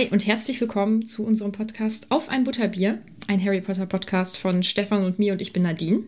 Hi 0.00 0.08
und 0.10 0.26
herzlich 0.26 0.58
willkommen 0.62 1.04
zu 1.04 1.26
unserem 1.26 1.52
Podcast 1.52 2.06
Auf 2.08 2.30
ein 2.30 2.44
Butterbier, 2.44 3.02
ein 3.28 3.44
Harry 3.44 3.60
Potter 3.60 3.84
Podcast 3.84 4.38
von 4.38 4.62
Stefan 4.62 5.04
und 5.04 5.18
mir 5.18 5.34
und 5.34 5.42
ich 5.42 5.52
bin 5.52 5.62
Nadine. 5.62 6.04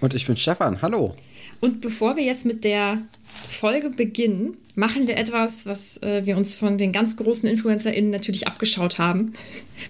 Und 0.00 0.14
ich 0.14 0.24
bin 0.24 0.36
Stefan, 0.36 0.80
hallo. 0.82 1.16
Und 1.58 1.80
bevor 1.80 2.16
wir 2.16 2.22
jetzt 2.22 2.46
mit 2.46 2.62
der 2.62 2.98
Folge 3.24 3.90
beginnen, 3.90 4.56
machen 4.76 5.08
wir 5.08 5.16
etwas, 5.16 5.66
was 5.66 6.00
äh, 6.04 6.26
wir 6.26 6.36
uns 6.36 6.54
von 6.54 6.78
den 6.78 6.92
ganz 6.92 7.16
großen 7.16 7.48
InfluencerInnen 7.48 8.12
natürlich 8.12 8.46
abgeschaut 8.46 8.98
haben. 8.98 9.32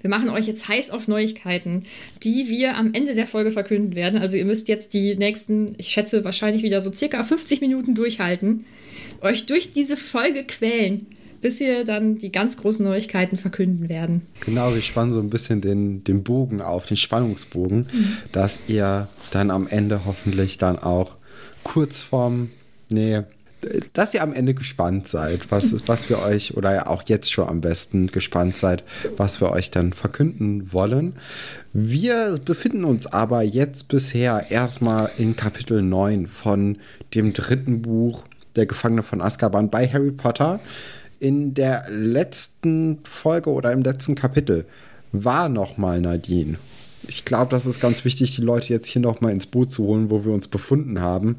Wir 0.01 0.09
machen 0.09 0.31
euch 0.31 0.47
jetzt 0.47 0.67
heiß 0.67 0.91
auf 0.91 1.07
Neuigkeiten, 1.07 1.83
die 2.23 2.49
wir 2.49 2.79
am 2.79 2.95
Ende 2.95 3.15
der 3.15 3.27
Folge 3.27 3.51
verkünden 3.51 3.95
werden. 3.95 4.19
Also 4.19 4.39
ihr 4.39 4.47
müsst 4.47 4.69
jetzt 4.69 4.95
die 4.95 5.17
nächsten, 5.17 5.75
ich 5.77 5.89
schätze 5.89 6.25
wahrscheinlich 6.25 6.63
wieder 6.63 6.81
so 6.81 6.91
circa 6.95 7.23
50 7.23 7.61
Minuten 7.61 7.95
durchhalten, 7.95 8.65
euch 9.21 9.45
durch 9.45 9.75
diese 9.75 9.99
Folge 9.99 10.45
quälen 10.45 11.09
bis 11.41 11.61
wir 11.61 11.85
dann 11.85 12.17
die 12.17 12.33
ganz 12.33 12.57
großen 12.57 12.85
Neuigkeiten 12.85 13.37
verkünden 13.37 13.89
werden. 13.89 14.23
Genau, 14.41 14.75
wir 14.75 14.83
spannen 14.83 15.13
so 15.13 15.21
ein 15.21 15.31
bisschen 15.31 15.61
den, 15.61 16.05
den 16.05 16.23
Bogen 16.23 16.61
auf, 16.61 16.87
den 16.87 16.97
Spannungsbogen, 16.97 17.87
mhm. 17.93 18.17
dass 18.33 18.61
ihr 18.69 19.09
dann 19.31 19.51
am 19.51 19.67
Ende 19.67 20.05
hoffentlich 20.05 20.59
dann 20.59 20.79
auch 20.79 21.17
kurz 21.63 22.03
vorm, 22.03 22.51
nee, 22.89 23.23
dass 23.93 24.15
ihr 24.15 24.23
am 24.23 24.33
Ende 24.33 24.55
gespannt 24.55 25.09
seid, 25.09 25.51
was, 25.51 25.75
was 25.87 26.09
wir 26.09 26.21
euch, 26.21 26.57
oder 26.57 26.75
ja 26.75 26.87
auch 26.87 27.03
jetzt 27.07 27.33
schon 27.33 27.49
am 27.49 27.61
besten 27.61 28.07
gespannt 28.09 28.57
seid, 28.57 28.85
was 29.17 29.41
wir 29.41 29.51
euch 29.51 29.71
dann 29.71 29.93
verkünden 29.93 30.73
wollen. 30.73 31.15
Wir 31.73 32.39
befinden 32.45 32.85
uns 32.85 33.07
aber 33.07 33.43
jetzt 33.43 33.89
bisher 33.89 34.47
erstmal 34.51 35.11
in 35.19 35.35
Kapitel 35.35 35.83
9 35.83 36.29
von 36.29 36.79
dem 37.15 37.33
dritten 37.33 37.83
Buch 37.83 38.23
Der 38.57 38.67
Gefangene 38.67 39.03
von 39.03 39.21
Azkaban 39.21 39.71
bei 39.71 39.87
Harry 39.89 40.13
Potter 40.13 40.61
in 41.21 41.55
der 41.55 41.85
letzten 41.91 42.99
Folge 43.05 43.51
oder 43.51 43.73
im 43.73 43.83
letzten 43.83 44.15
Kapitel 44.15 44.67
war 45.13 45.49
nochmal 45.49 46.01
Nadine. 46.01 46.59
Ich 47.09 47.25
glaube, 47.25 47.51
das 47.51 47.65
ist 47.65 47.81
ganz 47.81 48.05
wichtig, 48.05 48.37
die 48.37 48.43
Leute 48.43 48.73
jetzt 48.73 48.87
hier 48.87 49.01
nochmal 49.01 49.33
ins 49.33 49.47
Boot 49.47 49.73
zu 49.73 49.85
holen, 49.85 50.11
wo 50.11 50.27
wir 50.27 50.33
uns 50.33 50.47
befunden 50.47 51.01
haben. 51.01 51.39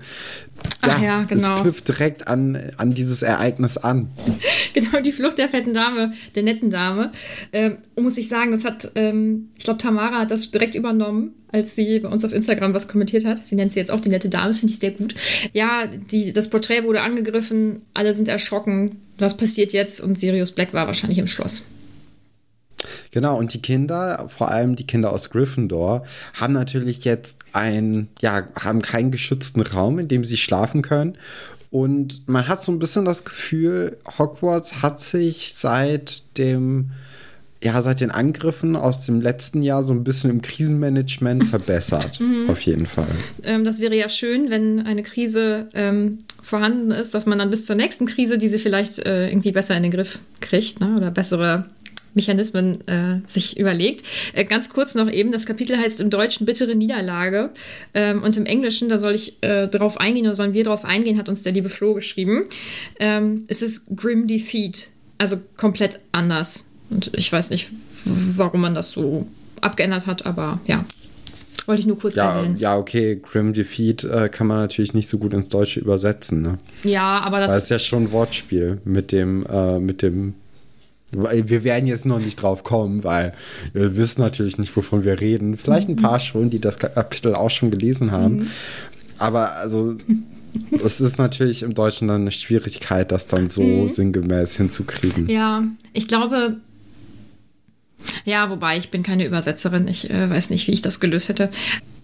Ja, 0.83 0.95
Ach 0.95 1.01
ja, 1.01 1.23
genau. 1.23 1.55
Es 1.55 1.61
knüpft 1.61 1.87
direkt 1.87 2.27
an, 2.27 2.57
an 2.77 2.93
dieses 2.95 3.21
Ereignis 3.21 3.77
an. 3.77 4.09
genau, 4.73 4.99
die 5.01 5.11
Flucht 5.11 5.37
der 5.37 5.47
fetten 5.47 5.73
Dame, 5.73 6.13
der 6.33 6.41
netten 6.41 6.71
Dame. 6.71 7.11
Ähm, 7.53 7.77
muss 7.95 8.17
ich 8.17 8.29
sagen, 8.29 8.49
das 8.49 8.65
hat, 8.65 8.91
ähm, 8.95 9.49
ich 9.57 9.63
glaube, 9.63 9.77
Tamara 9.77 10.21
hat 10.21 10.31
das 10.31 10.49
direkt 10.49 10.73
übernommen, 10.73 11.35
als 11.51 11.75
sie 11.75 11.99
bei 11.99 12.09
uns 12.09 12.25
auf 12.25 12.33
Instagram 12.33 12.73
was 12.73 12.87
kommentiert 12.87 13.25
hat. 13.25 13.45
Sie 13.45 13.55
nennt 13.55 13.71
sie 13.71 13.79
jetzt 13.79 13.91
auch 13.91 13.99
die 13.99 14.09
nette 14.09 14.29
Dame, 14.29 14.47
das 14.47 14.59
finde 14.59 14.73
ich 14.73 14.79
sehr 14.79 14.91
gut. 14.91 15.13
Ja, 15.53 15.85
die, 15.85 16.33
das 16.33 16.49
Porträt 16.49 16.83
wurde 16.83 17.01
angegriffen, 17.01 17.83
alle 17.93 18.13
sind 18.13 18.27
erschrocken. 18.27 18.97
Was 19.19 19.37
passiert 19.37 19.71
jetzt? 19.71 20.01
Und 20.01 20.19
Sirius 20.19 20.51
Black 20.51 20.73
war 20.73 20.87
wahrscheinlich 20.87 21.19
im 21.19 21.27
Schloss. 21.27 21.65
Genau, 23.11 23.37
und 23.37 23.53
die 23.53 23.61
Kinder, 23.61 24.27
vor 24.29 24.51
allem 24.51 24.75
die 24.75 24.85
Kinder 24.85 25.11
aus 25.11 25.29
Gryffindor, 25.31 26.03
haben 26.39 26.53
natürlich 26.53 27.05
jetzt 27.05 27.39
ein, 27.53 28.07
ja, 28.21 28.47
haben 28.59 28.81
keinen 28.81 29.11
geschützten 29.11 29.61
Raum, 29.61 29.97
in 29.99 30.07
dem 30.07 30.23
sie 30.23 30.37
schlafen 30.37 30.81
können. 30.81 31.17
Und 31.71 32.27
man 32.27 32.47
hat 32.47 32.63
so 32.63 32.71
ein 32.71 32.79
bisschen 32.79 33.05
das 33.05 33.25
Gefühl, 33.25 33.97
Hogwarts 34.17 34.81
hat 34.81 34.99
sich 34.99 35.53
seit 35.53 36.23
dem, 36.37 36.91
ja, 37.63 37.79
seit 37.81 38.01
den 38.01 38.09
Angriffen 38.09 38.75
aus 38.75 39.05
dem 39.05 39.21
letzten 39.21 39.61
Jahr 39.61 39.83
so 39.83 39.93
ein 39.93 40.03
bisschen 40.03 40.29
im 40.29 40.41
Krisenmanagement 40.41 41.43
verbessert. 41.45 42.19
Mhm. 42.19 42.49
Auf 42.49 42.61
jeden 42.61 42.87
Fall. 42.87 43.07
Ähm, 43.43 43.65
das 43.65 43.79
wäre 43.79 43.95
ja 43.95 44.09
schön, 44.09 44.49
wenn 44.49 44.79
eine 44.81 45.03
Krise 45.03 45.67
ähm, 45.73 46.19
vorhanden 46.41 46.89
ist, 46.89 47.13
dass 47.13 47.27
man 47.27 47.37
dann 47.37 47.51
bis 47.51 47.67
zur 47.67 47.75
nächsten 47.75 48.07
Krise 48.07 48.39
diese 48.39 48.57
vielleicht 48.57 48.99
äh, 48.99 49.29
irgendwie 49.29 49.51
besser 49.51 49.75
in 49.75 49.83
den 49.83 49.91
Griff 49.91 50.19
kriegt 50.41 50.79
ne? 50.79 50.95
oder 50.95 51.11
bessere 51.11 51.65
Mechanismen 52.13 52.87
äh, 52.87 53.21
sich 53.27 53.57
überlegt. 53.57 54.05
Äh, 54.33 54.45
ganz 54.45 54.69
kurz 54.69 54.95
noch 54.95 55.11
eben, 55.11 55.31
das 55.31 55.45
Kapitel 55.45 55.77
heißt 55.77 56.01
im 56.01 56.09
Deutschen 56.09 56.45
bittere 56.45 56.75
Niederlage 56.75 57.51
ähm, 57.93 58.23
und 58.23 58.37
im 58.37 58.45
Englischen, 58.45 58.89
da 58.89 58.97
soll 58.97 59.15
ich 59.15 59.41
äh, 59.41 59.67
drauf 59.67 59.99
eingehen 59.99 60.25
oder 60.25 60.35
sollen 60.35 60.53
wir 60.53 60.63
drauf 60.63 60.85
eingehen, 60.85 61.17
hat 61.17 61.29
uns 61.29 61.43
der 61.43 61.53
liebe 61.53 61.69
Flo 61.69 61.93
geschrieben. 61.93 62.45
Ähm, 62.99 63.45
es 63.47 63.61
ist 63.61 63.95
Grim 63.95 64.27
Defeat, 64.27 64.89
also 65.17 65.37
komplett 65.57 65.99
anders. 66.11 66.69
Und 66.89 67.11
ich 67.13 67.31
weiß 67.31 67.49
nicht, 67.51 67.69
warum 68.05 68.61
man 68.61 68.73
das 68.73 68.91
so 68.91 69.25
abgeändert 69.61 70.07
hat, 70.07 70.25
aber 70.25 70.59
ja, 70.65 70.85
wollte 71.69 71.81
ich 71.81 71.87
nur 71.87 71.99
kurz 71.99 72.15
ja, 72.15 72.37
erwähnen. 72.37 72.57
Ja, 72.57 72.77
okay, 72.77 73.21
Grim 73.21 73.53
Defeat 73.53 74.03
äh, 74.03 74.27
kann 74.27 74.47
man 74.47 74.57
natürlich 74.57 74.93
nicht 74.93 75.07
so 75.07 75.19
gut 75.19 75.33
ins 75.33 75.49
Deutsche 75.49 75.79
übersetzen. 75.79 76.41
Ne? 76.41 76.57
Ja, 76.83 77.19
aber 77.19 77.39
das. 77.39 77.51
Es 77.51 77.63
ist 77.63 77.69
ja 77.69 77.79
schon 77.79 78.03
ein 78.03 78.11
Wortspiel 78.11 78.79
mit 78.83 79.11
dem, 79.11 79.45
äh, 79.45 79.79
mit 79.79 80.01
dem 80.01 80.33
wir 81.11 81.63
werden 81.63 81.87
jetzt 81.87 82.05
noch 82.05 82.19
nicht 82.19 82.41
drauf 82.41 82.63
kommen, 82.63 83.03
weil 83.03 83.33
wir 83.73 83.97
wissen 83.97 84.21
natürlich 84.21 84.57
nicht, 84.57 84.75
wovon 84.75 85.03
wir 85.03 85.19
reden. 85.19 85.57
Vielleicht 85.57 85.89
ein 85.89 85.95
paar 85.95 86.15
mhm. 86.15 86.23
schon, 86.23 86.49
die 86.49 86.59
das 86.59 86.77
Kapitel 86.79 87.35
auch 87.35 87.49
schon 87.49 87.71
gelesen 87.71 88.11
haben. 88.11 88.35
Mhm. 88.37 88.47
Aber 89.17 89.55
also, 89.55 89.95
es 90.71 91.01
ist 91.01 91.17
natürlich 91.17 91.63
im 91.63 91.73
Deutschen 91.73 92.07
dann 92.07 92.21
eine 92.21 92.31
Schwierigkeit, 92.31 93.11
das 93.11 93.27
dann 93.27 93.49
so 93.49 93.61
mhm. 93.61 93.89
sinngemäß 93.89 94.57
hinzukriegen. 94.57 95.27
Ja, 95.27 95.63
ich 95.93 96.07
glaube, 96.07 96.57
ja, 98.25 98.49
wobei 98.49 98.77
ich 98.77 98.91
bin 98.91 99.03
keine 99.03 99.25
Übersetzerin. 99.25 99.87
Ich 99.87 100.09
äh, 100.09 100.29
weiß 100.29 100.49
nicht, 100.49 100.67
wie 100.67 100.71
ich 100.71 100.81
das 100.81 100.99
gelöst 100.99 101.29
hätte. 101.29 101.49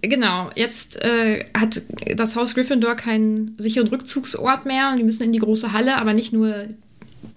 Genau, 0.02 0.50
jetzt 0.56 1.02
äh, 1.02 1.46
hat 1.58 1.82
das 2.16 2.36
Haus 2.36 2.54
Gryffindor 2.54 2.96
keinen 2.96 3.56
sicheren 3.58 3.88
Rückzugsort 3.88 4.66
mehr 4.66 4.92
und 4.92 4.98
die 4.98 5.04
müssen 5.04 5.24
in 5.24 5.34
die 5.34 5.40
große 5.40 5.74
Halle, 5.74 5.98
aber 5.98 6.14
nicht 6.14 6.34
nur 6.34 6.66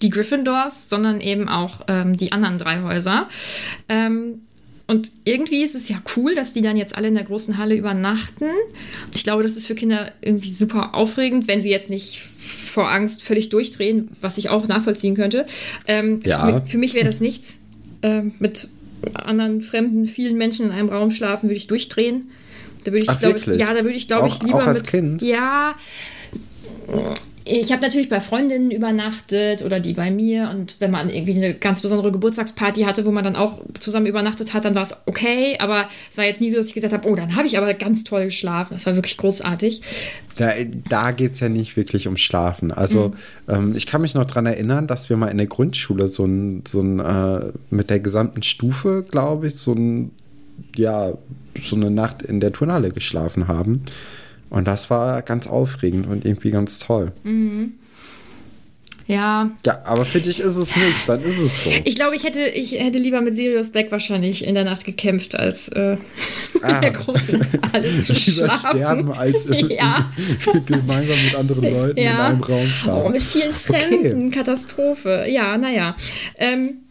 die 0.02 0.10
Gryffindors, 0.10 0.88
sondern 0.88 1.20
eben 1.20 1.48
auch 1.48 1.82
ähm, 1.88 2.16
die 2.16 2.32
anderen 2.32 2.58
drei 2.58 2.82
Häuser. 2.82 3.28
Ähm, 3.88 4.42
und 4.86 5.10
irgendwie 5.24 5.62
ist 5.62 5.74
es 5.74 5.88
ja 5.90 6.00
cool, 6.16 6.34
dass 6.34 6.54
die 6.54 6.62
dann 6.62 6.76
jetzt 6.76 6.96
alle 6.96 7.08
in 7.08 7.14
der 7.14 7.24
großen 7.24 7.58
Halle 7.58 7.76
übernachten. 7.76 8.46
Ich 9.14 9.22
glaube, 9.22 9.42
das 9.42 9.56
ist 9.56 9.66
für 9.66 9.74
Kinder 9.74 10.12
irgendwie 10.22 10.50
super 10.50 10.94
aufregend, 10.94 11.46
wenn 11.46 11.60
sie 11.60 11.68
jetzt 11.68 11.90
nicht 11.90 12.20
vor 12.38 12.90
Angst 12.90 13.22
völlig 13.22 13.50
durchdrehen, 13.50 14.08
was 14.22 14.38
ich 14.38 14.48
auch 14.48 14.66
nachvollziehen 14.66 15.14
könnte. 15.14 15.44
Ähm, 15.86 16.20
ja. 16.24 16.62
Für, 16.64 16.78
mich 16.78 16.94
wäre 16.94 17.04
das 17.04 17.20
nichts. 17.20 17.60
Ähm, 18.00 18.32
mit 18.38 18.68
anderen 19.12 19.60
fremden, 19.60 20.06
vielen 20.06 20.38
Menschen 20.38 20.66
in 20.66 20.72
einem 20.72 20.88
Raum 20.88 21.10
schlafen, 21.10 21.50
würde 21.50 21.56
ich 21.56 21.66
durchdrehen. 21.66 22.30
Da 22.84 22.92
würde 22.92 23.04
ich, 23.04 23.18
glaube 23.18 23.36
ich, 23.36 23.46
ja, 23.46 23.74
da 23.74 23.84
würde 23.84 23.96
ich, 23.96 24.08
glaube 24.08 24.28
ich, 24.28 24.42
lieber 24.42 24.62
auch 24.62 24.66
als 24.68 24.78
mit. 24.78 24.86
Kind? 24.86 25.22
Ja 25.22 25.74
ich 27.48 27.72
habe 27.72 27.82
natürlich 27.82 28.08
bei 28.08 28.20
Freundinnen 28.20 28.70
übernachtet 28.70 29.64
oder 29.64 29.80
die 29.80 29.94
bei 29.94 30.10
mir. 30.10 30.50
Und 30.50 30.76
wenn 30.78 30.90
man 30.90 31.08
irgendwie 31.08 31.36
eine 31.36 31.54
ganz 31.54 31.80
besondere 31.80 32.12
Geburtstagsparty 32.12 32.82
hatte, 32.82 33.06
wo 33.06 33.10
man 33.10 33.24
dann 33.24 33.36
auch 33.36 33.60
zusammen 33.80 34.06
übernachtet 34.06 34.54
hat, 34.54 34.64
dann 34.64 34.74
war 34.74 34.82
es 34.82 34.94
okay. 35.06 35.56
Aber 35.58 35.88
es 36.10 36.18
war 36.18 36.24
jetzt 36.24 36.40
nie 36.40 36.50
so, 36.50 36.56
dass 36.56 36.66
ich 36.66 36.74
gesagt 36.74 36.92
habe, 36.92 37.08
oh, 37.08 37.14
dann 37.14 37.36
habe 37.36 37.46
ich 37.46 37.56
aber 37.58 37.72
ganz 37.74 38.04
toll 38.04 38.26
geschlafen. 38.26 38.74
Das 38.74 38.86
war 38.86 38.94
wirklich 38.94 39.16
großartig. 39.16 39.82
Da, 40.36 40.52
da 40.88 41.10
geht 41.10 41.32
es 41.32 41.40
ja 41.40 41.48
nicht 41.48 41.76
wirklich 41.76 42.06
um 42.06 42.16
Schlafen. 42.16 42.70
Also 42.70 43.14
mhm. 43.46 43.54
ähm, 43.54 43.74
ich 43.76 43.86
kann 43.86 44.02
mich 44.02 44.14
noch 44.14 44.24
daran 44.24 44.46
erinnern, 44.46 44.86
dass 44.86 45.08
wir 45.08 45.16
mal 45.16 45.28
in 45.28 45.38
der 45.38 45.46
Grundschule 45.46 46.08
so 46.08 46.24
ein, 46.24 46.62
so 46.68 46.80
ein 46.80 47.00
äh, 47.00 47.52
mit 47.70 47.90
der 47.90 48.00
gesamten 48.00 48.42
Stufe, 48.42 49.04
glaube 49.08 49.48
ich, 49.48 49.56
so 49.56 49.72
ein, 49.72 50.10
ja, 50.76 51.12
so 51.60 51.76
eine 51.76 51.90
Nacht 51.90 52.22
in 52.22 52.40
der 52.40 52.52
Turnhalle 52.52 52.90
geschlafen 52.90 53.48
haben. 53.48 53.84
Und 54.50 54.66
das 54.66 54.90
war 54.90 55.22
ganz 55.22 55.46
aufregend 55.46 56.06
und 56.06 56.24
irgendwie 56.24 56.50
ganz 56.50 56.78
toll. 56.78 57.12
Mhm. 57.22 57.74
Ja. 59.08 59.50
Ja, 59.64 59.78
aber 59.84 60.04
für 60.04 60.20
dich 60.20 60.38
ist 60.38 60.56
es 60.56 60.76
nicht, 60.76 61.08
dann 61.08 61.22
ist 61.22 61.38
es 61.38 61.64
so. 61.64 61.70
Ich 61.84 61.96
glaube, 61.96 62.14
ich 62.14 62.24
hätte, 62.24 62.42
ich 62.42 62.72
hätte 62.72 62.98
lieber 62.98 63.22
mit 63.22 63.34
Sirius 63.34 63.70
Black 63.70 63.90
wahrscheinlich 63.90 64.46
in 64.46 64.54
der 64.54 64.64
Nacht 64.64 64.84
gekämpft, 64.84 65.34
als 65.34 65.68
äh, 65.70 65.96
ah. 66.62 66.80
der 66.80 66.90
großen 66.90 67.40
alles 67.72 68.04
zu 68.04 68.12
lieber 68.30 68.50
schlafen. 68.50 68.78
sterben, 68.78 69.12
als 69.12 69.46
ja. 69.70 70.12
gemeinsam 70.66 71.16
mit 71.24 71.34
anderen 71.34 71.72
Leuten 71.72 71.98
ja. 71.98 72.10
in 72.10 72.18
einem 72.18 72.42
Raum 72.42 72.66
schlafen. 72.66 73.02
Oh, 73.06 73.08
mit 73.08 73.22
vielen 73.22 73.54
Fremden, 73.54 74.26
okay. 74.26 74.36
Katastrophe. 74.36 75.24
Ja, 75.26 75.56
naja. 75.56 75.96
Ähm, 76.36 76.82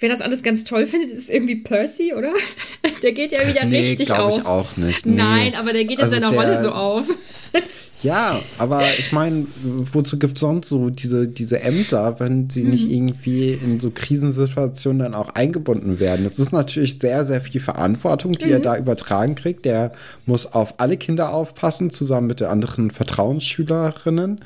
Wer 0.00 0.08
das 0.08 0.20
alles 0.20 0.42
ganz 0.42 0.64
toll 0.64 0.86
findet, 0.86 1.10
ist 1.10 1.30
irgendwie 1.30 1.56
Percy, 1.56 2.14
oder? 2.14 2.32
Der 3.02 3.12
geht 3.12 3.32
ja 3.32 3.46
wieder 3.46 3.64
nee, 3.64 3.80
richtig 3.80 4.12
auf. 4.12 4.38
ich 4.38 4.46
auch 4.46 4.76
nicht. 4.76 5.06
Nee. 5.06 5.14
Nein, 5.16 5.54
aber 5.54 5.72
der 5.72 5.84
geht 5.84 5.98
in 5.98 6.04
also 6.04 6.14
seiner 6.14 6.30
der, 6.30 6.38
Rolle 6.38 6.62
so 6.62 6.70
auf. 6.70 7.06
Ja, 8.04 8.42
aber 8.58 8.82
ich 8.98 9.12
meine, 9.12 9.46
wozu 9.62 10.18
gibt 10.18 10.34
es 10.34 10.40
sonst 10.40 10.68
so 10.68 10.90
diese, 10.90 11.26
diese 11.26 11.62
Ämter, 11.62 12.20
wenn 12.20 12.50
sie 12.50 12.62
mhm. 12.62 12.70
nicht 12.70 12.90
irgendwie 12.90 13.52
in 13.54 13.80
so 13.80 13.90
Krisensituationen 13.90 14.98
dann 14.98 15.14
auch 15.14 15.30
eingebunden 15.30 16.00
werden? 16.00 16.26
Es 16.26 16.38
ist 16.38 16.52
natürlich 16.52 16.98
sehr, 17.00 17.24
sehr 17.24 17.40
viel 17.40 17.62
Verantwortung, 17.62 18.32
die 18.32 18.44
mhm. 18.44 18.52
er 18.52 18.60
da 18.60 18.76
übertragen 18.76 19.36
kriegt. 19.36 19.64
Der 19.64 19.92
muss 20.26 20.44
auf 20.44 20.74
alle 20.78 20.98
Kinder 20.98 21.32
aufpassen, 21.32 21.88
zusammen 21.88 22.26
mit 22.26 22.40
den 22.40 22.48
anderen 22.48 22.90
Vertrauensschülerinnen, 22.90 24.40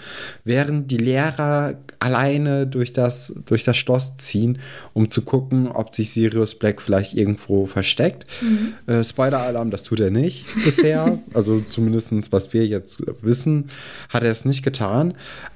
während 0.44 0.93
die 0.93 0.99
Lehrer 0.99 1.75
alleine 2.00 2.67
durch 2.67 2.93
das, 2.93 3.33
durch 3.47 3.65
das 3.65 3.77
Schloss 3.77 4.17
ziehen, 4.17 4.59
um 4.95 5.11
zu 5.11 5.23
gucken, 5.23 5.69
ob 5.69 5.95
sich 5.95 6.11
Sirius 6.11 6.55
Black 6.55 6.81
vielleicht 6.81 7.15
irgendwo 7.15 7.67
versteckt. 7.67 8.27
Mhm. 8.41 8.75
Äh, 8.93 9.05
Spoiler-Alarm, 9.05 9.71
das 9.71 9.83
tut 9.83 10.00
er 10.00 10.11
nicht 10.11 10.47
bisher. 10.65 11.19
also 11.35 11.61
zumindest 11.61 12.09
was 12.33 12.53
wir 12.53 12.67
jetzt 12.67 13.03
wissen, 13.21 13.69
hat 14.09 14.23
er 14.23 14.31
es 14.31 14.45
nicht 14.45 14.62
getan. 14.62 15.15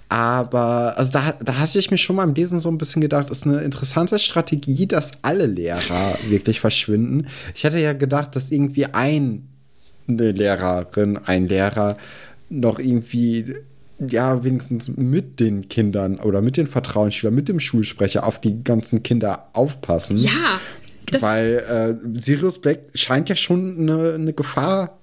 Aber 0.08 0.98
also 0.98 1.12
da, 1.12 1.32
da 1.42 1.58
hatte 1.58 1.78
ich 1.78 1.90
mir 1.90 1.96
schon 1.96 2.16
mal 2.16 2.24
im 2.24 2.34
Lesen 2.34 2.60
so 2.60 2.68
ein 2.68 2.76
bisschen 2.76 3.00
gedacht, 3.00 3.30
ist 3.30 3.46
eine 3.46 3.62
interessante 3.62 4.18
Strategie, 4.18 4.86
dass 4.86 5.12
alle 5.22 5.46
Lehrer 5.46 6.18
wirklich 6.28 6.60
verschwinden. 6.60 7.28
Ich 7.54 7.64
hätte 7.64 7.78
ja 7.78 7.94
gedacht, 7.94 8.36
dass 8.36 8.50
irgendwie 8.50 8.86
ein, 8.86 9.48
eine 10.06 10.32
Lehrerin, 10.32 11.16
ein 11.16 11.48
Lehrer 11.48 11.96
noch 12.50 12.78
irgendwie 12.78 13.54
ja, 14.08 14.44
wenigstens 14.44 14.88
mit 14.96 15.40
den 15.40 15.68
Kindern 15.68 16.18
oder 16.18 16.42
mit 16.42 16.56
den 16.56 16.66
Vertrauensschülern, 16.66 17.34
mit 17.34 17.48
dem 17.48 17.60
Schulsprecher 17.60 18.26
auf 18.26 18.40
die 18.40 18.62
ganzen 18.62 19.02
Kinder 19.02 19.48
aufpassen. 19.52 20.18
Ja. 20.18 20.60
Weil 21.20 21.98
äh, 22.04 22.18
Sirius 22.18 22.58
Black 22.58 22.80
scheint 22.94 23.28
ja 23.28 23.36
schon 23.36 23.78
eine, 23.78 24.14
eine 24.14 24.32
Gefahr 24.32 24.98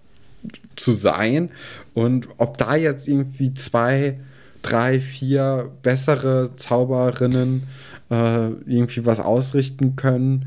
zu 0.75 0.93
sein. 0.93 1.49
Und 1.93 2.27
ob 2.37 2.57
da 2.57 2.75
jetzt 2.75 3.07
irgendwie 3.07 3.53
zwei, 3.53 4.19
drei, 4.61 4.99
vier 4.99 5.71
bessere 5.83 6.55
Zauberinnen 6.55 7.63
äh, 8.09 8.47
irgendwie 8.65 9.05
was 9.05 9.19
ausrichten 9.19 9.95
können, 9.95 10.45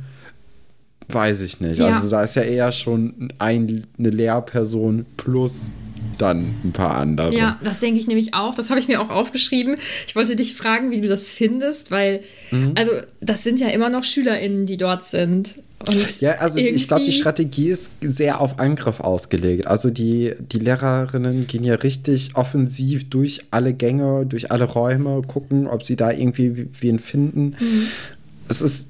weiß 1.09 1.43
ich 1.43 1.61
nicht. 1.61 1.79
Ja. 1.79 1.89
Also 1.89 2.11
da 2.11 2.23
ist 2.23 2.37
ja 2.37 2.43
eher 2.43 2.73
schon 2.73 3.29
ein, 3.39 3.87
eine 3.99 4.11
Lehrperson 4.11 5.07
plus 5.17 5.71
dann 6.19 6.55
ein 6.65 6.73
paar 6.73 6.97
andere. 6.97 7.35
Ja, 7.35 7.59
das 7.63 7.81
denke 7.81 7.99
ich 7.99 8.07
nämlich 8.07 8.35
auch. 8.35 8.55
Das 8.55 8.71
habe 8.71 8.81
ich 8.81 8.89
mir 8.89 9.01
auch 9.01 9.11
aufgeschrieben. 9.11 9.77
Ich 10.07 10.17
wollte 10.17 10.37
dich 10.37 10.55
fragen, 10.55 10.91
wie 10.91 11.01
du 11.01 11.09
das 11.09 11.31
findest, 11.31 11.91
weil, 11.91 12.21
mhm. 12.51 12.73
also, 12.77 12.93
das 13.21 13.45
sind 13.45 13.61
ja 13.61 13.69
immer 13.69 13.89
noch 13.89 14.05
SchülerInnen, 14.05 14.67
die 14.67 14.77
dort 14.77 15.05
sind. 15.07 15.59
Und 15.89 16.21
ja, 16.21 16.33
also 16.39 16.59
ich 16.59 16.87
glaube, 16.87 17.05
die 17.05 17.13
Strategie 17.13 17.69
ist 17.69 17.93
sehr 18.01 18.41
auf 18.41 18.61
Angriff 18.61 19.01
ausgelegt. 19.01 19.67
Also 19.67 19.91
die, 19.91 20.33
die 20.39 20.59
Lehrerinnen 20.59 21.47
gehen 21.47 21.65
ja 21.65 21.75
richtig 21.75 22.37
offensiv 22.37 23.11
durch 23.11 23.47
alle 23.51 23.73
Gänge, 23.73 24.25
durch 24.27 24.53
alle 24.53 24.65
Räume, 24.65 25.23
gucken, 25.27 25.67
ob 25.67 25.83
sie 25.83 25.97
da 25.97 26.13
irgendwie 26.13 26.69
wen 26.81 27.01
finden. 27.01 27.57
Mhm. 27.59 27.87
Es 28.49 28.63
ist, 28.63 28.89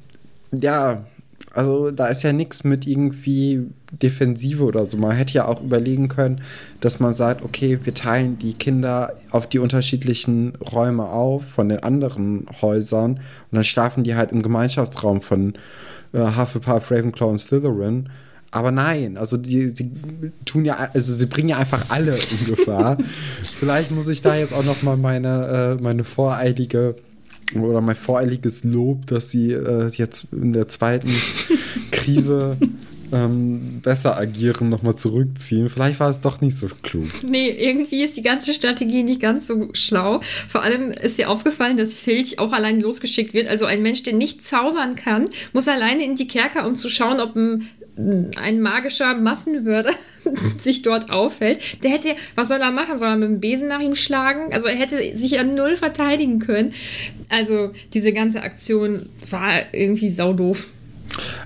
ja, 0.52 1.06
also 1.54 1.90
da 1.90 2.06
ist 2.06 2.22
ja 2.22 2.32
nichts 2.32 2.64
mit 2.64 2.86
irgendwie 2.86 3.66
Defensive 3.90 4.64
oder 4.64 4.86
so. 4.86 4.96
Man 4.96 5.12
hätte 5.12 5.34
ja 5.34 5.46
auch 5.46 5.62
überlegen 5.62 6.08
können, 6.08 6.40
dass 6.80 6.98
man 6.98 7.14
sagt, 7.14 7.42
okay, 7.42 7.78
wir 7.82 7.94
teilen 7.94 8.38
die 8.38 8.54
Kinder 8.54 9.14
auf 9.30 9.48
die 9.48 9.58
unterschiedlichen 9.58 10.54
Räume 10.72 11.08
auf 11.08 11.44
von 11.44 11.68
den 11.68 11.82
anderen 11.82 12.46
Häusern 12.62 13.12
und 13.12 13.20
dann 13.52 13.64
schlafen 13.64 14.02
die 14.04 14.14
halt 14.14 14.32
im 14.32 14.42
Gemeinschaftsraum 14.42 15.20
von 15.20 15.54
äh, 16.12 16.18
Hufflepuff, 16.18 16.90
Ravenclaw 16.90 17.30
und 17.30 17.38
Slytherin. 17.38 18.08
Aber 18.50 18.70
nein, 18.70 19.16
also 19.16 19.38
die, 19.38 19.70
sie 19.70 19.90
tun 20.44 20.66
ja, 20.66 20.76
also 20.92 21.14
sie 21.14 21.26
bringen 21.26 21.50
ja 21.50 21.58
einfach 21.58 21.86
alle 21.88 22.16
in 22.16 22.46
Gefahr. 22.46 22.98
Vielleicht 23.42 23.90
muss 23.90 24.08
ich 24.08 24.20
da 24.20 24.36
jetzt 24.36 24.52
auch 24.52 24.64
noch 24.64 24.82
mal 24.82 24.96
meine, 24.96 25.78
äh, 25.78 25.82
meine 25.82 26.04
voreilige 26.04 26.96
oder 27.56 27.80
mein 27.80 27.96
voreiliges 27.96 28.64
Lob, 28.64 29.06
dass 29.06 29.30
sie 29.30 29.52
äh, 29.52 29.90
jetzt 29.94 30.28
in 30.32 30.52
der 30.52 30.68
zweiten 30.68 31.10
Krise 31.90 32.56
ähm, 33.12 33.80
besser 33.82 34.16
agieren, 34.16 34.70
nochmal 34.70 34.96
zurückziehen. 34.96 35.68
Vielleicht 35.68 36.00
war 36.00 36.08
es 36.08 36.20
doch 36.20 36.40
nicht 36.40 36.56
so 36.56 36.68
klug. 36.82 37.08
Nee, 37.22 37.50
irgendwie 37.50 38.02
ist 38.02 38.16
die 38.16 38.22
ganze 38.22 38.54
Strategie 38.54 39.02
nicht 39.02 39.20
ganz 39.20 39.46
so 39.46 39.68
schlau. 39.74 40.20
Vor 40.48 40.62
allem 40.62 40.90
ist 40.90 41.18
dir 41.18 41.28
aufgefallen, 41.28 41.76
dass 41.76 41.94
Filch 41.94 42.38
auch 42.38 42.52
allein 42.52 42.80
losgeschickt 42.80 43.34
wird. 43.34 43.48
Also 43.48 43.66
ein 43.66 43.82
Mensch, 43.82 44.02
der 44.02 44.14
nicht 44.14 44.44
zaubern 44.44 44.96
kann, 44.96 45.28
muss 45.52 45.68
alleine 45.68 46.04
in 46.04 46.16
die 46.16 46.26
Kerker, 46.26 46.66
um 46.66 46.74
zu 46.74 46.88
schauen, 46.88 47.20
ob 47.20 47.36
ein 47.36 47.68
ein 47.96 48.60
magischer 48.60 49.14
Massenmörder 49.14 49.92
sich 50.58 50.82
dort 50.82 51.10
aufhält, 51.10 51.82
der 51.84 51.90
hätte, 51.90 52.08
was 52.34 52.48
soll 52.48 52.60
er 52.60 52.70
machen? 52.70 52.98
Soll 52.98 53.08
er 53.08 53.16
mit 53.16 53.28
dem 53.28 53.40
Besen 53.40 53.68
nach 53.68 53.80
ihm 53.80 53.94
schlagen? 53.94 54.52
Also 54.52 54.68
er 54.68 54.76
hätte 54.76 55.16
sich 55.16 55.32
ja 55.32 55.44
null 55.44 55.76
verteidigen 55.76 56.38
können. 56.38 56.72
Also 57.28 57.72
diese 57.92 58.12
ganze 58.12 58.42
Aktion 58.42 59.06
war 59.30 59.52
irgendwie 59.72 60.08
saudoof. 60.10 60.66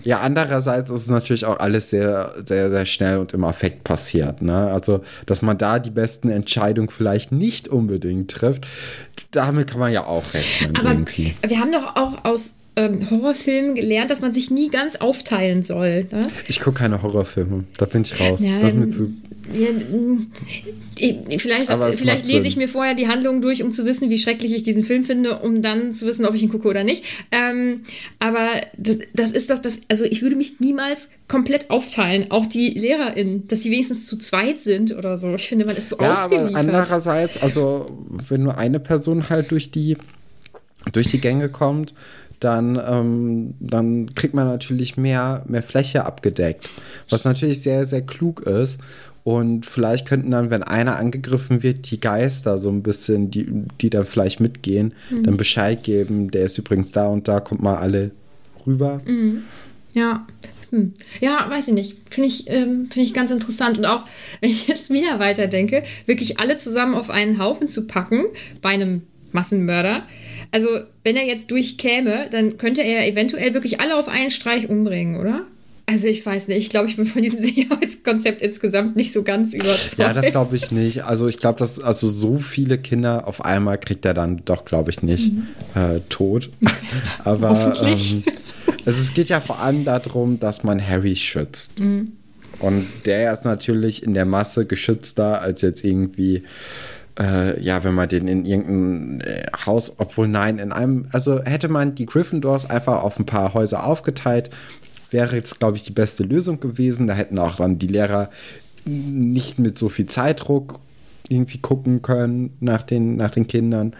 Ja, 0.04 0.20
andererseits 0.20 0.90
ist 0.90 1.02
es 1.02 1.10
natürlich 1.10 1.44
auch 1.44 1.58
alles 1.58 1.90
sehr, 1.90 2.32
sehr, 2.46 2.70
sehr 2.70 2.86
schnell 2.86 3.18
und 3.18 3.34
im 3.34 3.42
Affekt 3.42 3.82
passiert. 3.82 4.40
Ne? 4.40 4.70
Also, 4.70 5.02
dass 5.26 5.42
man 5.42 5.58
da 5.58 5.80
die 5.80 5.90
besten 5.90 6.28
Entscheidungen 6.28 6.88
vielleicht 6.88 7.32
nicht 7.32 7.66
unbedingt 7.66 8.30
trifft, 8.30 8.68
damit 9.32 9.68
kann 9.68 9.80
man 9.80 9.92
ja 9.92 10.04
auch 10.04 10.34
rechnen. 10.34 10.76
Aber 10.76 10.90
irgendwie. 10.90 11.34
wir 11.44 11.58
haben 11.58 11.72
doch 11.72 11.96
auch 11.96 12.24
aus 12.24 12.58
ähm, 12.76 13.10
Horrorfilmen 13.10 13.74
gelernt, 13.74 14.10
dass 14.10 14.20
man 14.20 14.32
sich 14.32 14.50
nie 14.50 14.68
ganz 14.68 14.96
aufteilen 14.96 15.62
soll. 15.62 16.06
Ne? 16.12 16.28
Ich 16.46 16.60
gucke 16.60 16.78
keine 16.78 17.02
Horrorfilme, 17.02 17.64
da 17.78 17.86
bin 17.86 18.02
ich 18.02 18.20
raus. 18.20 18.40
Ja, 18.42 18.60
das 18.60 18.74
ist 18.74 18.78
mir 18.78 18.90
zu. 18.90 19.12
Ja, 19.52 19.68
vielleicht 21.38 21.70
vielleicht 21.70 22.26
lese 22.26 22.40
Sinn. 22.40 22.46
ich 22.46 22.56
mir 22.56 22.68
vorher 22.68 22.94
die 22.94 23.06
Handlung 23.06 23.40
durch, 23.40 23.62
um 23.62 23.70
zu 23.70 23.84
wissen, 23.84 24.10
wie 24.10 24.18
schrecklich 24.18 24.52
ich 24.52 24.62
diesen 24.64 24.82
Film 24.82 25.04
finde, 25.04 25.38
um 25.38 25.62
dann 25.62 25.94
zu 25.94 26.04
wissen, 26.04 26.26
ob 26.26 26.34
ich 26.34 26.42
ihn 26.42 26.48
gucke 26.48 26.66
oder 26.68 26.84
nicht. 26.84 27.04
Ähm, 27.30 27.82
aber 28.18 28.48
das, 28.76 28.98
das, 29.14 29.32
ist 29.32 29.50
doch 29.50 29.58
das, 29.58 29.78
also 29.88 30.04
ich 30.04 30.22
würde 30.22 30.36
mich 30.36 30.58
niemals 30.58 31.10
komplett 31.28 31.70
aufteilen, 31.70 32.30
auch 32.30 32.46
die 32.46 32.70
LehrerInnen, 32.70 33.46
dass 33.46 33.62
sie 33.62 33.70
wenigstens 33.70 34.06
zu 34.06 34.16
zweit 34.18 34.60
sind 34.60 34.92
oder 34.92 35.16
so. 35.16 35.32
Ich 35.34 35.48
finde, 35.48 35.64
man 35.64 35.76
ist 35.76 35.90
so 35.90 35.98
ja, 36.00 36.12
ausgeliefert. 36.12 36.48
Aber 36.48 36.58
andererseits, 36.58 37.40
also 37.40 38.04
wenn 38.28 38.42
nur 38.42 38.58
eine 38.58 38.80
Person 38.80 39.28
halt 39.28 39.52
durch 39.52 39.70
die 39.70 39.96
durch 40.92 41.08
die 41.08 41.20
Gänge 41.20 41.48
kommt, 41.48 41.94
dann, 42.40 42.80
ähm, 42.86 43.54
dann 43.60 44.14
kriegt 44.14 44.34
man 44.34 44.46
natürlich 44.46 44.96
mehr, 44.96 45.44
mehr 45.48 45.62
Fläche 45.62 46.04
abgedeckt. 46.04 46.68
Was 47.08 47.24
natürlich 47.24 47.62
sehr, 47.62 47.86
sehr 47.86 48.02
klug 48.02 48.40
ist. 48.40 48.78
Und 49.24 49.66
vielleicht 49.66 50.06
könnten 50.06 50.30
dann, 50.30 50.50
wenn 50.50 50.62
einer 50.62 50.96
angegriffen 50.98 51.64
wird, 51.64 51.90
die 51.90 51.98
Geister 51.98 52.58
so 52.58 52.68
ein 52.68 52.82
bisschen, 52.84 53.30
die, 53.30 53.64
die 53.80 53.90
dann 53.90 54.06
vielleicht 54.06 54.38
mitgehen, 54.38 54.94
mhm. 55.10 55.24
dann 55.24 55.36
Bescheid 55.36 55.82
geben, 55.82 56.30
der 56.30 56.44
ist 56.44 56.58
übrigens 56.58 56.92
da 56.92 57.08
und 57.08 57.26
da, 57.26 57.40
kommt 57.40 57.60
mal 57.60 57.76
alle 57.76 58.12
rüber. 58.66 59.00
Mhm. 59.04 59.42
Ja. 59.94 60.26
Hm. 60.70 60.94
Ja, 61.20 61.46
weiß 61.48 61.68
ich 61.68 61.74
nicht. 61.74 61.96
Finde 62.10 62.28
ich, 62.28 62.48
ähm, 62.48 62.86
find 62.90 63.06
ich 63.06 63.14
ganz 63.14 63.30
interessant. 63.30 63.78
Und 63.78 63.86
auch, 63.86 64.04
wenn 64.40 64.50
ich 64.50 64.68
jetzt 64.68 64.90
wieder 64.90 65.18
weiterdenke, 65.18 65.82
wirklich 66.06 66.38
alle 66.38 66.56
zusammen 66.58 66.94
auf 66.94 67.10
einen 67.10 67.38
Haufen 67.38 67.68
zu 67.68 67.86
packen 67.86 68.24
bei 68.62 68.70
einem 68.70 69.02
Massenmörder, 69.32 70.04
also, 70.50 70.68
wenn 71.04 71.16
er 71.16 71.24
jetzt 71.24 71.50
durchkäme, 71.50 72.26
dann 72.30 72.58
könnte 72.58 72.82
er 72.82 73.06
eventuell 73.06 73.54
wirklich 73.54 73.80
alle 73.80 73.96
auf 73.96 74.08
einen 74.08 74.30
Streich 74.30 74.68
umbringen, 74.68 75.20
oder? 75.20 75.46
Also 75.88 76.08
ich 76.08 76.26
weiß 76.26 76.48
nicht, 76.48 76.58
ich 76.58 76.68
glaube, 76.68 76.88
ich 76.88 76.96
bin 76.96 77.06
von 77.06 77.22
diesem 77.22 77.40
Sicherheitskonzept 77.42 78.42
insgesamt 78.42 78.96
nicht 78.96 79.12
so 79.12 79.22
ganz 79.22 79.54
überzeugt. 79.54 79.98
Ja, 79.98 80.12
das 80.12 80.26
glaube 80.26 80.56
ich 80.56 80.72
nicht. 80.72 81.04
Also 81.04 81.28
ich 81.28 81.38
glaube, 81.38 81.60
dass 81.60 81.78
also 81.78 82.08
so 82.08 82.38
viele 82.38 82.76
Kinder 82.76 83.28
auf 83.28 83.44
einmal 83.44 83.78
kriegt 83.78 84.04
er 84.04 84.12
dann 84.12 84.42
doch, 84.44 84.64
glaube 84.64 84.90
ich, 84.90 85.02
nicht 85.02 85.32
mhm. 85.32 85.46
äh, 85.74 86.00
tot. 86.08 86.50
Aber 87.24 87.76
ähm, 87.82 88.24
also 88.84 89.00
es 89.00 89.14
geht 89.14 89.28
ja 89.28 89.40
vor 89.40 89.60
allem 89.60 89.84
darum, 89.84 90.40
dass 90.40 90.64
man 90.64 90.84
Harry 90.84 91.14
schützt. 91.14 91.78
Mhm. 91.78 92.12
Und 92.58 92.86
der 93.04 93.32
ist 93.32 93.44
natürlich 93.44 94.02
in 94.02 94.14
der 94.14 94.24
Masse 94.24 94.66
geschützter 94.66 95.40
als 95.40 95.60
jetzt 95.60 95.84
irgendwie 95.84 96.42
äh, 97.18 97.60
ja, 97.62 97.82
wenn 97.84 97.94
man 97.94 98.08
den 98.08 98.28
in 98.28 98.44
irgendein 98.44 99.20
äh, 99.20 99.46
Haus, 99.64 99.92
obwohl 99.98 100.28
nein, 100.28 100.58
in 100.58 100.72
einem, 100.72 101.06
also 101.12 101.42
hätte 101.42 101.68
man 101.68 101.94
die 101.94 102.06
Gryffindors 102.06 102.68
einfach 102.68 103.02
auf 103.02 103.18
ein 103.18 103.26
paar 103.26 103.54
Häuser 103.54 103.86
aufgeteilt, 103.86 104.50
wäre 105.10 105.36
jetzt, 105.36 105.58
glaube 105.58 105.76
ich, 105.76 105.82
die 105.82 105.92
beste 105.92 106.24
Lösung 106.24 106.60
gewesen. 106.60 107.06
Da 107.06 107.14
hätten 107.14 107.38
auch 107.38 107.56
dann 107.56 107.78
die 107.78 107.86
Lehrer 107.86 108.30
nicht 108.84 109.58
mit 109.58 109.78
so 109.78 109.88
viel 109.88 110.06
Zeitdruck 110.06 110.80
irgendwie 111.28 111.58
gucken 111.58 112.02
können 112.02 112.56
nach 112.60 112.82
den, 112.82 113.16
nach 113.16 113.30
den 113.30 113.46
Kindern. 113.46 113.94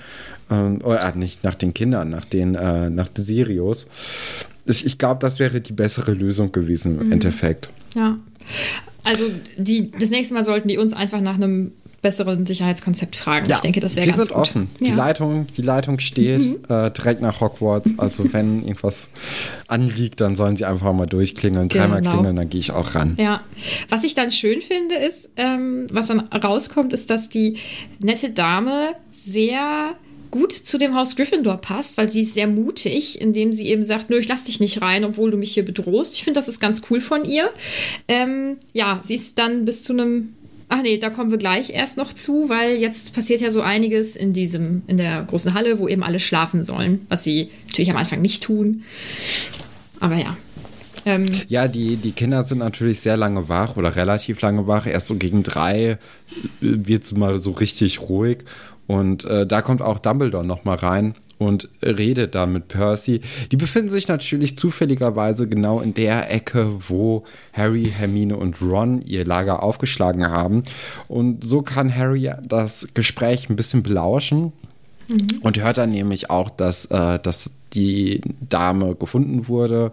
Ähm, 0.51 0.81
oder 0.83 1.03
äh, 1.03 1.17
nicht 1.17 1.43
nach 1.43 1.55
den 1.55 1.75
Kindern, 1.75 2.11
nach 2.11 2.25
den, 2.25 2.55
äh, 2.55 2.91
nach 2.91 3.09
den 3.09 3.25
Sirius. 3.25 3.89
Ich, 4.65 4.85
ich 4.85 4.99
glaube, 4.99 5.21
das 5.21 5.39
wäre 5.39 5.61
die 5.61 5.73
bessere 5.73 6.13
Lösung 6.13 6.53
gewesen 6.53 7.01
im 7.01 7.07
mhm. 7.07 7.13
Endeffekt. 7.13 7.71
Ja. 7.95 8.19
Also 9.05 9.27
die, 9.57 9.91
das 9.93 10.11
nächste 10.11 10.35
Mal 10.35 10.45
sollten 10.45 10.69
die 10.69 10.79
uns 10.79 10.93
einfach 10.93 11.21
nach 11.21 11.37
einem 11.37 11.73
besseren 12.07 12.47
Sicherheitskonzept 12.47 13.17
fragen. 13.17 13.49
Ja, 13.49 13.57
ich 13.57 13.63
denke, 13.63 13.81
das 13.81 13.97
wäre 13.97 14.07
ganz 14.07 14.19
gut. 14.19 14.29
Sind 14.29 14.37
offen. 14.37 14.71
Die, 14.79 14.93
Leitung, 14.93 15.49
die 15.57 15.63
Leitung 15.63 15.99
steht 15.99 16.39
mhm. 16.39 16.59
äh, 16.69 16.89
direkt 16.93 17.21
nach 17.21 17.41
Hogwarts. 17.41 17.91
Also 17.97 18.25
wenn 18.33 18.63
irgendwas 18.63 19.09
anliegt, 19.67 20.21
dann 20.21 20.37
sollen 20.37 20.55
sie 20.55 20.67
einfach 20.67 20.93
mal 20.93 21.07
durchklingeln, 21.07 21.67
genau. 21.67 21.83
dreimal 21.83 22.03
klingeln, 22.03 22.37
dann 22.37 22.49
gehe 22.49 22.61
ich 22.61 22.71
auch 22.71 22.95
ran. 22.95 23.17
Ja. 23.19 23.41
Was 23.89 24.05
ich 24.05 24.15
dann 24.15 24.31
schön 24.31 24.61
finde, 24.61 24.95
ist, 24.95 25.31
ähm, 25.37 25.89
was 25.91 26.07
dann 26.07 26.21
rauskommt, 26.21 26.93
ist, 26.93 27.11
dass 27.11 27.29
die 27.29 27.59
nette 27.99 28.31
Dame 28.31 28.91
sehr 29.11 29.97
gut 30.31 30.53
zu 30.53 30.79
dem 30.79 30.95
Haus 30.95 31.17
Gryffindor 31.17 31.57
passt, 31.57 31.99
weil 31.99 32.11
sie 32.11 32.23
ist 32.23 32.35
sehr 32.35 32.47
mutig, 32.47 33.21
indem 33.21 33.53
sie 33.53 33.67
eben 33.67 33.83
sagt, 33.83 34.11
nö, 34.11 34.19
ich 34.19 34.29
lass 34.29 34.45
dich 34.45 34.61
nicht 34.61 34.81
rein, 34.81 35.05
obwohl 35.05 35.31
du 35.31 35.37
mich 35.37 35.55
hier 35.55 35.65
bedrohst. 35.65 36.15
Ich 36.15 36.25
finde, 36.25 36.39
das 36.39 36.49
ist 36.49 36.61
ganz 36.61 36.83
cool 36.91 37.01
von 37.01 37.25
ihr. 37.25 37.51
Ähm, 38.07 38.59
ja, 38.73 39.01
sie 39.03 39.15
ist 39.15 39.39
dann 39.39 39.65
bis 39.65 39.83
zu 39.83 39.93
einem 39.93 40.36
Ach 40.69 40.83
nee, 40.83 40.99
da 40.99 41.11
kommen 41.11 41.31
wir 41.31 41.39
gleich 41.39 41.71
erst 41.71 41.97
noch 41.97 42.13
zu, 42.13 42.49
weil 42.49 42.77
jetzt 42.77 43.15
passiert 43.15 43.41
ja 43.41 43.51
so 43.51 43.61
einiges 43.61 44.17
in 44.17 44.33
diesem, 44.33 44.83
in 44.89 44.97
der 44.97 45.23
großen 45.23 45.55
Halle, 45.55 45.79
wo 45.79 45.87
eben 45.87 46.03
alle 46.03 46.19
schlafen 46.19 46.65
sollen, 46.65 47.07
was 47.09 47.23
sie 47.23 47.51
natürlich 47.67 47.91
am 47.91 47.97
Anfang 47.97 48.21
nicht 48.21 48.43
tun. 48.43 48.83
Aber 50.01 50.17
ja. 50.17 50.37
Ähm, 51.05 51.25
ja, 51.47 51.69
die, 51.69 51.97
die 51.97 52.11
Kinder 52.11 52.43
sind 52.43 52.59
natürlich 52.59 52.99
sehr 52.99 53.17
lange 53.17 53.49
wach 53.49 53.77
oder 53.77 53.95
relativ 53.95 54.41
lange 54.41 54.67
wach. 54.67 54.89
Erst 54.89 55.07
so 55.07 55.15
gegen 55.15 55.45
drei 55.45 55.99
wird 56.61 57.05
es 57.05 57.13
mal 57.13 57.39
so 57.39 57.53
richtig 57.53 58.01
ruhig. 58.01 58.39
Und 58.89 59.25
äh, 59.25 59.47
da 59.47 59.63
kommt 59.63 59.83
auch 59.83 60.01
Dumbledore 60.01 60.45
nochmal 60.45 60.77
rein 60.77 61.15
und 61.38 61.69
redet 61.83 62.35
dann 62.35 62.52
mit 62.52 62.69
Percy. 62.69 63.21
Die 63.50 63.57
befinden 63.57 63.90
sich 63.90 64.09
natürlich 64.09 64.57
zufälligerweise 64.57 65.49
genau 65.49 65.81
in 65.81 65.95
der 65.95 66.33
Ecke, 66.33 66.73
wo 66.88 67.25
Harry, 67.52 67.85
Hermine 67.87 68.37
und 68.37 68.61
Ron 68.62 69.02
ihr 69.02 69.25
Lager 69.25 69.62
aufgeschlagen 69.62 70.28
haben. 70.28 70.62
Und 71.09 71.45
so 71.45 71.62
kann 71.62 71.95
Harry 71.95 72.31
das 72.43 72.88
Gespräch 72.95 73.50
ein 73.50 73.57
bisschen 73.57 73.83
belauschen 73.83 74.52
mhm. 75.09 75.38
und 75.43 75.61
hört 75.61 75.78
dann 75.78 75.90
nämlich 75.90 76.31
auch, 76.31 76.50
dass, 76.50 76.87
äh, 76.87 77.19
dass 77.19 77.50
die 77.75 78.23
Dame 78.40 78.95
gefunden 78.95 79.49
wurde, 79.49 79.93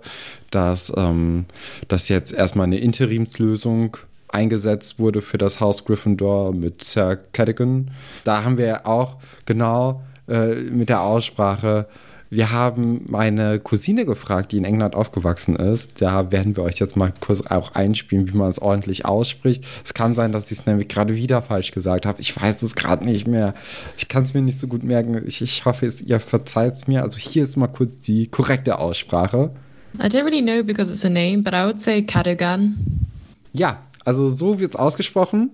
dass, 0.51 0.93
ähm, 0.95 1.45
dass 1.89 2.07
jetzt 2.07 2.33
erstmal 2.33 2.67
eine 2.67 2.77
Interimslösung 2.77 3.97
eingesetzt 4.29 4.99
wurde 4.99 5.21
für 5.21 5.37
das 5.37 5.59
Haus 5.59 5.85
Gryffindor 5.85 6.53
mit 6.53 6.83
Sir 6.83 7.17
Cadogan. 7.33 7.91
Da 8.23 8.43
haben 8.43 8.57
wir 8.57 8.87
auch 8.87 9.17
genau 9.45 10.01
äh, 10.27 10.55
mit 10.55 10.89
der 10.89 11.01
Aussprache. 11.01 11.87
Wir 12.33 12.51
haben 12.51 13.05
meine 13.07 13.59
Cousine 13.59 14.05
gefragt, 14.07 14.51
die 14.51 14.57
in 14.57 14.65
England 14.65 14.95
aufgewachsen 14.95 15.55
ist. 15.55 16.01
Da 16.01 16.31
werden 16.31 16.57
wir 16.57 16.63
euch 16.63 16.79
jetzt 16.79 16.97
mal 16.97 17.13
kurz 17.19 17.41
auch 17.41 17.75
einspielen, 17.75 18.27
wie 18.27 18.35
man 18.35 18.49
es 18.49 18.59
ordentlich 18.59 19.05
ausspricht. 19.05 19.63
Es 19.85 19.93
kann 19.93 20.15
sein, 20.15 20.31
dass 20.31 20.49
ich 20.51 20.57
es 20.57 20.65
nämlich 20.65 20.87
gerade 20.87 21.15
wieder 21.15 21.43
falsch 21.43 21.69
gesagt 21.69 22.07
habe. 22.07 22.19
Ich 22.21 22.35
weiß 22.35 22.63
es 22.63 22.73
gerade 22.73 23.05
nicht 23.05 23.27
mehr. 23.27 23.53
Ich 23.99 24.07
kann 24.07 24.23
es 24.23 24.33
mir 24.33 24.41
nicht 24.41 24.59
so 24.59 24.65
gut 24.65 24.83
merken. 24.83 25.21
Ich, 25.27 25.43
ich 25.43 25.63
hoffe, 25.65 25.85
es, 25.85 26.01
ihr 26.01 26.19
verzeiht 26.19 26.73
es 26.73 26.87
mir. 26.87 27.03
Also 27.03 27.19
hier 27.19 27.43
ist 27.43 27.55
mal 27.55 27.67
kurz 27.67 27.99
die 27.99 28.25
korrekte 28.25 28.79
Aussprache. 28.79 29.51
I 29.99 30.07
don't 30.07 30.25
really 30.25 30.41
know 30.41 30.63
because 30.63 30.91
it's 30.91 31.05
a 31.05 31.09
name, 31.09 31.43
but 31.43 31.53
I 31.53 31.65
would 31.65 31.79
say 31.79 32.01
Cadogan. 32.01 33.05
Ja, 33.51 33.83
also 34.05 34.27
so 34.29 34.59
wird 34.59 34.71
es 34.71 34.79
ausgesprochen. 34.79 35.51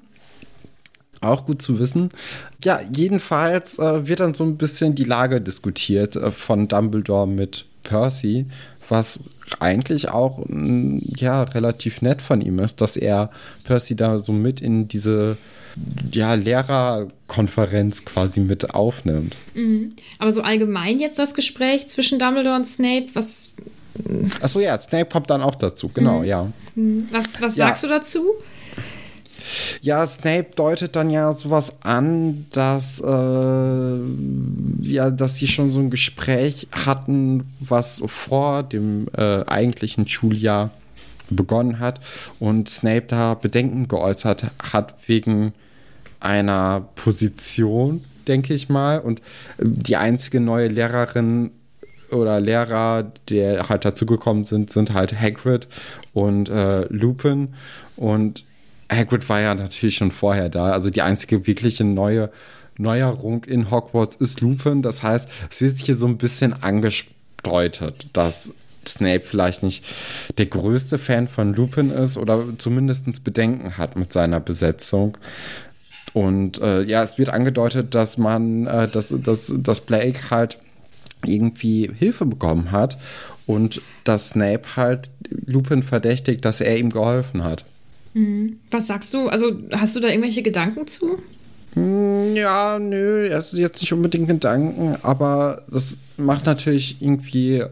Auch 1.22 1.46
gut 1.46 1.62
zu 1.62 1.80
wissen. 1.80 2.10
Ja, 2.64 2.80
jedenfalls 2.96 3.78
äh, 3.80 4.08
wird 4.08 4.22
dann 4.22 4.34
so 4.34 4.44
ein 4.44 4.58
bisschen 4.58 4.96
die 4.96 5.04
Lage 5.04 5.42
diskutiert 5.42 6.16
äh, 6.16 6.32
von 6.32 6.68
Dumbledore 6.68 7.28
mit 7.28 7.66
Percy, 7.84 8.46
was 8.88 9.20
eigentlich 9.60 10.10
auch 10.10 10.46
mm, 10.48 11.00
ja 11.18 11.44
relativ 11.44 12.02
nett 12.02 12.22
von 12.22 12.42
ihm 12.42 12.60
ist, 12.60 12.82
dass 12.82 12.96
er 12.96 13.32
Percy 13.64 13.96
da 13.96 14.18
so 14.18 14.32
mit 14.32 14.62
in 14.62 14.88
diese 14.88 15.38
ja, 16.12 16.34
Lehrerkonferenz 16.34 18.06
quasi 18.06 18.40
mit 18.40 18.74
aufnimmt. 18.74 19.36
Mhm. 19.54 19.92
Aber 20.18 20.32
so 20.32 20.42
allgemein 20.42 21.00
jetzt 21.00 21.20
das 21.20 21.34
Gespräch 21.34 21.88
zwischen 21.88 22.20
Dumbledore 22.20 22.56
und 22.56 22.66
Snape, 22.66 23.08
was. 23.14 23.52
Achso, 24.42 24.60
ja, 24.60 24.78
Snape 24.78 25.06
kommt 25.06 25.30
dann 25.30 25.42
auch 25.42 25.56
dazu, 25.56 25.90
genau, 25.90 26.20
mhm. 26.20 26.26
ja. 26.26 26.48
Mhm. 26.76 27.08
Was, 27.12 27.42
was 27.42 27.58
ja. 27.58 27.68
sagst 27.68 27.84
du 27.84 27.88
dazu? 27.88 28.24
Ja, 29.82 30.06
Snape 30.06 30.48
deutet 30.56 30.96
dann 30.96 31.10
ja 31.10 31.34
sowas 31.34 31.78
an, 31.82 32.46
dass, 32.52 33.00
äh, 33.00 34.00
ja, 34.82 35.10
dass 35.12 35.38
sie 35.38 35.48
schon 35.48 35.72
so 35.72 35.80
ein 35.80 35.90
Gespräch 35.90 36.68
hatten, 36.72 37.46
was 37.60 38.02
vor 38.06 38.64
dem 38.64 39.08
äh, 39.18 39.46
eigentlichen 39.46 40.08
Schuljahr 40.08 40.72
begonnen 41.30 41.80
hat 41.80 42.00
und 42.40 42.70
Snape 42.70 43.06
da 43.08 43.34
Bedenken 43.36 43.88
geäußert 43.88 44.46
hat 44.72 44.96
wegen 45.08 45.54
einer 46.20 46.88
Position, 46.96 48.04
denke 48.28 48.54
ich 48.54 48.70
mal. 48.70 49.00
Und 49.00 49.22
die 49.60 49.96
einzige 49.96 50.40
neue 50.40 50.68
Lehrerin 50.68 51.52
oder 52.12 52.40
Lehrer, 52.40 53.12
die 53.30 53.44
halt 53.44 53.86
dazugekommen 53.86 54.46
sind, 54.46 54.72
sind 54.72 54.94
halt 54.94 55.20
Hagrid 55.20 55.68
und 56.14 56.50
äh, 56.50 56.86
Lupin. 56.90 57.54
Und 57.96 58.44
Hagrid 58.92 59.28
war 59.30 59.40
ja 59.40 59.56
natürlich 59.56 59.96
schon 59.96 60.12
vorher 60.12 60.50
da. 60.50 60.72
Also 60.72 60.90
die 60.90 61.02
einzige 61.02 61.46
wirkliche 61.48 61.84
neue 61.84 62.30
Neuerung 62.78 63.44
in 63.44 63.72
Hogwarts 63.72 64.16
ist 64.16 64.42
Lupin. 64.42 64.82
Das 64.82 65.04
heißt, 65.04 65.28
es 65.50 65.62
wird 65.62 65.78
sich 65.78 65.86
hier 65.86 65.96
so 65.96 66.08
ein 66.08 66.18
bisschen 66.18 66.54
angedeutet, 66.54 68.08
dass 68.14 68.54
Snape 68.88 69.22
vielleicht 69.22 69.64
nicht 69.64 69.86
der 70.38 70.46
größte 70.46 70.98
Fan 70.98 71.28
von 71.28 71.54
Lupin 71.54 71.92
ist 71.92 72.18
oder 72.18 72.46
zumindest 72.58 73.24
Bedenken 73.24 73.78
hat 73.78 73.96
mit 73.96 74.12
seiner 74.14 74.40
Besetzung. 74.40 75.18
Und 76.14 76.60
äh, 76.60 76.84
ja, 76.84 77.04
es 77.04 77.18
wird 77.18 77.30
angedeutet, 77.30 77.94
dass 77.94 78.18
man, 78.18 78.66
äh, 78.66 78.88
dass, 78.88 79.14
dass, 79.16 79.54
dass 79.56 79.82
Blake 79.82 80.32
halt 80.32 80.58
irgendwie 81.26 81.92
Hilfe 81.94 82.26
bekommen 82.26 82.72
hat 82.72 82.98
und 83.46 83.82
dass 84.06 84.30
Snape 84.30 84.76
halt 84.76 85.10
Lupin 85.46 85.84
verdächtigt, 85.84 86.46
dass 86.46 86.62
er 86.62 86.78
ihm 86.78 86.90
geholfen 86.90 87.44
hat. 87.44 87.66
Mhm. 88.14 88.60
Was 88.72 88.88
sagst 88.88 89.14
du? 89.14 89.28
Also 89.28 89.52
hast 89.72 89.96
du 89.96 90.00
da 90.00 90.08
irgendwelche 90.08 90.44
Gedanken 90.44 90.88
zu? 90.88 91.20
Hm, 91.74 92.36
ja, 92.36 92.80
nö, 92.80 93.30
also 93.34 93.58
jetzt 93.58 93.82
nicht 93.82 93.94
unbedingt 93.94 94.28
Gedanken, 94.28 94.96
aber 95.04 95.64
das 95.70 95.98
macht 96.18 96.46
natürlich 96.46 97.02
irgendwie 97.02 97.64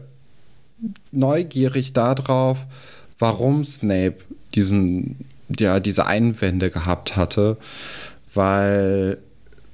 neugierig 1.10 1.92
darauf, 1.92 2.58
warum 3.18 3.64
Snape 3.64 4.18
diesen, 4.54 5.16
ja, 5.58 5.80
diese 5.80 6.06
Einwände 6.06 6.70
gehabt 6.70 7.16
hatte, 7.16 7.56
weil 8.34 9.18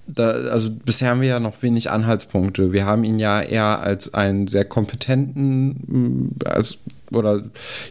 da, 0.06 0.30
also 0.30 0.71
bisher 0.71 1.11
haben 1.11 1.21
wir 1.21 1.28
ja 1.28 1.40
noch 1.40 1.62
wenig 1.62 1.90
Anhaltspunkte. 1.90 2.73
Wir 2.73 2.87
haben 2.87 3.04
ihn 3.04 3.18
ja 3.18 3.40
eher 3.40 3.80
als 3.80 4.12
einen 4.12 4.47
sehr 4.49 4.64
kompetenten, 4.64 6.37
als, 6.44 6.78
oder 7.12 7.42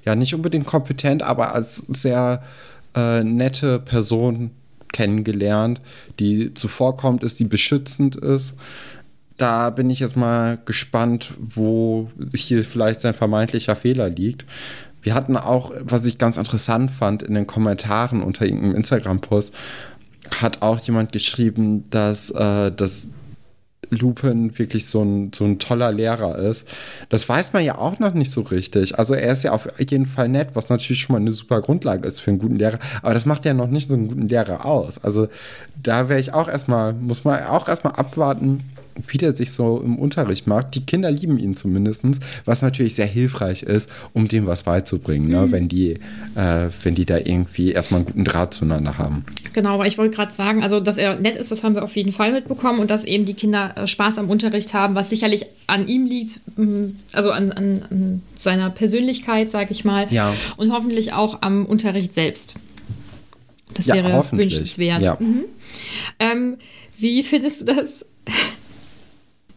ja, 0.05 0.15
nicht 0.15 0.33
unbedingt 0.35 0.65
kompetent, 0.65 1.23
aber 1.23 1.53
als 1.53 1.77
sehr 1.87 2.43
äh, 2.95 3.23
nette 3.23 3.79
Person 3.79 4.51
kennengelernt, 4.91 5.81
die 6.19 6.53
zuvorkommt 6.53 7.23
ist, 7.23 7.39
die 7.39 7.45
beschützend 7.45 8.15
ist. 8.15 8.53
Da 9.37 9.71
bin 9.71 9.89
ich 9.89 9.99
jetzt 9.99 10.15
mal 10.15 10.59
gespannt, 10.63 11.33
wo 11.37 12.09
hier 12.35 12.63
vielleicht 12.63 13.01
sein 13.01 13.15
vermeintlicher 13.15 13.75
Fehler 13.75 14.09
liegt. 14.09 14.45
Wir 15.01 15.15
hatten 15.15 15.35
auch, 15.35 15.71
was 15.81 16.05
ich 16.05 16.17
ganz 16.17 16.37
interessant 16.37 16.91
fand, 16.91 17.23
in 17.23 17.33
den 17.33 17.47
Kommentaren 17.47 18.21
unter 18.21 18.45
irgendeinem 18.45 18.75
Instagram-Post, 18.75 19.53
hat 20.39 20.61
auch 20.61 20.79
jemand 20.79 21.11
geschrieben, 21.11 21.83
dass, 21.89 22.29
äh, 22.29 22.71
dass 22.71 23.09
Lupin 23.89 24.57
wirklich 24.57 24.87
so 24.87 25.01
ein, 25.01 25.31
so 25.33 25.45
ein 25.45 25.59
toller 25.59 25.91
Lehrer 25.91 26.37
ist. 26.37 26.67
Das 27.09 27.27
weiß 27.27 27.53
man 27.53 27.63
ja 27.63 27.77
auch 27.77 27.99
noch 27.99 28.13
nicht 28.13 28.31
so 28.31 28.41
richtig. 28.41 28.97
Also 28.97 29.13
er 29.13 29.31
ist 29.31 29.43
ja 29.43 29.51
auf 29.51 29.67
jeden 29.79 30.05
Fall 30.05 30.29
nett, 30.29 30.49
was 30.53 30.69
natürlich 30.69 31.01
schon 31.01 31.13
mal 31.13 31.19
eine 31.19 31.31
super 31.31 31.61
Grundlage 31.61 32.07
ist 32.07 32.19
für 32.19 32.31
einen 32.31 32.39
guten 32.39 32.55
Lehrer. 32.55 32.79
Aber 33.01 33.13
das 33.13 33.25
macht 33.25 33.45
ja 33.45 33.53
noch 33.53 33.67
nicht 33.67 33.89
so 33.89 33.95
einen 33.95 34.07
guten 34.07 34.27
Lehrer 34.27 34.65
aus. 34.65 35.03
Also 35.03 35.27
da 35.81 36.09
wäre 36.09 36.19
ich 36.19 36.33
auch 36.33 36.47
erstmal, 36.47 36.93
muss 36.93 37.23
man 37.23 37.43
auch 37.43 37.67
erstmal 37.67 37.93
abwarten, 37.93 38.63
wie 39.07 39.17
der 39.17 39.35
sich 39.35 39.51
so 39.51 39.81
im 39.83 39.97
Unterricht 39.97 40.47
mag. 40.47 40.71
Die 40.71 40.81
Kinder 40.85 41.11
lieben 41.11 41.37
ihn 41.37 41.55
zumindest, 41.55 42.03
was 42.45 42.61
natürlich 42.61 42.95
sehr 42.95 43.05
hilfreich 43.05 43.63
ist, 43.63 43.89
um 44.13 44.27
dem 44.27 44.45
was 44.45 44.63
beizubringen, 44.63 45.27
ne? 45.27 45.37
mhm. 45.37 45.45
ne? 45.45 45.51
wenn, 45.51 45.67
die, 45.67 45.91
äh, 46.35 46.69
wenn 46.83 46.95
die 46.95 47.05
da 47.05 47.17
irgendwie 47.17 47.71
erstmal 47.71 47.99
einen 47.99 48.05
guten 48.05 48.25
Draht 48.25 48.53
zueinander 48.53 48.97
haben. 48.97 49.25
Genau, 49.53 49.75
aber 49.75 49.87
ich 49.87 49.97
wollte 49.97 50.15
gerade 50.15 50.33
sagen, 50.33 50.63
also 50.63 50.79
dass 50.79 50.97
er 50.97 51.19
nett 51.19 51.35
ist, 51.35 51.51
das 51.51 51.63
haben 51.63 51.75
wir 51.75 51.83
auf 51.83 51.95
jeden 51.95 52.11
Fall 52.11 52.31
mitbekommen 52.31 52.79
und 52.79 52.89
dass 52.91 53.05
eben 53.05 53.25
die 53.25 53.33
Kinder 53.33 53.73
äh, 53.75 53.87
Spaß 53.87 54.17
am 54.17 54.29
Unterricht 54.29 54.73
haben, 54.73 54.95
was 54.95 55.09
sicherlich 55.09 55.45
an 55.67 55.87
ihm 55.87 56.05
liegt, 56.05 56.39
also 57.13 57.31
an, 57.31 57.51
an, 57.51 57.85
an 57.89 58.21
seiner 58.37 58.69
Persönlichkeit, 58.69 59.49
sage 59.49 59.69
ich 59.71 59.85
mal, 59.85 60.07
ja. 60.11 60.33
und 60.57 60.71
hoffentlich 60.71 61.13
auch 61.13 61.41
am 61.41 61.65
Unterricht 61.65 62.13
selbst. 62.13 62.55
Das 63.73 63.87
ja, 63.87 63.95
wäre 63.95 64.23
wünschenswert. 64.31 65.01
Ja. 65.01 65.17
Mhm. 65.19 65.45
Ähm, 66.19 66.57
wie 66.97 67.23
findest 67.23 67.61
du 67.61 67.73
das? 67.73 68.05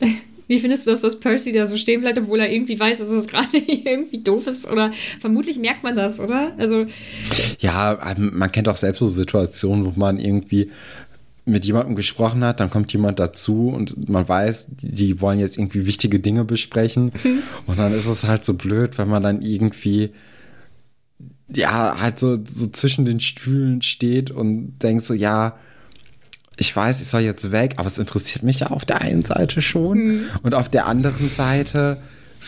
Wie 0.49 0.61
findest 0.61 0.87
du 0.87 0.93
das, 0.93 1.01
dass 1.01 1.19
Percy 1.19 1.51
da 1.51 1.67
so 1.67 1.77
stehen 1.77 2.03
bleibt, 2.03 2.19
obwohl 2.19 2.39
er 2.39 2.53
irgendwie 2.53 2.79
weiß, 2.79 2.99
dass 2.99 3.09
es 3.09 3.27
gerade 3.29 3.59
irgendwie 3.59 4.23
doof 4.23 4.47
ist? 4.47 4.69
Oder 4.69 4.93
vermutlich 5.19 5.59
merkt 5.59 5.83
man 5.83 5.97
das, 5.97 6.21
oder? 6.21 6.55
Also. 6.57 6.87
Ja, 7.59 7.99
ähm, 8.13 8.33
man 8.35 8.53
kennt 8.53 8.69
auch 8.69 8.77
selbst 8.77 9.01
so 9.01 9.07
Situationen, 9.07 9.85
wo 9.85 9.99
man 9.99 10.19
irgendwie 10.19 10.71
mit 11.49 11.65
jemandem 11.65 11.95
gesprochen 11.95 12.43
hat, 12.43 12.59
dann 12.59 12.71
kommt 12.71 12.93
jemand 12.93 13.21
dazu 13.21 13.69
und 13.69 14.09
man 14.09 14.29
weiß, 14.29 14.67
die 14.83 15.21
wollen 15.21 15.39
jetzt 15.39 15.59
irgendwie 15.59 15.87
wichtige 15.87 16.19
Dinge 16.19 16.45
besprechen. 16.45 17.13
Mhm. 17.25 17.43
Und 17.67 17.79
dann 17.79 17.95
ist 17.95 18.07
es 18.07 18.25
halt 18.25 18.45
so 18.45 18.55
blöd, 18.55 18.99
wenn 18.99 19.09
man 19.09 19.23
dann 19.23 19.43
irgendwie 19.43 20.11
ja, 21.49 22.01
halt 22.01 22.19
so, 22.19 22.39
so 22.45 22.67
zwischen 22.69 23.05
den 23.05 23.21
Stühlen 23.21 23.83
steht 23.83 24.31
und 24.31 24.79
denkt 24.83 25.05
so, 25.05 25.15
ja, 25.15 25.59
ich 26.57 26.75
weiß, 26.75 27.01
ich 27.01 27.09
soll 27.09 27.21
jetzt 27.21 27.53
weg, 27.53 27.75
aber 27.77 27.87
es 27.87 27.99
interessiert 27.99 28.43
mich 28.43 28.61
ja 28.61 28.69
auf 28.69 28.85
der 28.85 29.03
einen 29.03 29.23
Seite 29.23 29.61
schon. 29.61 29.99
Mhm. 29.99 30.25
Und 30.43 30.55
auf 30.55 30.69
der 30.69 30.87
anderen 30.87 31.31
Seite 31.31 31.99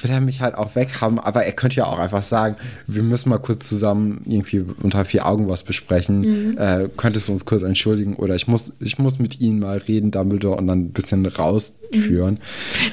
will 0.02 0.10
er 0.10 0.20
mich 0.20 0.40
halt 0.40 0.54
auch 0.54 0.74
weghaben, 0.74 1.18
aber 1.18 1.44
er 1.44 1.52
könnte 1.52 1.76
ja 1.76 1.86
auch 1.86 1.98
einfach 1.98 2.22
sagen, 2.22 2.56
wir 2.86 3.02
müssen 3.02 3.28
mal 3.30 3.38
kurz 3.38 3.68
zusammen 3.68 4.22
irgendwie 4.26 4.64
unter 4.82 5.04
vier 5.04 5.26
Augen 5.26 5.48
was 5.48 5.62
besprechen. 5.62 6.20
Mhm. 6.20 6.58
Äh, 6.58 6.88
könntest 6.96 7.28
du 7.28 7.32
uns 7.32 7.44
kurz 7.44 7.62
entschuldigen 7.62 8.14
oder 8.16 8.34
ich 8.34 8.46
muss, 8.48 8.72
ich 8.80 8.98
muss 8.98 9.18
mit 9.18 9.40
ihnen 9.40 9.60
mal 9.60 9.78
reden, 9.78 10.10
Dumbledore, 10.10 10.56
und 10.56 10.66
dann 10.66 10.80
ein 10.80 10.90
bisschen 10.90 11.24
rausführen. 11.26 12.38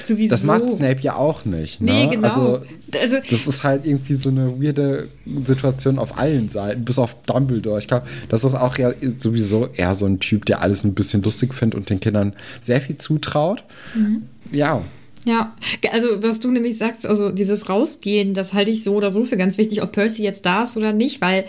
Mhm. 0.08 0.28
Das 0.28 0.44
macht 0.44 0.68
Snape 0.68 1.00
ja 1.00 1.16
auch 1.16 1.44
nicht. 1.44 1.80
Ne? 1.80 1.92
Nee, 1.92 2.08
genau. 2.08 2.28
Also, 2.28 2.62
also, 3.00 3.16
das 3.30 3.46
ist 3.46 3.64
halt 3.64 3.86
irgendwie 3.86 4.14
so 4.14 4.30
eine 4.30 4.60
weirde 4.60 5.08
Situation 5.44 5.98
auf 5.98 6.18
allen 6.18 6.48
Seiten, 6.48 6.84
bis 6.84 6.98
auf 6.98 7.16
Dumbledore. 7.26 7.78
Ich 7.78 7.88
glaube, 7.88 8.06
das 8.28 8.44
ist 8.44 8.54
auch 8.54 8.78
ja 8.78 8.92
sowieso 9.16 9.68
eher 9.74 9.94
so 9.94 10.06
ein 10.06 10.20
Typ, 10.20 10.44
der 10.46 10.62
alles 10.62 10.84
ein 10.84 10.94
bisschen 10.94 11.22
lustig 11.22 11.54
findet 11.54 11.78
und 11.78 11.90
den 11.90 12.00
Kindern 12.00 12.34
sehr 12.60 12.80
viel 12.80 12.96
zutraut. 12.96 13.64
Mhm. 13.94 14.22
Ja, 14.52 14.82
ja, 15.26 15.54
also 15.92 16.22
was 16.22 16.40
du 16.40 16.50
nämlich 16.50 16.78
sagst, 16.78 17.06
also 17.06 17.30
dieses 17.30 17.68
Rausgehen, 17.68 18.32
das 18.32 18.54
halte 18.54 18.70
ich 18.70 18.84
so 18.84 18.94
oder 18.94 19.10
so 19.10 19.24
für 19.24 19.36
ganz 19.36 19.58
wichtig, 19.58 19.82
ob 19.82 19.92
Percy 19.92 20.22
jetzt 20.22 20.46
da 20.46 20.62
ist 20.62 20.76
oder 20.76 20.92
nicht, 20.92 21.20
weil 21.20 21.44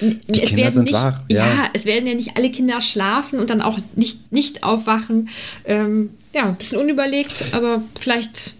Die 0.00 0.42
es 0.42 0.50
Kinder 0.50 0.64
werden 0.64 0.82
nicht, 0.84 0.94
wach, 0.94 1.20
ja. 1.28 1.46
ja. 1.46 1.70
es 1.72 1.86
werden 1.86 2.06
ja 2.06 2.14
nicht 2.14 2.36
alle 2.36 2.50
Kinder 2.50 2.80
schlafen 2.80 3.38
und 3.38 3.50
dann 3.50 3.62
auch 3.62 3.78
nicht, 3.94 4.32
nicht 4.32 4.64
aufwachen. 4.64 5.28
Ähm, 5.64 6.10
ja, 6.34 6.48
ein 6.48 6.56
bisschen 6.56 6.78
unüberlegt, 6.78 7.44
aber 7.52 7.82
vielleicht 7.98 8.54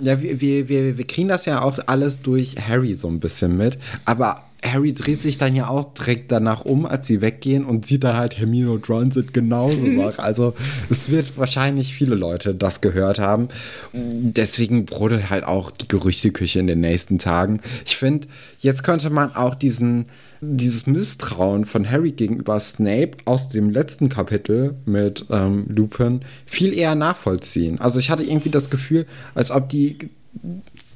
ja, 0.00 0.20
wir, 0.20 0.68
wir, 0.68 0.98
wir 0.98 1.06
kriegen 1.06 1.28
das 1.28 1.44
ja 1.44 1.62
auch 1.62 1.78
alles 1.86 2.22
durch 2.22 2.56
Harry 2.66 2.94
so 2.94 3.08
ein 3.08 3.20
bisschen 3.20 3.56
mit. 3.56 3.78
Aber 4.04 4.36
Harry 4.64 4.92
dreht 4.92 5.20
sich 5.20 5.38
dann 5.38 5.56
ja 5.56 5.68
auch 5.68 5.92
direkt 5.94 6.30
danach 6.30 6.64
um, 6.64 6.86
als 6.86 7.06
sie 7.06 7.20
weggehen 7.20 7.64
und 7.64 7.84
sieht 7.84 8.04
dann 8.04 8.16
halt 8.16 8.38
Hermine 8.38 8.70
und 8.70 8.88
Ron 8.88 9.10
sind 9.10 9.34
genauso 9.34 9.84
mhm. 9.84 9.98
wach. 9.98 10.18
Also 10.18 10.54
es 10.88 11.10
wird 11.10 11.36
wahrscheinlich 11.36 11.94
viele 11.94 12.14
Leute 12.14 12.54
das 12.54 12.80
gehört 12.80 13.18
haben. 13.18 13.48
Deswegen 13.92 14.86
brodelt 14.86 15.30
halt 15.30 15.44
auch 15.44 15.70
die 15.70 15.88
Gerüchteküche 15.88 16.60
in 16.60 16.66
den 16.66 16.80
nächsten 16.80 17.18
Tagen. 17.18 17.60
Ich 17.84 17.96
finde, 17.96 18.28
jetzt 18.58 18.84
könnte 18.84 19.10
man 19.10 19.34
auch 19.34 19.54
diesen 19.54 20.06
dieses 20.44 20.88
Misstrauen 20.88 21.66
von 21.66 21.88
Harry 21.88 22.10
gegenüber 22.10 22.58
Snape 22.58 23.12
aus 23.26 23.48
dem 23.48 23.70
letzten 23.70 24.08
Kapitel 24.08 24.74
mit 24.86 25.24
ähm, 25.30 25.66
Lupin 25.68 26.22
viel 26.46 26.76
eher 26.76 26.96
nachvollziehen. 26.96 27.80
Also 27.80 28.00
ich 28.00 28.10
hatte 28.10 28.24
irgendwie 28.24 28.50
das 28.50 28.68
Gefühl, 28.68 29.06
als 29.36 29.52
ob 29.52 29.68
die 29.68 30.10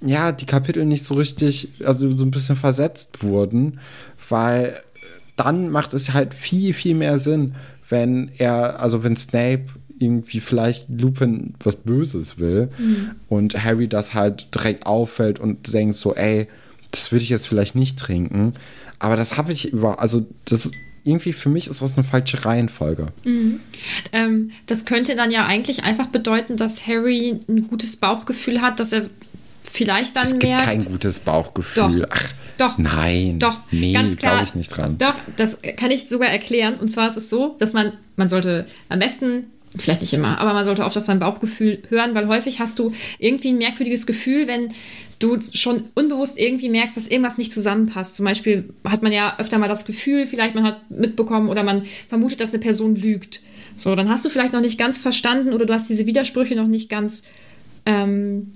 ja, 0.00 0.32
die 0.32 0.46
Kapitel 0.46 0.84
nicht 0.84 1.04
so 1.04 1.14
richtig, 1.14 1.68
also 1.84 2.14
so 2.16 2.24
ein 2.24 2.30
bisschen 2.30 2.56
versetzt 2.56 3.22
wurden, 3.22 3.80
weil 4.28 4.74
dann 5.36 5.70
macht 5.70 5.94
es 5.94 6.12
halt 6.12 6.34
viel, 6.34 6.74
viel 6.74 6.94
mehr 6.94 7.18
Sinn, 7.18 7.54
wenn 7.88 8.30
er, 8.38 8.80
also 8.80 9.04
wenn 9.04 9.16
Snape 9.16 9.66
irgendwie 9.98 10.40
vielleicht 10.40 10.88
Lupin 10.90 11.54
was 11.60 11.76
Böses 11.76 12.38
will 12.38 12.68
mhm. 12.78 13.12
und 13.28 13.64
Harry 13.64 13.88
das 13.88 14.14
halt 14.14 14.54
direkt 14.54 14.86
auffällt 14.86 15.38
und 15.38 15.72
denkt 15.72 15.94
so, 15.94 16.14
ey, 16.14 16.48
das 16.90 17.12
würde 17.12 17.22
ich 17.22 17.30
jetzt 17.30 17.48
vielleicht 17.48 17.74
nicht 17.74 17.98
trinken. 17.98 18.52
Aber 18.98 19.16
das 19.16 19.36
habe 19.36 19.52
ich 19.52 19.72
über, 19.72 20.00
also 20.00 20.26
das 20.44 20.70
irgendwie 21.04 21.32
für 21.32 21.48
mich 21.48 21.68
ist 21.68 21.80
das 21.82 21.96
eine 21.96 22.04
falsche 22.04 22.44
Reihenfolge. 22.44 23.06
Mhm. 23.24 23.60
Ähm, 24.12 24.50
das 24.66 24.84
könnte 24.84 25.14
dann 25.14 25.30
ja 25.30 25.46
eigentlich 25.46 25.84
einfach 25.84 26.06
bedeuten, 26.06 26.56
dass 26.56 26.86
Harry 26.86 27.40
ein 27.48 27.68
gutes 27.68 27.96
Bauchgefühl 27.96 28.60
hat, 28.60 28.80
dass 28.80 28.92
er 28.92 29.08
vielleicht 29.76 30.16
dann 30.16 30.24
es 30.24 30.32
gibt 30.32 30.44
merkt, 30.44 30.64
kein 30.64 30.84
gutes 30.84 31.20
Bauchgefühl. 31.20 32.00
Doch, 32.02 32.08
Ach, 32.10 32.32
doch, 32.58 32.78
nein, 32.78 33.38
doch, 33.38 33.58
nee, 33.70 33.92
ganz 33.92 34.16
klar, 34.16 34.32
glaube 34.32 34.48
ich 34.48 34.54
nicht 34.54 34.68
dran. 34.68 34.96
Doch, 34.98 35.14
das 35.36 35.58
kann 35.76 35.90
ich 35.90 36.08
sogar 36.08 36.28
erklären. 36.28 36.74
Und 36.74 36.90
zwar 36.90 37.06
ist 37.06 37.16
es 37.16 37.28
so, 37.28 37.56
dass 37.58 37.72
man, 37.72 37.92
man 38.16 38.28
sollte 38.28 38.66
am 38.88 38.98
besten 38.98 39.46
vielleicht 39.76 40.00
nicht 40.00 40.14
immer, 40.14 40.38
aber 40.38 40.54
man 40.54 40.64
sollte 40.64 40.84
oft 40.84 40.96
auf 40.96 41.04
sein 41.04 41.18
Bauchgefühl 41.18 41.82
hören, 41.90 42.14
weil 42.14 42.28
häufig 42.28 42.60
hast 42.60 42.78
du 42.78 42.92
irgendwie 43.18 43.50
ein 43.50 43.58
merkwürdiges 43.58 44.06
Gefühl, 44.06 44.46
wenn 44.46 44.72
du 45.18 45.38
schon 45.52 45.84
unbewusst 45.94 46.38
irgendwie 46.38 46.68
merkst, 46.68 46.96
dass 46.96 47.08
irgendwas 47.08 47.38
nicht 47.38 47.52
zusammenpasst. 47.52 48.16
Zum 48.16 48.24
Beispiel 48.24 48.68
hat 48.84 49.02
man 49.02 49.12
ja 49.12 49.38
öfter 49.38 49.58
mal 49.58 49.68
das 49.68 49.84
Gefühl, 49.84 50.26
vielleicht 50.26 50.54
man 50.54 50.64
hat 50.64 50.90
mitbekommen 50.90 51.48
oder 51.48 51.62
man 51.62 51.84
vermutet, 52.08 52.40
dass 52.40 52.52
eine 52.52 52.60
Person 52.60 52.96
lügt. 52.96 53.40
So, 53.76 53.94
dann 53.94 54.08
hast 54.08 54.24
du 54.24 54.30
vielleicht 54.30 54.52
noch 54.52 54.60
nicht 54.60 54.78
ganz 54.78 54.98
verstanden 54.98 55.52
oder 55.52 55.66
du 55.66 55.74
hast 55.74 55.88
diese 55.88 56.06
Widersprüche 56.06 56.54
noch 56.54 56.66
nicht 56.66 56.88
ganz 56.88 57.22
ähm, 57.84 58.52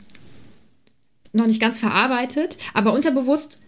noch 1.33 1.47
nicht 1.47 1.61
ganz 1.61 1.81
verarbeitet, 1.81 2.57
aber 2.75 2.93
unterbewusst 2.93 3.59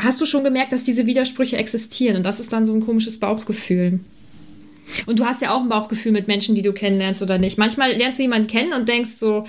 hast 0.00 0.20
du 0.20 0.26
schon 0.26 0.44
gemerkt, 0.44 0.72
dass 0.72 0.84
diese 0.84 1.06
Widersprüche 1.06 1.56
existieren 1.56 2.16
und 2.16 2.22
das 2.22 2.40
ist 2.40 2.52
dann 2.52 2.66
so 2.66 2.74
ein 2.74 2.84
komisches 2.84 3.18
Bauchgefühl. 3.18 4.00
Und 5.06 5.18
du 5.18 5.24
hast 5.26 5.42
ja 5.42 5.52
auch 5.52 5.60
ein 5.60 5.68
Bauchgefühl 5.68 6.12
mit 6.12 6.28
Menschen, 6.28 6.54
die 6.54 6.62
du 6.62 6.72
kennenlernst 6.72 7.22
oder 7.22 7.38
nicht. 7.38 7.58
Manchmal 7.58 7.92
lernst 7.92 8.18
du 8.18 8.22
jemanden 8.22 8.48
kennen 8.48 8.72
und 8.72 8.88
denkst 8.88 9.12
so, 9.12 9.44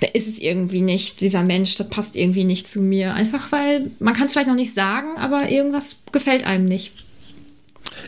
da 0.00 0.08
ist 0.12 0.28
es 0.28 0.38
irgendwie 0.38 0.82
nicht, 0.82 1.20
dieser 1.20 1.42
Mensch, 1.42 1.76
das 1.76 1.88
passt 1.88 2.16
irgendwie 2.16 2.44
nicht 2.44 2.68
zu 2.68 2.80
mir. 2.80 3.14
Einfach 3.14 3.50
weil, 3.52 3.90
man 4.00 4.12
kann 4.12 4.26
es 4.26 4.32
vielleicht 4.32 4.48
noch 4.48 4.54
nicht 4.54 4.74
sagen, 4.74 5.16
aber 5.16 5.48
irgendwas 5.48 6.02
gefällt 6.12 6.44
einem 6.44 6.66
nicht. 6.66 6.92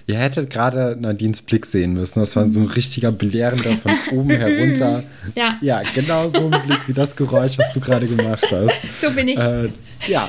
Ihr 0.09 0.19
hättet 0.19 0.51
gerade 0.51 0.97
Nadines 1.01 1.43
Blick 1.43 1.67
sehen 1.67 1.95
müssen. 1.95 2.21
Das 2.21 2.37
war 2.37 2.49
so 2.49 2.61
ein 2.61 2.67
richtiger 2.67 3.11
belehrender 3.11 3.77
von 3.77 4.19
oben 4.19 4.31
herunter. 4.31 5.03
Ja. 5.35 5.59
Ja, 5.61 5.83
genau 5.95 6.29
so 6.29 6.49
ein 6.49 6.63
Blick 6.67 6.87
wie 6.87 6.93
das 6.93 7.17
Geräusch, 7.17 7.59
was 7.59 7.73
du 7.73 7.81
gerade 7.81 8.07
gemacht 8.07 8.47
hast. 8.51 8.81
So 9.01 9.11
bin 9.11 9.29
ich. 9.29 9.37
Äh, 9.39 9.71
ja. 10.07 10.29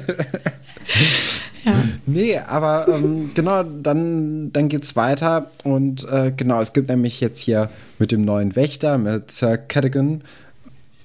ja. 1.65 1.73
Nee, 2.05 2.37
aber 2.37 2.87
ähm, 2.87 3.31
genau, 3.33 3.63
dann, 3.63 4.53
dann 4.53 4.69
es 4.69 4.95
weiter. 4.95 5.49
Und 5.63 6.07
äh, 6.09 6.31
genau, 6.35 6.61
es 6.61 6.73
gibt 6.73 6.89
nämlich 6.89 7.19
jetzt 7.19 7.39
hier 7.39 7.71
mit 7.97 8.11
dem 8.11 8.21
neuen 8.21 8.55
Wächter, 8.55 8.99
mit 8.99 9.31
Sir 9.31 9.57
Cadogan, 9.57 10.21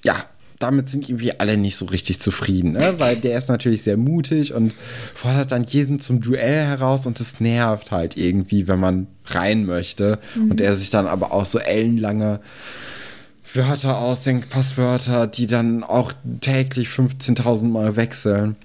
ja, 0.03 0.15
damit 0.59 0.89
sind 0.89 1.09
irgendwie 1.09 1.39
alle 1.39 1.57
nicht 1.57 1.75
so 1.75 1.85
richtig 1.85 2.19
zufrieden, 2.19 2.73
ne? 2.73 2.95
weil 2.97 3.15
der 3.17 3.37
ist 3.37 3.49
natürlich 3.49 3.83
sehr 3.83 3.97
mutig 3.97 4.53
und 4.53 4.73
fordert 5.13 5.51
dann 5.51 5.63
jeden 5.63 5.99
zum 5.99 6.21
Duell 6.21 6.65
heraus 6.65 7.05
und 7.05 7.19
das 7.19 7.39
nervt 7.39 7.91
halt 7.91 8.17
irgendwie, 8.17 8.67
wenn 8.67 8.79
man 8.79 9.07
rein 9.25 9.65
möchte 9.65 10.19
mhm. 10.35 10.51
und 10.51 10.61
er 10.61 10.75
sich 10.75 10.89
dann 10.89 11.07
aber 11.07 11.31
auch 11.31 11.45
so 11.45 11.59
ellenlange 11.59 12.39
Wörter 13.53 13.97
ausdenkt, 13.97 14.49
Passwörter, 14.49 15.27
die 15.27 15.47
dann 15.47 15.83
auch 15.83 16.11
täglich 16.41 16.89
15.000 16.89 17.65
Mal 17.65 17.95
wechseln 17.95 18.55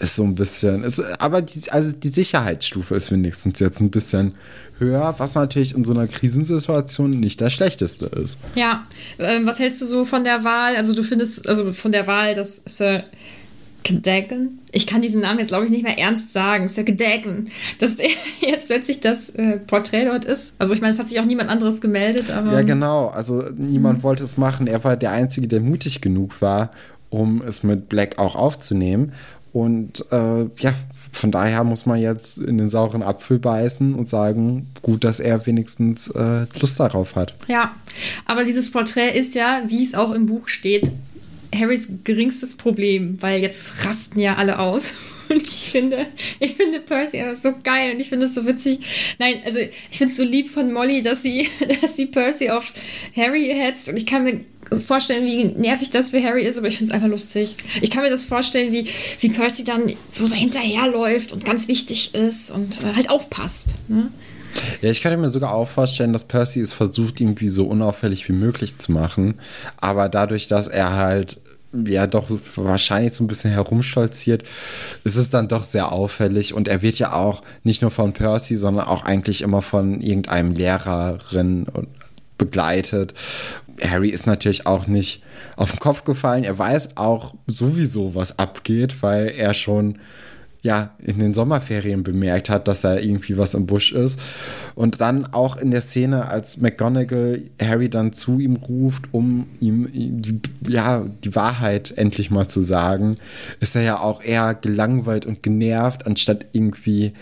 ist 0.00 0.16
so 0.16 0.24
ein 0.24 0.34
bisschen. 0.34 0.84
Ist, 0.84 1.00
aber 1.20 1.42
die, 1.42 1.70
also 1.70 1.92
die 1.92 2.08
Sicherheitsstufe 2.08 2.94
ist 2.94 3.10
wenigstens 3.12 3.60
jetzt 3.60 3.80
ein 3.80 3.90
bisschen 3.90 4.34
höher, 4.78 5.14
was 5.18 5.34
natürlich 5.34 5.74
in 5.74 5.84
so 5.84 5.92
einer 5.92 6.06
Krisensituation 6.06 7.10
nicht 7.10 7.40
das 7.40 7.52
Schlechteste 7.52 8.06
ist. 8.06 8.38
Ja, 8.54 8.86
ähm, 9.18 9.46
was 9.46 9.58
hältst 9.58 9.80
du 9.82 9.86
so 9.86 10.04
von 10.04 10.24
der 10.24 10.44
Wahl? 10.44 10.76
Also 10.76 10.94
du 10.94 11.02
findest, 11.02 11.48
also 11.48 11.72
von 11.72 11.92
der 11.92 12.06
Wahl, 12.06 12.34
dass 12.34 12.62
Sir 12.64 13.04
Cadogan, 13.84 14.60
ich 14.70 14.86
kann 14.86 15.02
diesen 15.02 15.20
Namen 15.20 15.40
jetzt 15.40 15.48
glaube 15.48 15.64
ich 15.64 15.70
nicht 15.70 15.82
mehr 15.82 15.98
ernst 15.98 16.32
sagen, 16.32 16.68
Sir 16.68 16.84
Cadogan, 16.84 17.48
dass 17.78 17.96
der 17.96 18.08
jetzt 18.40 18.68
plötzlich 18.68 19.00
das 19.00 19.30
äh, 19.30 19.58
Porträt 19.58 20.06
dort 20.06 20.24
ist. 20.24 20.54
Also 20.58 20.74
ich 20.74 20.80
meine, 20.80 20.94
es 20.94 20.98
hat 20.98 21.08
sich 21.08 21.20
auch 21.20 21.24
niemand 21.24 21.50
anderes 21.50 21.80
gemeldet, 21.80 22.30
aber. 22.30 22.52
Ja, 22.52 22.62
genau. 22.62 23.08
Also 23.08 23.44
niemand 23.56 23.98
mhm. 23.98 24.02
wollte 24.02 24.24
es 24.24 24.36
machen. 24.36 24.66
Er 24.66 24.82
war 24.84 24.96
der 24.96 25.10
Einzige, 25.10 25.48
der 25.48 25.60
mutig 25.60 26.00
genug 26.00 26.40
war, 26.40 26.70
um 27.10 27.42
es 27.42 27.62
mit 27.62 27.88
Black 27.88 28.18
auch 28.18 28.36
aufzunehmen. 28.36 29.12
Und 29.52 30.04
äh, 30.10 30.44
ja, 30.58 30.74
von 31.12 31.30
daher 31.30 31.62
muss 31.62 31.84
man 31.84 32.00
jetzt 32.00 32.38
in 32.38 32.58
den 32.58 32.70
sauren 32.70 33.02
Apfel 33.02 33.38
beißen 33.38 33.94
und 33.94 34.08
sagen, 34.08 34.68
gut, 34.80 35.04
dass 35.04 35.20
er 35.20 35.46
wenigstens 35.46 36.08
äh, 36.08 36.46
Lust 36.58 36.80
darauf 36.80 37.14
hat. 37.16 37.34
Ja, 37.48 37.74
aber 38.24 38.44
dieses 38.44 38.70
Porträt 38.70 39.10
ist 39.10 39.34
ja, 39.34 39.62
wie 39.66 39.84
es 39.84 39.94
auch 39.94 40.12
im 40.12 40.26
Buch 40.26 40.48
steht, 40.48 40.90
Harrys 41.54 41.88
geringstes 42.02 42.56
Problem, 42.56 43.18
weil 43.20 43.42
jetzt 43.42 43.84
rasten 43.84 44.18
ja 44.18 44.36
alle 44.36 44.58
aus. 44.58 44.92
Und 45.32 45.42
ich 45.42 45.70
finde, 45.70 46.06
ich 46.40 46.56
finde 46.56 46.80
Percy 46.80 47.20
einfach 47.20 47.34
so 47.34 47.54
geil 47.64 47.94
und 47.94 48.00
ich 48.00 48.10
finde 48.10 48.26
es 48.26 48.34
so 48.34 48.46
witzig. 48.46 48.80
Nein, 49.18 49.36
also 49.44 49.58
ich 49.58 49.98
finde 49.98 50.12
es 50.12 50.18
so 50.18 50.24
lieb 50.24 50.50
von 50.50 50.72
Molly, 50.72 51.02
dass 51.02 51.22
sie, 51.22 51.48
dass 51.80 51.96
sie 51.96 52.06
Percy 52.06 52.50
auf 52.50 52.72
Harry 53.16 53.48
hetzt 53.54 53.88
und 53.88 53.96
ich 53.96 54.06
kann 54.06 54.24
mir 54.24 54.40
vorstellen, 54.86 55.24
wie 55.26 55.44
nervig 55.44 55.90
das 55.90 56.10
für 56.10 56.22
Harry 56.22 56.44
ist, 56.44 56.58
aber 56.58 56.66
ich 56.66 56.78
finde 56.78 56.90
es 56.90 56.94
einfach 56.94 57.08
lustig. 57.08 57.56
Ich 57.80 57.90
kann 57.90 58.02
mir 58.02 58.10
das 58.10 58.24
vorstellen, 58.24 58.72
wie, 58.72 58.86
wie 59.20 59.28
Percy 59.28 59.64
dann 59.64 59.92
so 60.08 60.28
dahinterherläuft 60.28 61.32
und 61.32 61.44
ganz 61.44 61.68
wichtig 61.68 62.14
ist 62.14 62.50
und 62.50 62.82
äh, 62.82 62.94
halt 62.94 63.10
aufpasst. 63.10 63.76
Ne? 63.88 64.10
Ja, 64.80 64.90
ich 64.90 65.02
kann 65.02 65.18
mir 65.20 65.28
sogar 65.30 65.54
auch 65.54 65.68
vorstellen, 65.68 66.12
dass 66.12 66.24
Percy 66.24 66.60
es 66.60 66.72
versucht, 66.72 67.20
irgendwie 67.20 67.48
so 67.48 67.66
unauffällig 67.66 68.28
wie 68.28 68.32
möglich 68.32 68.78
zu 68.78 68.92
machen. 68.92 69.40
Aber 69.78 70.08
dadurch, 70.08 70.48
dass 70.48 70.68
er 70.68 70.94
halt 70.94 71.40
ja 71.72 72.06
doch 72.06 72.26
wahrscheinlich 72.56 73.12
so 73.12 73.24
ein 73.24 73.26
bisschen 73.26 73.50
herumstolziert, 73.50 74.42
ist 75.04 75.16
es 75.16 75.30
dann 75.30 75.48
doch 75.48 75.64
sehr 75.64 75.92
auffällig. 75.92 76.54
Und 76.54 76.68
er 76.68 76.82
wird 76.82 76.98
ja 76.98 77.12
auch 77.12 77.42
nicht 77.64 77.82
nur 77.82 77.90
von 77.90 78.12
Percy, 78.12 78.56
sondern 78.56 78.86
auch 78.86 79.04
eigentlich 79.04 79.42
immer 79.42 79.62
von 79.62 80.00
irgendeinem 80.00 80.52
Lehrerin 80.52 81.66
begleitet. 82.38 83.14
Harry 83.82 84.10
ist 84.10 84.26
natürlich 84.26 84.66
auch 84.66 84.86
nicht 84.86 85.22
auf 85.56 85.70
den 85.70 85.80
Kopf 85.80 86.04
gefallen. 86.04 86.44
Er 86.44 86.58
weiß 86.58 86.96
auch 86.96 87.34
sowieso, 87.46 88.14
was 88.14 88.38
abgeht, 88.38 89.02
weil 89.02 89.28
er 89.28 89.54
schon 89.54 89.98
ja, 90.62 90.94
in 91.04 91.18
den 91.18 91.34
Sommerferien 91.34 92.04
bemerkt 92.04 92.48
hat, 92.48 92.68
dass 92.68 92.82
da 92.82 92.96
irgendwie 92.96 93.36
was 93.36 93.54
im 93.54 93.66
Busch 93.66 93.92
ist. 93.92 94.20
Und 94.76 95.00
dann 95.00 95.26
auch 95.32 95.56
in 95.56 95.72
der 95.72 95.80
Szene, 95.80 96.28
als 96.28 96.58
McGonagall 96.58 97.42
Harry 97.60 97.90
dann 97.90 98.12
zu 98.12 98.38
ihm 98.38 98.56
ruft, 98.56 99.06
um 99.10 99.48
ihm 99.60 99.88
die, 99.92 100.40
ja, 100.68 101.04
die 101.24 101.34
Wahrheit 101.34 101.92
endlich 101.96 102.30
mal 102.30 102.46
zu 102.46 102.62
sagen, 102.62 103.16
ist 103.58 103.74
er 103.74 103.82
ja 103.82 104.00
auch 104.00 104.22
eher 104.22 104.54
gelangweilt 104.54 105.26
und 105.26 105.42
genervt, 105.42 106.06
anstatt 106.06 106.46
irgendwie 106.52 107.12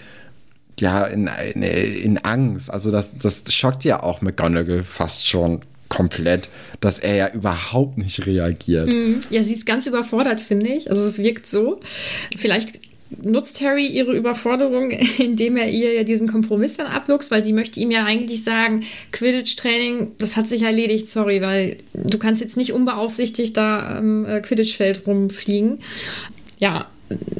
ja, 0.79 1.05
in, 1.05 1.31
in, 1.55 1.63
in 1.63 2.19
Angst. 2.19 2.71
Also 2.71 2.91
das, 2.91 3.17
das 3.19 3.43
schockt 3.55 3.85
ja 3.85 4.03
auch 4.03 4.21
McGonagall 4.21 4.83
fast 4.83 5.27
schon 5.27 5.63
komplett, 5.89 6.51
dass 6.81 6.99
er 6.99 7.17
ja 7.17 7.33
überhaupt 7.33 7.99
nicht 7.99 8.27
reagiert. 8.27 8.87
Mhm. 8.87 9.23
Ja, 9.31 9.43
sie 9.43 9.55
ist 9.55 9.67
ganz 9.67 9.87
überfordert, 9.87 10.41
finde 10.41 10.69
ich. 10.69 10.91
Also 10.91 11.03
es 11.03 11.23
wirkt 11.23 11.47
so. 11.47 11.81
Vielleicht 12.39 12.90
nutzt 13.23 13.61
Harry 13.61 13.87
ihre 13.87 14.15
Überforderung, 14.15 14.91
indem 15.19 15.57
er 15.57 15.69
ihr 15.69 15.93
ja 15.93 16.05
diesen 16.05 16.29
Kompromiss 16.29 16.77
dann 16.77 16.87
abluchst, 16.87 17.31
weil 17.31 17.43
sie 17.43 17.53
möchte 17.53 17.81
ihm 17.81 17.91
ja 17.91 18.05
eigentlich 18.05 18.45
sagen, 18.45 18.85
Quidditch-Training, 19.13 20.13
das 20.19 20.37
hat 20.37 20.49
sich 20.49 20.63
erledigt, 20.63 21.09
sorry, 21.09 21.43
weil 21.43 21.79
du 21.95 22.19
kannst 22.19 22.41
jetzt 22.41 22.57
nicht 22.57 22.73
unbeaufsichtigt 22.73 23.57
da 23.57 23.99
am 23.99 24.25
äh, 24.25 24.41
Quidditch-Feld 24.41 25.07
rumfliegen. 25.07 25.81
Ja, 26.59 26.89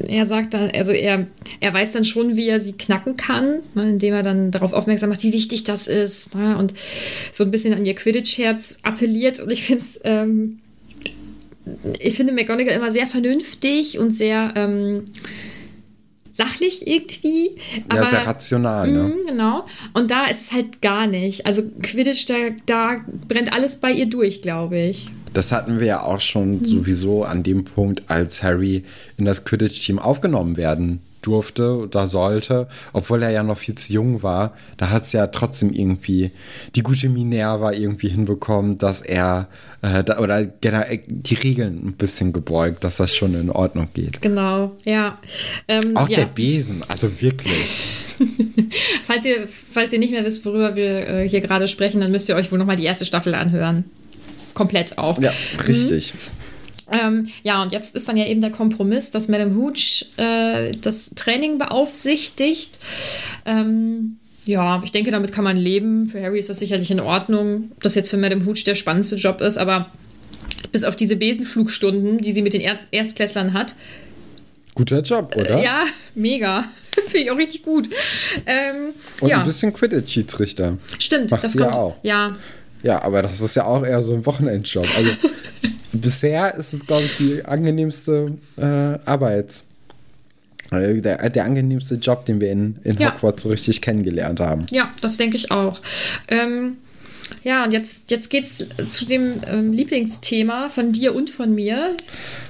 er 0.09 0.27
sagt 0.27 0.55
dann, 0.55 0.71
also 0.71 0.93
er, 0.93 1.27
er 1.61 1.73
weiß 1.73 1.93
dann 1.93 2.05
schon, 2.05 2.37
wie 2.37 2.49
er 2.49 2.59
sie 2.59 2.73
knacken 2.73 3.17
kann, 3.17 3.61
ne, 3.75 3.91
indem 3.91 4.15
er 4.15 4.23
dann 4.23 4.51
darauf 4.51 4.73
aufmerksam 4.73 5.11
macht, 5.11 5.23
wie 5.23 5.33
wichtig 5.33 5.63
das 5.65 5.87
ist 5.87 6.35
ne, 6.35 6.59
und 6.59 6.75
so 7.31 7.45
ein 7.45 7.51
bisschen 7.51 7.75
an 7.75 7.87
ihr 7.87 7.95
Quidditch-Herz 7.95 8.79
appelliert. 8.83 9.39
Und 9.39 9.53
ich 9.53 9.63
finde 9.63 9.85
es, 9.85 10.01
ähm, 10.03 10.59
ich 12.01 12.17
finde 12.17 12.33
McGonagall 12.33 12.75
immer 12.75 12.91
sehr 12.91 13.07
vernünftig 13.07 13.99
und 13.99 14.17
sehr 14.17 14.53
ähm, 14.57 15.05
sachlich 16.41 16.87
irgendwie. 16.87 17.57
Aber, 17.89 18.03
ja, 18.03 18.09
sehr 18.09 18.27
rational, 18.27 18.91
ne? 18.91 19.03
Mh, 19.05 19.15
genau. 19.31 19.67
Und 19.93 20.11
da 20.11 20.27
ist 20.27 20.47
es 20.47 20.53
halt 20.53 20.81
gar 20.81 21.07
nicht. 21.07 21.47
Also 21.47 21.63
Quidditch, 21.83 22.27
da, 22.27 22.35
da 22.67 22.97
brennt 23.29 23.53
alles 23.53 23.77
bei 23.77 23.93
ihr 23.93 24.07
durch, 24.07 24.43
glaube 24.43 24.79
ich. 24.79 25.09
Das 25.33 25.53
hatten 25.53 25.79
wir 25.79 25.87
ja 25.87 26.03
auch 26.03 26.21
schon 26.21 26.61
mhm. 26.61 26.65
sowieso 26.65 27.25
an 27.25 27.43
dem 27.43 27.65
Punkt, 27.65 28.11
als 28.11 28.43
Harry 28.43 28.85
in 29.17 29.25
das 29.25 29.45
Quidditch-Team 29.45 29.99
aufgenommen 29.99 30.57
werden 30.57 31.01
durfte 31.23 31.77
oder 31.77 32.07
sollte, 32.07 32.69
obwohl 32.93 33.23
er 33.23 33.31
ja 33.31 33.43
noch 33.43 33.59
viel 33.59 33.75
zu 33.75 33.93
jung 33.93 34.23
war. 34.23 34.55
Da 34.77 34.91
hat 34.91 35.05
es 35.05 35.13
ja 35.13 35.27
trotzdem 35.29 35.73
irgendwie 35.73 36.31
die 36.75 36.83
gute 36.83 37.09
Minerva 37.09 37.73
irgendwie 37.73 38.09
hinbekommen, 38.09 38.79
dass 38.79 39.01
er 39.01 39.49
äh, 39.83 40.05
da, 40.05 40.19
oder 40.19 40.45
generell 40.45 41.01
die 41.07 41.35
Regeln 41.35 41.89
ein 41.89 41.93
bisschen 41.95 42.33
gebeugt, 42.33 42.85
dass 42.85 42.97
das 42.97 43.15
schon 43.15 43.35
in 43.35 43.51
Ordnung 43.51 43.89
geht. 43.93 44.21
Genau, 44.23 44.73
ja. 44.85 45.19
Ähm, 45.69 45.97
Auch 45.97 46.09
ja. 46.09 46.19
der 46.19 46.27
Besen, 46.27 46.85
also 46.89 47.21
wirklich. 47.21 47.67
falls, 49.07 49.25
ihr, 49.25 49.49
falls 49.73 49.93
ihr 49.93 49.99
nicht 49.99 50.13
mehr 50.13 50.25
wisst, 50.25 50.45
worüber 50.45 50.77
wir 50.77 51.09
äh, 51.09 51.29
hier 51.29 51.41
gerade 51.41 51.69
sprechen, 51.69 52.01
dann 52.01 52.11
müsst 52.11 52.29
ihr 52.29 52.37
euch 52.37 52.53
wohl 52.53 52.59
nochmal 52.59 52.77
die 52.77 52.85
erste 52.85 53.05
Staffel 53.05 53.35
anhören 53.35 53.85
komplett 54.55 54.99
auch. 54.99 55.19
Ja, 55.21 55.33
richtig. 55.67 56.13
Mhm. 56.91 56.99
Ähm, 56.99 57.29
ja, 57.43 57.63
und 57.63 57.73
jetzt 57.73 57.95
ist 57.95 58.09
dann 58.09 58.17
ja 58.17 58.27
eben 58.27 58.41
der 58.41 58.51
Kompromiss, 58.51 59.11
dass 59.11 59.29
Madame 59.29 59.55
Hooch 59.57 60.07
äh, 60.17 60.73
das 60.81 61.11
Training 61.15 61.59
beaufsichtigt. 61.59 62.79
Ähm, 63.45 64.17
ja, 64.45 64.81
ich 64.85 64.93
denke, 64.93 65.11
damit 65.11 65.33
kann 65.33 65.45
man 65.45 65.57
leben. 65.57 66.07
Für 66.07 66.23
Harry 66.23 66.39
ist 66.39 66.49
das 66.49 66.59
sicherlich 66.59 66.91
in 66.91 67.01
Ordnung. 67.01 67.71
Ob 67.77 67.83
das 67.83 67.95
jetzt 67.95 68.11
für 68.11 68.17
Madame 68.17 68.45
Hooch 68.47 68.65
der 68.65 68.75
spannendste 68.75 69.17
Job 69.17 69.41
ist, 69.41 69.59
aber 69.59 69.91
bis 70.73 70.85
auf 70.85 70.97
diese 70.97 71.17
Besenflugstunden, 71.17 72.19
die 72.19 72.33
sie 72.33 72.43
mit 72.43 72.55
den 72.55 72.61
er 72.61 72.77
Erstklässlern 72.91 73.53
hat. 73.53 73.75
Guter 74.75 75.01
Job, 75.01 75.35
oder? 75.37 75.59
Äh, 75.59 75.65
ja, 75.65 75.85
mega. 76.15 76.65
Finde 77.07 77.19
ich 77.19 77.31
auch 77.31 77.37
richtig 77.37 77.63
gut. 77.63 77.89
Ähm, 78.47 78.95
Und 79.21 79.29
ja. 79.29 79.41
ein 79.41 79.45
bisschen 79.47 79.73
Quidditch-Schiedsrichter. 79.73 80.79
Stimmt, 80.99 81.31
Macht 81.31 81.45
das 81.45 81.57
kommt. 81.57 81.71
Ja, 81.71 81.77
auch. 81.77 81.97
ja, 82.03 82.37
ja, 82.83 83.03
aber 83.03 83.23
das 83.23 83.41
ist 83.41 83.57
ja 83.57 83.65
auch 83.65 83.85
eher 83.85 84.03
so 84.03 84.15
ein 84.15 84.25
Wochenendjob. 84.27 84.87
Also 84.97 85.13
bisher 85.93 86.55
ist 86.55 86.73
es, 86.73 86.87
glaube 86.87 87.05
ich, 87.05 87.17
die 87.17 87.45
angenehmste 87.45 88.33
äh, 88.57 88.99
Arbeits- 89.05 89.65
äh, 90.71 91.01
der, 91.01 91.31
der 91.31 91.45
angenehmste 91.45 91.97
Job, 91.97 92.25
den 92.27 92.41
wir 92.41 92.51
in, 92.53 92.77
in 92.85 92.99
ja. 92.99 93.13
Hogwarts 93.13 93.43
so 93.43 93.49
richtig 93.49 93.81
kennengelernt 93.81 94.41
haben. 94.41 94.67
Ja, 94.71 94.91
das 95.01 95.17
denke 95.17 95.37
ich 95.37 95.51
auch. 95.51 95.81
Ähm, 96.29 96.77
ja, 97.45 97.65
und 97.65 97.73
jetzt, 97.73 98.11
jetzt 98.11 98.31
geht 98.31 98.45
es 98.45 98.67
zu 98.89 99.07
dem 99.07 99.41
ähm, 99.47 99.73
Lieblingsthema 99.73 100.69
von 100.69 100.93
dir 100.93 101.15
und 101.15 101.31
von 101.31 101.55
mir. 101.55 101.97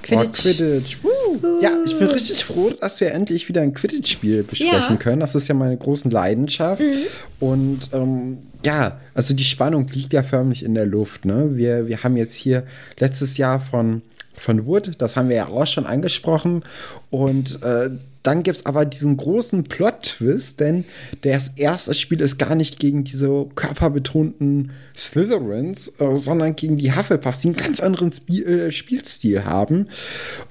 Quidditch. 0.02 0.38
Oh, 0.38 0.42
Quidditch. 0.42 0.96
Uh. 1.04 1.60
Ja, 1.62 1.70
ich 1.84 1.98
bin 1.98 2.08
richtig 2.08 2.44
froh, 2.44 2.72
dass 2.80 3.00
wir 3.00 3.12
endlich 3.12 3.48
wieder 3.48 3.62
ein 3.62 3.74
Quidditch-Spiel 3.74 4.42
besprechen 4.42 4.96
ja. 4.96 4.96
können. 4.96 5.20
Das 5.20 5.34
ist 5.34 5.48
ja 5.48 5.54
meine 5.54 5.76
große 5.76 6.08
Leidenschaft. 6.08 6.82
Mhm. 6.82 7.06
Und 7.38 7.88
ähm, 7.92 8.38
ja, 8.64 9.00
also 9.14 9.34
die 9.34 9.44
Spannung 9.44 9.86
liegt 9.88 10.12
ja 10.12 10.22
förmlich 10.22 10.64
in 10.64 10.74
der 10.74 10.86
Luft. 10.86 11.24
Ne? 11.24 11.56
Wir, 11.56 11.86
wir 11.86 12.02
haben 12.02 12.16
jetzt 12.16 12.34
hier 12.34 12.64
letztes 12.98 13.36
Jahr 13.36 13.60
von, 13.60 14.02
von 14.34 14.66
Wood, 14.66 14.92
das 14.98 15.16
haben 15.16 15.28
wir 15.28 15.36
ja 15.36 15.48
auch 15.48 15.66
schon 15.66 15.86
angesprochen. 15.86 16.64
Und 17.10 17.62
äh, 17.62 17.90
dann 18.22 18.42
gibt 18.42 18.58
es 18.58 18.66
aber 18.66 18.84
diesen 18.84 19.16
großen 19.16 19.64
Plot-Twist, 19.64 20.60
denn 20.60 20.84
das 21.22 21.52
erste 21.56 21.94
Spiel 21.94 22.20
ist 22.20 22.38
gar 22.38 22.54
nicht 22.54 22.78
gegen 22.78 23.04
diese 23.04 23.46
körperbetonten 23.54 24.72
Slytherins, 24.96 25.92
äh, 25.98 26.16
sondern 26.16 26.56
gegen 26.56 26.76
die 26.76 26.94
Hufflepuffs, 26.94 27.40
die 27.40 27.48
einen 27.48 27.56
ganz 27.56 27.80
anderen 27.80 28.12
Spiel, 28.12 28.46
äh, 28.46 28.70
Spielstil 28.70 29.44
haben. 29.44 29.88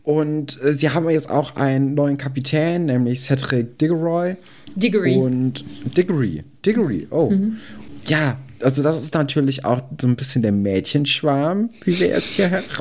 Und 0.04 0.62
äh, 0.64 0.74
sie 0.74 0.90
haben 0.90 1.10
jetzt 1.10 1.30
auch 1.30 1.56
einen 1.56 1.94
neuen 1.94 2.18
Kapitän, 2.18 2.86
nämlich 2.86 3.22
Cedric 3.22 3.78
Diggory. 3.78 4.38
Diggory. 4.76 5.16
Und 5.16 5.64
Diggory. 5.96 6.44
Diggory, 6.66 7.08
oh. 7.12 7.30
Mhm 7.30 7.58
ja, 8.10 8.38
also 8.62 8.84
das 8.84 9.02
ist 9.02 9.14
natürlich 9.14 9.66
auch 9.66 9.82
so 10.00 10.08
ein 10.08 10.16
bisschen 10.16 10.42
der 10.42 10.52
Mädchenschwarm, 10.52 11.70
wie 11.84 12.00
wir 12.00 12.08
jetzt 12.08 12.30
hier 12.30 12.64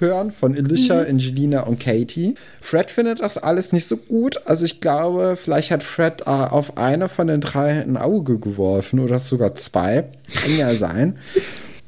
heraushören, 0.00 0.32
von 0.32 0.56
Alicia, 0.56 1.02
mhm. 1.02 1.10
Angelina 1.10 1.60
und 1.62 1.80
Katie. 1.80 2.34
Fred 2.60 2.90
findet 2.90 3.20
das 3.20 3.38
alles 3.38 3.72
nicht 3.72 3.86
so 3.86 3.96
gut. 3.96 4.38
Also 4.46 4.64
ich 4.64 4.80
glaube, 4.80 5.36
vielleicht 5.40 5.70
hat 5.70 5.82
Fred 5.82 6.22
äh, 6.22 6.30
auf 6.30 6.76
eine 6.76 7.08
von 7.08 7.26
den 7.26 7.40
drei 7.40 7.82
ein 7.82 7.96
Auge 7.96 8.38
geworfen 8.38 9.00
oder 9.00 9.18
sogar 9.18 9.54
zwei. 9.54 10.08
Kann 10.34 10.58
ja 10.58 10.74
sein. 10.74 11.18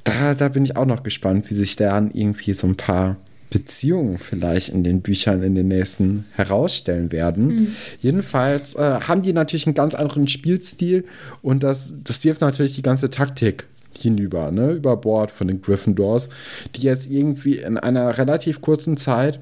Da, 0.05 0.35
da 0.35 0.49
bin 0.49 0.65
ich 0.65 0.77
auch 0.77 0.87
noch 0.87 1.03
gespannt, 1.03 1.49
wie 1.49 1.55
sich 1.55 1.77
dann 1.77 2.11
irgendwie 2.13 2.55
so 2.55 2.67
ein 2.67 2.77
paar 2.77 3.17
Beziehungen 3.51 4.17
vielleicht 4.17 4.71
in 4.71 4.83
den 4.83 5.03
Büchern 5.03 5.43
in 5.43 5.55
den 5.55 5.69
nächsten 5.69 6.25
herausstellen 6.33 7.13
werden. 7.13 7.47
Mhm. 7.47 7.77
Jedenfalls 8.01 8.75
äh, 8.75 9.01
haben 9.07 9.21
die 9.23 9.35
natürlich 9.35 9.67
einen 9.67 9.75
ganz 9.75 9.95
anderen 9.95 10.27
Spielstil 10.27 11.05
und 11.43 11.63
das, 11.63 11.95
das 12.03 12.25
wirft 12.25 12.41
natürlich 12.41 12.75
die 12.75 12.83
ganze 12.83 13.11
Taktik 13.11 13.67
hinüber, 13.99 14.51
ne, 14.51 14.73
über 14.73 14.97
Bord 14.97 15.31
von 15.31 15.49
den 15.49 15.63
Gryffindors, 15.63 16.29
die 16.75 16.83
jetzt 16.83 17.11
irgendwie 17.11 17.59
in 17.59 17.79
einer 17.79 18.19
relativ 18.19 18.61
kurzen 18.61 18.97
Zeit 18.97 19.41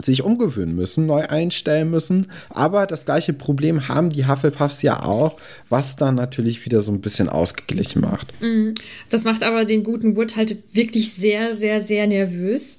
sich 0.00 0.22
umgewöhnen 0.22 0.74
müssen, 0.74 1.06
neu 1.06 1.22
einstellen 1.22 1.90
müssen. 1.90 2.28
Aber 2.48 2.86
das 2.86 3.04
gleiche 3.04 3.32
Problem 3.32 3.88
haben 3.88 4.10
die 4.10 4.26
Hufflepuffs 4.26 4.82
ja 4.82 5.02
auch, 5.02 5.36
was 5.68 5.96
dann 5.96 6.14
natürlich 6.14 6.64
wieder 6.64 6.80
so 6.80 6.92
ein 6.92 7.00
bisschen 7.00 7.28
ausgeglichen 7.28 8.00
macht. 8.00 8.32
Mhm. 8.40 8.74
Das 9.10 9.24
macht 9.24 9.42
aber 9.42 9.64
den 9.64 9.84
guten 9.84 10.16
Wood 10.16 10.36
halt 10.36 10.56
wirklich 10.72 11.12
sehr, 11.12 11.54
sehr, 11.54 11.80
sehr 11.80 12.06
nervös. 12.06 12.78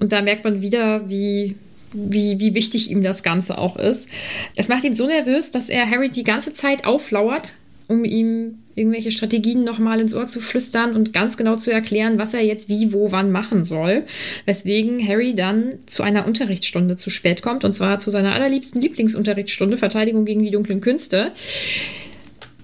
Und 0.00 0.12
da 0.12 0.22
merkt 0.22 0.44
man 0.44 0.62
wieder, 0.62 1.08
wie 1.08 1.56
wie, 1.96 2.40
wie 2.40 2.54
wichtig 2.54 2.90
ihm 2.90 3.04
das 3.04 3.22
Ganze 3.22 3.56
auch 3.56 3.76
ist. 3.76 4.08
Es 4.56 4.68
macht 4.68 4.82
ihn 4.82 4.94
so 4.94 5.06
nervös, 5.06 5.52
dass 5.52 5.68
er 5.68 5.88
Harry 5.88 6.10
die 6.10 6.24
ganze 6.24 6.52
Zeit 6.52 6.84
auflauert, 6.86 7.54
um 7.88 8.04
ihm 8.04 8.58
irgendwelche 8.74 9.10
Strategien 9.10 9.64
nochmal 9.64 10.00
ins 10.00 10.14
Ohr 10.14 10.26
zu 10.26 10.40
flüstern 10.40 10.96
und 10.96 11.12
ganz 11.12 11.36
genau 11.36 11.56
zu 11.56 11.70
erklären, 11.70 12.18
was 12.18 12.34
er 12.34 12.44
jetzt 12.44 12.68
wie, 12.68 12.92
wo, 12.92 13.12
wann 13.12 13.30
machen 13.30 13.64
soll. 13.64 14.04
Weswegen 14.46 15.06
Harry 15.06 15.34
dann 15.34 15.74
zu 15.86 16.02
einer 16.02 16.26
Unterrichtsstunde 16.26 16.96
zu 16.96 17.10
spät 17.10 17.42
kommt, 17.42 17.64
und 17.64 17.72
zwar 17.72 17.98
zu 17.98 18.10
seiner 18.10 18.34
allerliebsten 18.34 18.80
Lieblingsunterrichtsstunde, 18.80 19.76
Verteidigung 19.76 20.24
gegen 20.24 20.42
die 20.42 20.50
dunklen 20.50 20.80
Künste, 20.80 21.32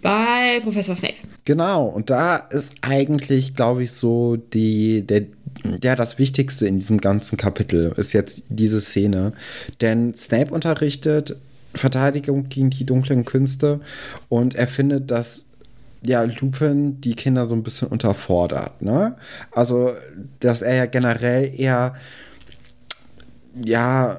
bei 0.02 0.60
Professor 0.62 0.96
Snape. 0.96 1.14
Genau, 1.44 1.86
und 1.86 2.10
da 2.10 2.36
ist 2.36 2.72
eigentlich, 2.80 3.54
glaube 3.54 3.82
ich, 3.82 3.92
so 3.92 4.36
die, 4.36 5.06
der, 5.06 5.26
ja, 5.82 5.94
das 5.94 6.18
Wichtigste 6.18 6.66
in 6.66 6.78
diesem 6.78 7.00
ganzen 7.00 7.36
Kapitel 7.36 7.92
ist 7.96 8.12
jetzt 8.12 8.42
diese 8.48 8.80
Szene. 8.80 9.32
Denn 9.80 10.14
Snape 10.14 10.52
unterrichtet 10.52 11.36
Verteidigung 11.74 12.48
gegen 12.48 12.70
die 12.70 12.84
dunklen 12.84 13.24
Künste 13.24 13.80
und 14.28 14.54
er 14.54 14.66
findet, 14.66 15.10
dass 15.10 15.44
ja, 16.02 16.22
Lupin 16.22 17.00
die 17.00 17.14
Kinder 17.14 17.44
so 17.44 17.54
ein 17.54 17.62
bisschen 17.62 17.88
unterfordert, 17.88 18.80
ne? 18.80 19.16
Also, 19.52 19.92
dass 20.40 20.62
er 20.62 20.74
ja 20.74 20.86
generell 20.86 21.52
eher, 21.54 21.94
ja, 23.64 24.18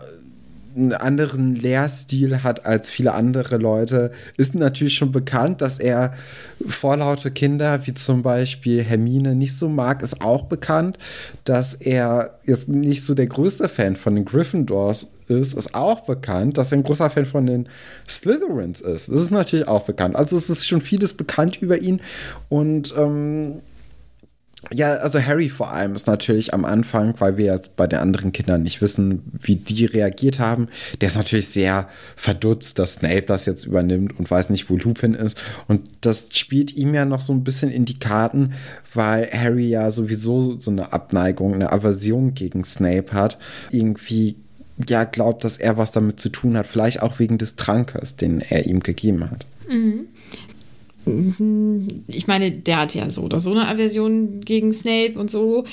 einen 0.76 0.94
anderen 0.94 1.56
Lehrstil 1.56 2.44
hat 2.44 2.66
als 2.66 2.90
viele 2.90 3.14
andere 3.14 3.58
Leute, 3.58 4.12
ist 4.38 4.56
natürlich 4.56 4.96
schon 4.96 5.12
bekannt, 5.12 5.62
dass 5.62 5.80
er 5.80 6.14
vorlaute 6.68 7.32
Kinder 7.32 7.86
wie 7.86 7.94
zum 7.94 8.22
Beispiel 8.22 8.84
Hermine 8.84 9.36
nicht 9.36 9.58
so 9.58 9.70
mag, 9.70 10.02
ist 10.02 10.22
auch 10.22 10.44
bekannt, 10.44 10.98
dass 11.44 11.74
er 11.74 12.40
jetzt 12.44 12.68
nicht 12.68 13.04
so 13.04 13.14
der 13.14 13.28
größte 13.28 13.70
Fan 13.70 13.96
von 13.96 14.16
den 14.16 14.26
Gryffindors 14.26 15.08
ist, 15.28 15.54
ist 15.54 15.74
auch 15.74 16.02
bekannt, 16.02 16.58
dass 16.58 16.72
er 16.72 16.80
ein 16.80 16.84
großer 16.84 17.10
Fan 17.10 17.26
von 17.26 17.46
den 17.46 17.70
Slytherins 18.10 18.82
ist. 18.82 19.10
Das 19.10 19.22
ist 19.22 19.32
natürlich 19.32 19.68
auch 19.68 19.84
bekannt. 19.86 20.16
Also 20.16 20.38
es 20.38 20.50
ist 20.50 20.68
schon 20.68 20.82
vieles 20.82 21.14
bekannt 21.14 21.62
über 21.62 21.80
ihn 21.80 22.02
und 22.50 22.94
ähm, 22.98 23.62
ja, 24.69 24.93
also 24.93 25.19
Harry 25.19 25.50
vor 25.50 25.71
allem 25.71 25.95
ist 25.95 26.06
natürlich 26.06 26.54
am 26.54 26.65
Anfang, 26.65 27.15
weil 27.17 27.38
wir 27.38 27.45
jetzt 27.45 27.76
bei 27.76 27.88
den 27.88 28.00
anderen 28.00 28.32
Kindern 28.32 28.62
nicht 28.62 28.82
wissen, 28.82 29.24
wie 29.39 29.56
die 29.56 29.86
reagiert 29.86 30.39
haben. 30.39 30.67
Der 31.02 31.08
ist 31.08 31.17
natürlich 31.17 31.47
sehr 31.47 31.89
verdutzt, 32.15 32.78
dass 32.78 32.95
Snape 32.95 33.24
das 33.24 33.47
jetzt 33.47 33.65
übernimmt 33.65 34.17
und 34.19 34.30
weiß 34.30 34.52
nicht, 34.52 34.69
wo 34.69 34.76
Lupin 34.76 35.15
ist. 35.15 35.36
Und 35.67 35.82
das 36.02 36.28
spielt 36.38 36.76
ihm 36.76 36.93
ja 36.93 37.06
noch 37.06 37.21
so 37.21 37.34
ein 37.34 37.43
bisschen 37.43 37.71
in 37.71 37.86
die 37.86 37.97
Karten, 37.97 38.54
weil 38.93 39.28
Harry 39.32 39.67
ja 39.67 39.89
sowieso 39.89 40.60
so 40.60 40.69
eine 40.69 40.93
Abneigung, 40.93 41.56
eine 41.56 41.71
Aversion 41.71 42.36
gegen 42.36 42.63
Snape 42.63 43.13
hat. 43.13 43.39
Irgendwie 43.71 44.36
ja 44.88 45.06
glaubt, 45.06 45.43
dass 45.43 45.58
er 45.58 45.78
was 45.78 45.91
damit 45.91 46.19
zu 46.19 46.30
tun 46.30 46.56
hat, 46.56 46.67
vielleicht 46.67 47.02
auch 47.02 47.19
wegen 47.19 47.39
des 47.39 47.56
Trankes, 47.56 48.15
den 48.15 48.41
er 48.41 48.67
ihm 48.67 48.82
gegeben 48.82 49.30
hat. 49.30 49.45
Mhm. 49.67 50.08
Ich 52.08 52.28
meine, 52.28 52.52
der 52.52 52.78
hat 52.78 52.94
ja 52.94 53.10
so 53.10 53.24
oder 53.24 53.40
so 53.40 53.52
eine 53.52 53.68
Aversion 53.68 54.42
gegen 54.42 54.72
Snape 54.72 55.14
und 55.18 55.32
so. 55.32 55.64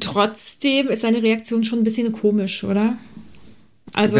Trotzdem 0.00 0.88
ist 0.88 1.02
seine 1.02 1.22
Reaktion 1.22 1.64
schon 1.64 1.80
ein 1.80 1.84
bisschen 1.84 2.12
komisch, 2.12 2.64
oder? 2.64 2.96
Also 3.92 4.18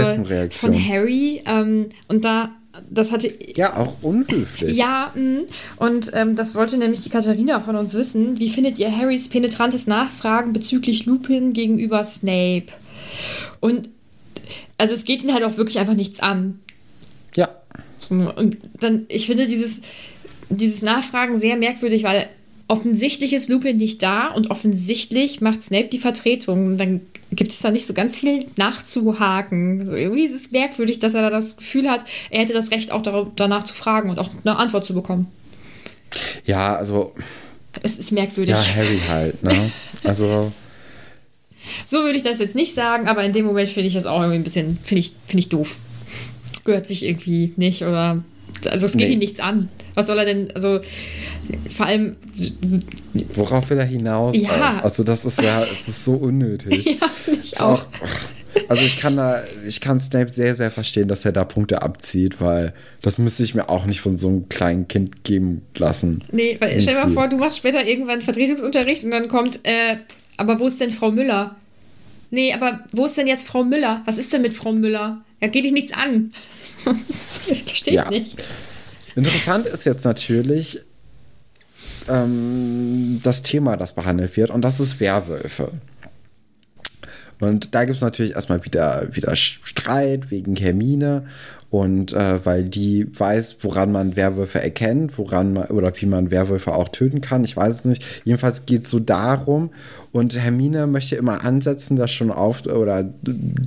von 0.50 0.88
Harry 0.88 1.42
ähm, 1.46 1.88
und 2.08 2.24
da 2.24 2.50
das 2.90 3.12
hatte 3.12 3.32
ja 3.54 3.76
auch 3.76 3.96
unhöflich. 4.02 4.76
Ja, 4.76 5.12
mh. 5.14 5.42
und 5.76 6.10
ähm, 6.14 6.36
das 6.36 6.54
wollte 6.54 6.78
nämlich 6.78 7.02
die 7.02 7.10
Katharina 7.10 7.60
von 7.60 7.76
uns 7.76 7.94
wissen. 7.94 8.38
Wie 8.38 8.48
findet 8.48 8.78
ihr 8.78 8.94
Harrys 8.94 9.28
penetrantes 9.28 9.86
Nachfragen 9.86 10.52
bezüglich 10.52 11.04
Lupin 11.04 11.52
gegenüber 11.52 12.02
Snape? 12.02 12.66
Und 13.60 13.90
also 14.78 14.94
es 14.94 15.04
geht 15.04 15.22
ihn 15.22 15.34
halt 15.34 15.44
auch 15.44 15.58
wirklich 15.58 15.78
einfach 15.78 15.94
nichts 15.94 16.20
an. 16.20 16.60
Und 18.10 18.56
dann, 18.80 19.06
ich 19.08 19.26
finde 19.26 19.46
dieses, 19.46 19.82
dieses 20.48 20.82
Nachfragen 20.82 21.38
sehr 21.38 21.56
merkwürdig, 21.56 22.04
weil 22.04 22.28
offensichtlich 22.68 23.32
ist 23.32 23.48
Lupin 23.48 23.76
nicht 23.76 24.02
da 24.02 24.28
und 24.28 24.50
offensichtlich 24.50 25.40
macht 25.40 25.62
Snape 25.62 25.88
die 25.88 25.98
Vertretung. 25.98 26.66
Und 26.66 26.78
dann 26.78 27.00
gibt 27.30 27.52
es 27.52 27.60
da 27.60 27.70
nicht 27.70 27.86
so 27.86 27.94
ganz 27.94 28.16
viel 28.16 28.46
nachzuhaken. 28.56 29.80
Also 29.80 29.94
irgendwie 29.94 30.24
ist 30.24 30.34
es 30.34 30.50
merkwürdig, 30.52 30.98
dass 30.98 31.14
er 31.14 31.22
da 31.22 31.30
das 31.30 31.56
Gefühl 31.56 31.90
hat, 31.90 32.04
er 32.30 32.40
hätte 32.40 32.54
das 32.54 32.70
Recht, 32.70 32.90
auch 32.90 33.02
danach 33.36 33.64
zu 33.64 33.74
fragen 33.74 34.10
und 34.10 34.18
auch 34.18 34.30
eine 34.44 34.56
Antwort 34.56 34.86
zu 34.86 34.94
bekommen. 34.94 35.28
Ja, 36.44 36.76
also. 36.76 37.12
Es 37.82 37.98
ist 37.98 38.12
merkwürdig. 38.12 38.54
Ja, 38.54 38.76
Harry 38.76 39.00
halt, 39.08 39.42
ne? 39.42 39.70
Also. 40.04 40.50
so 41.86 41.98
würde 41.98 42.16
ich 42.16 42.22
das 42.22 42.38
jetzt 42.38 42.56
nicht 42.56 42.74
sagen, 42.74 43.06
aber 43.06 43.22
in 43.22 43.32
dem 43.32 43.44
Moment 43.44 43.68
finde 43.68 43.86
ich 43.86 43.94
das 43.94 44.04
auch 44.04 44.20
irgendwie 44.20 44.38
ein 44.38 44.44
bisschen, 44.44 44.78
finde 44.82 45.00
ich, 45.00 45.12
finde 45.26 45.40
ich 45.40 45.48
doof 45.48 45.76
gehört 46.64 46.86
sich 46.86 47.04
irgendwie 47.04 47.52
nicht 47.56 47.82
oder 47.82 48.22
also 48.70 48.86
es 48.86 48.92
geht 48.92 49.08
nee. 49.08 49.14
ihm 49.14 49.18
nichts 49.18 49.40
an. 49.40 49.68
Was 49.94 50.06
soll 50.06 50.18
er 50.18 50.24
denn, 50.24 50.50
also 50.54 50.80
vor 51.70 51.86
allem. 51.86 52.16
Worauf 53.34 53.70
will 53.70 53.78
er 53.78 53.84
hinaus? 53.84 54.36
Ja. 54.36 54.80
Also 54.82 55.02
das 55.02 55.24
ist 55.24 55.42
ja, 55.42 55.62
es 55.72 55.88
ist 55.88 56.04
so 56.04 56.14
unnötig. 56.14 56.84
ja, 56.84 57.08
finde 57.08 57.40
ich 57.42 57.60
auch. 57.60 57.82
auch. 57.82 57.86
Also 58.68 58.82
ich 58.84 58.98
kann 59.00 59.16
da, 59.16 59.42
ich 59.66 59.80
kann 59.80 59.98
Snape 59.98 60.28
sehr, 60.28 60.54
sehr 60.54 60.70
verstehen, 60.70 61.08
dass 61.08 61.24
er 61.24 61.32
da 61.32 61.44
Punkte 61.44 61.80
abzieht, 61.80 62.40
weil 62.40 62.74
das 63.00 63.16
müsste 63.16 63.42
ich 63.42 63.54
mir 63.54 63.70
auch 63.70 63.86
nicht 63.86 64.00
von 64.00 64.18
so 64.18 64.28
einem 64.28 64.48
kleinen 64.50 64.88
Kind 64.88 65.24
geben 65.24 65.62
lassen. 65.74 66.22
Nee, 66.32 66.58
weil 66.60 66.78
stell 66.78 66.94
dir 66.94 67.06
mal 67.06 67.12
vor, 67.12 67.28
du 67.28 67.38
machst 67.38 67.56
später 67.56 67.84
irgendwann 67.84 68.20
Vertretungsunterricht 68.20 69.04
und 69.04 69.10
dann 69.10 69.28
kommt, 69.28 69.60
äh, 69.64 69.96
aber 70.36 70.60
wo 70.60 70.66
ist 70.66 70.80
denn 70.80 70.90
Frau 70.90 71.10
Müller? 71.10 71.56
Nee, 72.30 72.52
aber 72.52 72.80
wo 72.92 73.06
ist 73.06 73.16
denn 73.16 73.26
jetzt 73.26 73.46
Frau 73.46 73.64
Müller? 73.64 74.02
Was 74.04 74.18
ist 74.18 74.32
denn 74.32 74.42
mit 74.42 74.54
Frau 74.54 74.72
Müller? 74.72 75.22
Ja, 75.42 75.48
geht 75.48 75.64
dich 75.64 75.72
nichts 75.72 75.92
an. 75.92 76.32
ich 77.48 77.64
verstehe 77.64 77.94
ja. 77.94 78.08
nicht. 78.08 78.42
Interessant 79.16 79.66
ist 79.66 79.84
jetzt 79.84 80.04
natürlich 80.04 80.80
ähm, 82.08 83.20
das 83.22 83.42
Thema, 83.42 83.76
das 83.76 83.92
behandelt 83.92 84.36
wird, 84.36 84.50
und 84.50 84.62
das 84.62 84.80
ist 84.80 85.00
Werwölfe. 85.00 85.72
Und 87.42 87.74
da 87.74 87.84
gibt 87.84 87.96
es 87.96 88.02
natürlich 88.02 88.36
erstmal 88.36 88.64
wieder, 88.64 89.08
wieder 89.10 89.34
Streit 89.34 90.30
wegen 90.30 90.54
Hermine 90.54 91.24
und 91.70 92.12
äh, 92.12 92.38
weil 92.46 92.62
die 92.62 93.08
weiß, 93.18 93.56
woran 93.62 93.90
man 93.90 94.14
Werwölfe 94.14 94.62
erkennt, 94.62 95.18
woran 95.18 95.52
man 95.52 95.64
oder 95.64 95.92
wie 95.96 96.06
man 96.06 96.30
Werwölfe 96.30 96.72
auch 96.72 96.90
töten 96.90 97.20
kann. 97.20 97.42
Ich 97.42 97.56
weiß 97.56 97.74
es 97.74 97.84
nicht. 97.84 98.04
Jedenfalls 98.24 98.64
geht 98.64 98.84
es 98.84 98.92
so 98.92 99.00
darum. 99.00 99.70
Und 100.12 100.38
Hermine 100.38 100.86
möchte 100.86 101.16
immer 101.16 101.42
ansetzen, 101.42 101.96
das 101.96 102.12
schon 102.12 102.30
auf 102.30 102.64
oder 102.64 103.12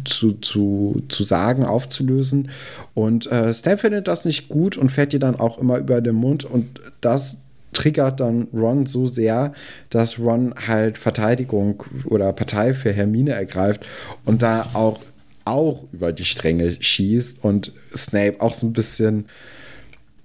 zu, 0.05 0.33
zu, 0.33 1.03
zu 1.09 1.23
sagen, 1.23 1.65
aufzulösen. 1.65 2.51
Und 2.93 3.29
äh, 3.29 3.51
Snape 3.51 3.79
findet 3.79 4.07
das 4.07 4.23
nicht 4.23 4.47
gut 4.47 4.77
und 4.77 4.89
fährt 4.89 5.11
ihr 5.11 5.19
dann 5.19 5.35
auch 5.35 5.57
immer 5.57 5.79
über 5.79 5.99
den 5.99 6.15
Mund. 6.15 6.45
Und 6.45 6.79
das 7.01 7.39
triggert 7.75 8.19
dann 8.19 8.47
Ron 8.53 8.85
so 8.85 9.05
sehr, 9.05 9.53
dass 9.89 10.17
Ron 10.17 10.53
halt 10.67 10.97
Verteidigung 10.97 11.83
oder 12.05 12.33
Partei 12.33 12.73
für 12.73 12.91
Hermine 12.91 13.31
ergreift 13.31 13.85
und 14.25 14.41
da 14.41 14.69
auch, 14.73 14.99
auch 15.45 15.83
über 15.91 16.11
die 16.11 16.25
Stränge 16.25 16.75
schießt 16.79 17.43
und 17.43 17.71
Snape 17.95 18.37
auch 18.39 18.53
so 18.53 18.65
ein 18.65 18.73
bisschen 18.73 19.25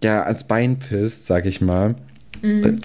ja, 0.02 0.22
ans 0.22 0.44
Bein 0.44 0.78
pisst, 0.78 1.26
sag 1.26 1.44
ich 1.44 1.60
mal. 1.60 1.94
Mhm. 2.40 2.80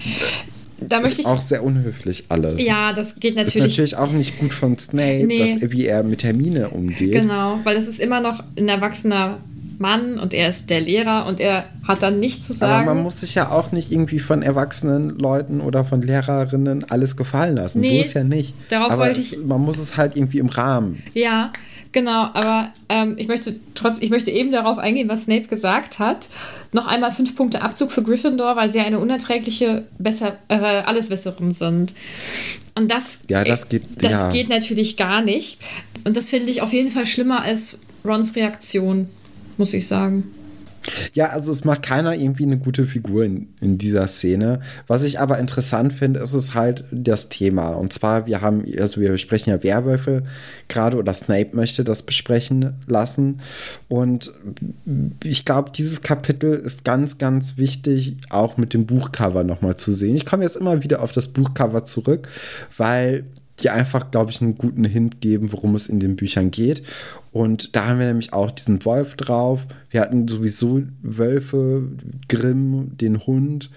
Da 0.80 1.00
möchte 1.00 1.14
ist 1.14 1.18
ich 1.20 1.26
auch 1.26 1.40
sehr 1.40 1.64
unhöflich 1.64 2.24
alles. 2.28 2.62
Ja, 2.62 2.92
das 2.92 3.18
geht 3.18 3.34
natürlich. 3.34 3.56
Ist 3.56 3.62
natürlich 3.62 3.96
auch 3.96 4.12
nicht 4.12 4.38
gut 4.38 4.52
von 4.52 4.78
Snape, 4.78 5.24
nee. 5.24 5.58
dass, 5.58 5.72
wie 5.72 5.86
er 5.86 6.02
mit 6.02 6.22
Hermine 6.22 6.68
umgeht. 6.68 7.12
Genau, 7.12 7.60
weil 7.64 7.76
es 7.76 7.88
ist 7.88 7.98
immer 7.98 8.20
noch 8.20 8.44
ein 8.58 8.68
erwachsener 8.68 9.38
Mann 9.78 10.18
und 10.18 10.32
er 10.32 10.48
ist 10.48 10.70
der 10.70 10.80
Lehrer 10.80 11.26
und 11.26 11.40
er 11.40 11.66
hat 11.86 12.02
dann 12.02 12.18
nichts 12.18 12.46
zu 12.46 12.52
sagen. 12.52 12.86
Aber 12.86 12.94
man 12.94 13.02
muss 13.02 13.20
sich 13.20 13.34
ja 13.34 13.50
auch 13.50 13.72
nicht 13.72 13.92
irgendwie 13.92 14.18
von 14.18 14.42
erwachsenen 14.42 15.18
Leuten 15.18 15.60
oder 15.60 15.84
von 15.84 16.02
Lehrerinnen 16.02 16.84
alles 16.90 17.16
gefallen 17.16 17.56
lassen. 17.56 17.80
Nee, 17.80 18.00
so 18.00 18.06
ist 18.06 18.14
ja 18.14 18.24
nicht. 18.24 18.54
Darauf 18.68 18.92
aber 18.92 19.06
wollte 19.06 19.20
ich. 19.20 19.38
man 19.44 19.60
muss 19.60 19.78
es 19.78 19.96
halt 19.96 20.16
irgendwie 20.16 20.38
im 20.38 20.48
Rahmen. 20.48 21.02
Ja, 21.14 21.52
genau. 21.92 22.30
Aber 22.32 22.70
ähm, 22.88 23.14
ich 23.18 23.28
möchte 23.28 23.56
trotz, 23.74 23.98
ich 24.00 24.10
möchte 24.10 24.30
eben 24.30 24.52
darauf 24.52 24.78
eingehen, 24.78 25.08
was 25.08 25.24
Snape 25.24 25.46
gesagt 25.46 25.98
hat. 25.98 26.28
Noch 26.72 26.86
einmal 26.86 27.12
fünf 27.12 27.36
Punkte 27.36 27.62
Abzug 27.62 27.92
für 27.92 28.02
Gryffindor, 28.02 28.56
weil 28.56 28.70
sie 28.70 28.80
eine 28.80 28.98
unerträgliche 28.98 29.84
besser, 29.98 30.36
äh, 30.48 30.54
Alleswisserin 30.54 31.52
sind. 31.54 31.92
Und 32.74 32.90
das, 32.90 33.20
ja, 33.28 33.44
das 33.44 33.68
geht, 33.68 33.82
das 34.02 34.12
ja. 34.12 34.30
geht 34.30 34.48
natürlich 34.48 34.96
gar 34.96 35.22
nicht. 35.22 35.58
Und 36.04 36.16
das 36.16 36.30
finde 36.30 36.50
ich 36.50 36.62
auf 36.62 36.72
jeden 36.72 36.90
Fall 36.90 37.06
schlimmer 37.06 37.42
als 37.42 37.80
Rons 38.04 38.36
Reaktion 38.36 39.08
muss 39.58 39.74
ich 39.74 39.86
sagen. 39.86 40.24
Ja, 41.14 41.30
also 41.30 41.50
es 41.50 41.64
macht 41.64 41.82
keiner 41.82 42.14
irgendwie 42.14 42.44
eine 42.44 42.58
gute 42.58 42.86
Figur 42.86 43.24
in, 43.24 43.48
in 43.60 43.78
dieser 43.78 44.06
Szene. 44.06 44.60
Was 44.86 45.02
ich 45.02 45.18
aber 45.20 45.38
interessant 45.38 45.92
finde, 45.92 46.20
ist 46.20 46.32
es 46.32 46.54
halt 46.54 46.84
das 46.90 47.28
Thema. 47.28 47.70
Und 47.70 47.92
zwar, 47.92 48.26
wir 48.26 48.40
haben, 48.40 48.64
also 48.78 49.00
wir 49.00 49.10
besprechen 49.10 49.52
ja 49.52 49.62
Werwölfe 49.62 50.22
gerade 50.68 50.96
oder 50.96 51.12
Snape 51.14 51.54
möchte 51.54 51.84
das 51.84 52.02
besprechen 52.02 52.74
lassen. 52.86 53.38
Und 53.88 54.32
ich 55.24 55.44
glaube, 55.44 55.70
dieses 55.74 56.02
Kapitel 56.02 56.54
ist 56.54 56.84
ganz, 56.84 57.18
ganz 57.18 57.56
wichtig, 57.56 58.16
auch 58.30 58.56
mit 58.56 58.74
dem 58.74 58.86
Buchcover 58.86 59.44
nochmal 59.44 59.76
zu 59.76 59.92
sehen. 59.92 60.16
Ich 60.16 60.26
komme 60.26 60.44
jetzt 60.44 60.56
immer 60.56 60.82
wieder 60.82 61.02
auf 61.02 61.12
das 61.12 61.28
Buchcover 61.28 61.84
zurück, 61.84 62.28
weil 62.76 63.24
die 63.60 63.70
einfach, 63.70 64.10
glaube 64.10 64.30
ich, 64.30 64.42
einen 64.42 64.58
guten 64.58 64.84
Hint 64.84 65.20
geben, 65.20 65.52
worum 65.52 65.74
es 65.74 65.88
in 65.88 66.00
den 66.00 66.16
Büchern 66.16 66.50
geht. 66.50 66.82
Und 67.32 67.74
da 67.74 67.86
haben 67.86 67.98
wir 67.98 68.06
nämlich 68.06 68.32
auch 68.32 68.50
diesen 68.50 68.84
Wolf 68.84 69.14
drauf. 69.14 69.66
Wir 69.90 70.00
hatten 70.00 70.28
sowieso 70.28 70.82
Wölfe, 71.02 71.88
Grimm, 72.28 72.96
den 72.98 73.26
Hund, 73.26 73.70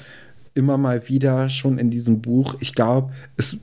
immer 0.54 0.78
mal 0.78 1.08
wieder 1.08 1.50
schon 1.50 1.78
in 1.78 1.90
diesem 1.90 2.22
Buch. 2.22 2.56
Ich 2.60 2.76
glaube, 2.76 3.12
es 3.38 3.58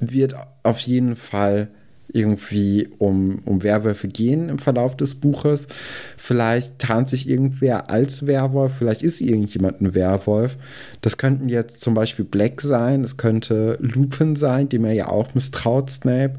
wird 0.00 0.34
auf 0.62 0.80
jeden 0.80 1.16
Fall 1.16 1.68
irgendwie 2.14 2.88
um, 2.98 3.40
um 3.44 3.62
Werwölfe 3.62 4.08
gehen 4.08 4.48
im 4.48 4.58
Verlauf 4.58 4.96
des 4.96 5.16
Buches. 5.16 5.66
Vielleicht 6.16 6.78
tarnt 6.78 7.08
sich 7.08 7.28
irgendwer 7.28 7.90
als 7.90 8.26
Werwolf, 8.26 8.72
vielleicht 8.78 9.02
ist 9.02 9.20
irgendjemand 9.20 9.80
ein 9.80 9.94
Werwolf. 9.94 10.56
Das 11.00 11.18
könnten 11.18 11.48
jetzt 11.48 11.80
zum 11.80 11.94
Beispiel 11.94 12.24
Black 12.24 12.60
sein, 12.60 13.02
es 13.02 13.16
könnte 13.16 13.76
Lupin 13.80 14.36
sein, 14.36 14.68
dem 14.68 14.84
er 14.84 14.92
ja 14.92 15.08
auch 15.08 15.34
misstraut, 15.34 15.90
Snape. 15.90 16.34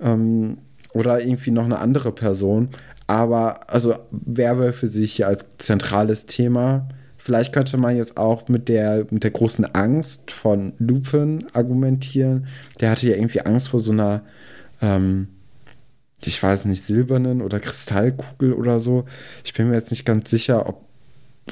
Ähm, 0.00 0.58
oder 0.94 1.20
irgendwie 1.20 1.50
noch 1.50 1.64
eine 1.64 1.78
andere 1.78 2.12
Person. 2.12 2.68
Aber 3.06 3.70
also 3.70 3.94
Werwölfe 4.10 4.88
sehe 4.88 5.04
ich 5.04 5.14
hier 5.14 5.28
als 5.28 5.44
zentrales 5.58 6.26
Thema. 6.26 6.88
Vielleicht 7.18 7.52
könnte 7.52 7.76
man 7.76 7.96
jetzt 7.96 8.16
auch 8.16 8.48
mit 8.48 8.68
der, 8.68 9.06
mit 9.10 9.22
der 9.22 9.30
großen 9.30 9.64
Angst 9.74 10.30
von 10.30 10.72
Lupin 10.78 11.46
argumentieren. 11.52 12.46
Der 12.80 12.90
hatte 12.90 13.06
ja 13.06 13.14
irgendwie 13.14 13.42
Angst 13.42 13.68
vor 13.68 13.80
so 13.80 13.92
einer 13.92 14.22
ähm, 14.82 15.28
ich 16.24 16.40
weiß 16.42 16.66
nicht, 16.66 16.84
silbernen 16.84 17.42
oder 17.42 17.58
Kristallkugel 17.60 18.52
oder 18.52 18.80
so. 18.80 19.04
Ich 19.44 19.54
bin 19.54 19.68
mir 19.68 19.74
jetzt 19.74 19.90
nicht 19.90 20.04
ganz 20.04 20.30
sicher, 20.30 20.68
ob 20.68 20.84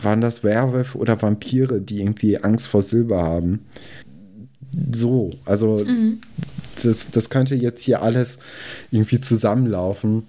waren 0.02 0.20
das 0.20 0.44
Werwölfe 0.44 0.98
oder 0.98 1.20
Vampire, 1.20 1.80
die 1.80 2.00
irgendwie 2.00 2.38
Angst 2.38 2.68
vor 2.68 2.82
Silber 2.82 3.22
haben. 3.22 3.66
So, 4.92 5.30
also 5.44 5.84
mhm. 5.84 6.20
das, 6.82 7.10
das 7.10 7.28
könnte 7.28 7.56
jetzt 7.56 7.82
hier 7.82 8.02
alles 8.02 8.38
irgendwie 8.92 9.20
zusammenlaufen. 9.20 10.24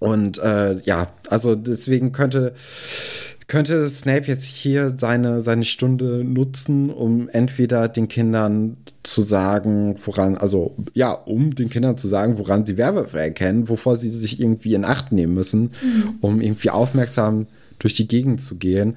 Und 0.00 0.38
äh, 0.38 0.80
ja, 0.80 1.12
also 1.28 1.54
deswegen 1.54 2.10
könnte 2.10 2.54
könnte 3.46 3.88
Snape 3.88 4.26
jetzt 4.26 4.46
hier 4.46 4.94
seine, 4.98 5.40
seine 5.40 5.64
Stunde 5.64 6.24
nutzen, 6.24 6.90
um 6.90 7.28
entweder 7.28 7.88
den 7.88 8.08
Kindern 8.08 8.76
zu 9.02 9.22
sagen, 9.22 9.96
woran, 10.04 10.36
also 10.36 10.76
ja, 10.94 11.12
um 11.12 11.54
den 11.54 11.68
Kindern 11.68 11.98
zu 11.98 12.08
sagen, 12.08 12.38
woran 12.38 12.66
sie 12.66 12.76
Werwölfe 12.76 13.20
erkennen, 13.20 13.68
wovor 13.68 13.96
sie 13.96 14.10
sich 14.10 14.40
irgendwie 14.40 14.74
in 14.74 14.84
Acht 14.84 15.12
nehmen 15.12 15.34
müssen, 15.34 15.72
mhm. 15.82 16.14
um 16.20 16.40
irgendwie 16.40 16.70
aufmerksam 16.70 17.46
durch 17.78 17.94
die 17.94 18.08
Gegend 18.08 18.40
zu 18.40 18.56
gehen. 18.56 18.96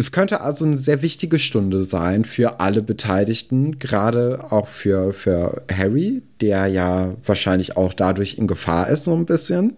Es 0.00 0.12
könnte 0.12 0.42
also 0.42 0.64
eine 0.64 0.78
sehr 0.78 1.02
wichtige 1.02 1.40
Stunde 1.40 1.82
sein 1.82 2.24
für 2.24 2.60
alle 2.60 2.82
Beteiligten, 2.82 3.80
gerade 3.80 4.52
auch 4.52 4.68
für, 4.68 5.12
für 5.12 5.62
Harry, 5.72 6.22
der 6.40 6.68
ja 6.68 7.16
wahrscheinlich 7.26 7.76
auch 7.76 7.92
dadurch 7.92 8.38
in 8.38 8.46
Gefahr 8.46 8.88
ist, 8.88 9.04
so 9.04 9.14
ein 9.14 9.26
bisschen. 9.26 9.76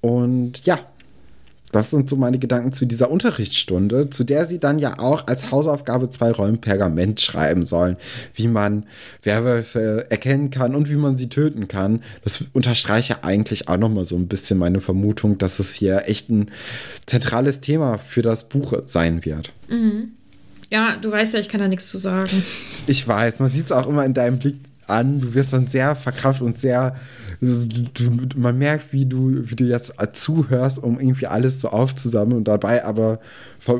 Und 0.00 0.66
ja, 0.66 0.80
das 1.72 1.90
sind 1.90 2.08
so 2.08 2.16
meine 2.16 2.38
Gedanken 2.38 2.72
zu 2.72 2.86
dieser 2.86 3.10
Unterrichtsstunde, 3.10 4.08
zu 4.10 4.24
der 4.24 4.46
sie 4.46 4.58
dann 4.58 4.78
ja 4.78 4.98
auch 4.98 5.26
als 5.26 5.50
Hausaufgabe 5.50 6.10
zwei 6.10 6.30
Rollen 6.30 6.60
Pergament 6.60 7.20
schreiben 7.20 7.64
sollen, 7.64 7.96
wie 8.34 8.48
man 8.48 8.86
Werwölfe 9.22 10.06
erkennen 10.10 10.50
kann 10.50 10.74
und 10.74 10.90
wie 10.90 10.96
man 10.96 11.16
sie 11.16 11.28
töten 11.28 11.68
kann. 11.68 12.02
Das 12.22 12.44
unterstreiche 12.52 13.24
eigentlich 13.24 13.68
auch 13.68 13.78
nochmal 13.78 14.04
so 14.04 14.16
ein 14.16 14.28
bisschen 14.28 14.58
meine 14.58 14.80
Vermutung, 14.80 15.38
dass 15.38 15.58
es 15.58 15.74
hier 15.74 16.02
echt 16.06 16.30
ein 16.30 16.50
zentrales 17.06 17.60
Thema 17.60 17.98
für 17.98 18.22
das 18.22 18.48
Buch 18.48 18.74
sein 18.86 19.24
wird. 19.24 19.52
Mhm. 19.68 20.12
Ja, 20.70 20.96
du 20.96 21.12
weißt 21.12 21.34
ja, 21.34 21.40
ich 21.40 21.48
kann 21.48 21.60
da 21.60 21.68
nichts 21.68 21.88
zu 21.88 21.98
sagen. 21.98 22.42
Ich 22.86 23.06
weiß, 23.06 23.38
man 23.38 23.52
sieht 23.52 23.66
es 23.66 23.72
auch 23.72 23.86
immer 23.86 24.04
in 24.04 24.14
deinem 24.14 24.38
Blick 24.38 24.56
an. 24.88 25.20
Du 25.20 25.34
wirst 25.34 25.52
dann 25.52 25.66
sehr 25.66 25.94
verkraft 25.96 26.40
und 26.40 26.58
sehr 26.58 26.96
du, 27.40 28.28
man 28.36 28.58
merkt, 28.58 28.92
wie 28.92 29.06
du, 29.06 29.48
wie 29.50 29.56
du 29.56 29.64
jetzt 29.64 29.94
zuhörst, 30.12 30.82
um 30.82 30.98
irgendwie 30.98 31.26
alles 31.26 31.60
so 31.60 31.68
aufzusammeln 31.68 32.38
und 32.38 32.48
dabei 32.48 32.84
aber 32.84 33.20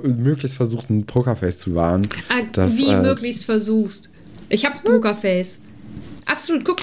möglichst 0.02 0.56
versucht, 0.56 0.90
ein 0.90 1.06
Pokerface 1.06 1.58
zu 1.58 1.74
wahren. 1.74 2.06
Ah, 2.28 2.42
dass, 2.52 2.76
wie 2.76 2.88
äh, 2.88 3.00
möglichst 3.00 3.44
versuchst. 3.44 4.10
Ich 4.48 4.64
habe 4.64 4.76
ein 4.76 4.82
Pokerface. 4.84 5.58
Absolut, 6.26 6.64
guck. 6.64 6.78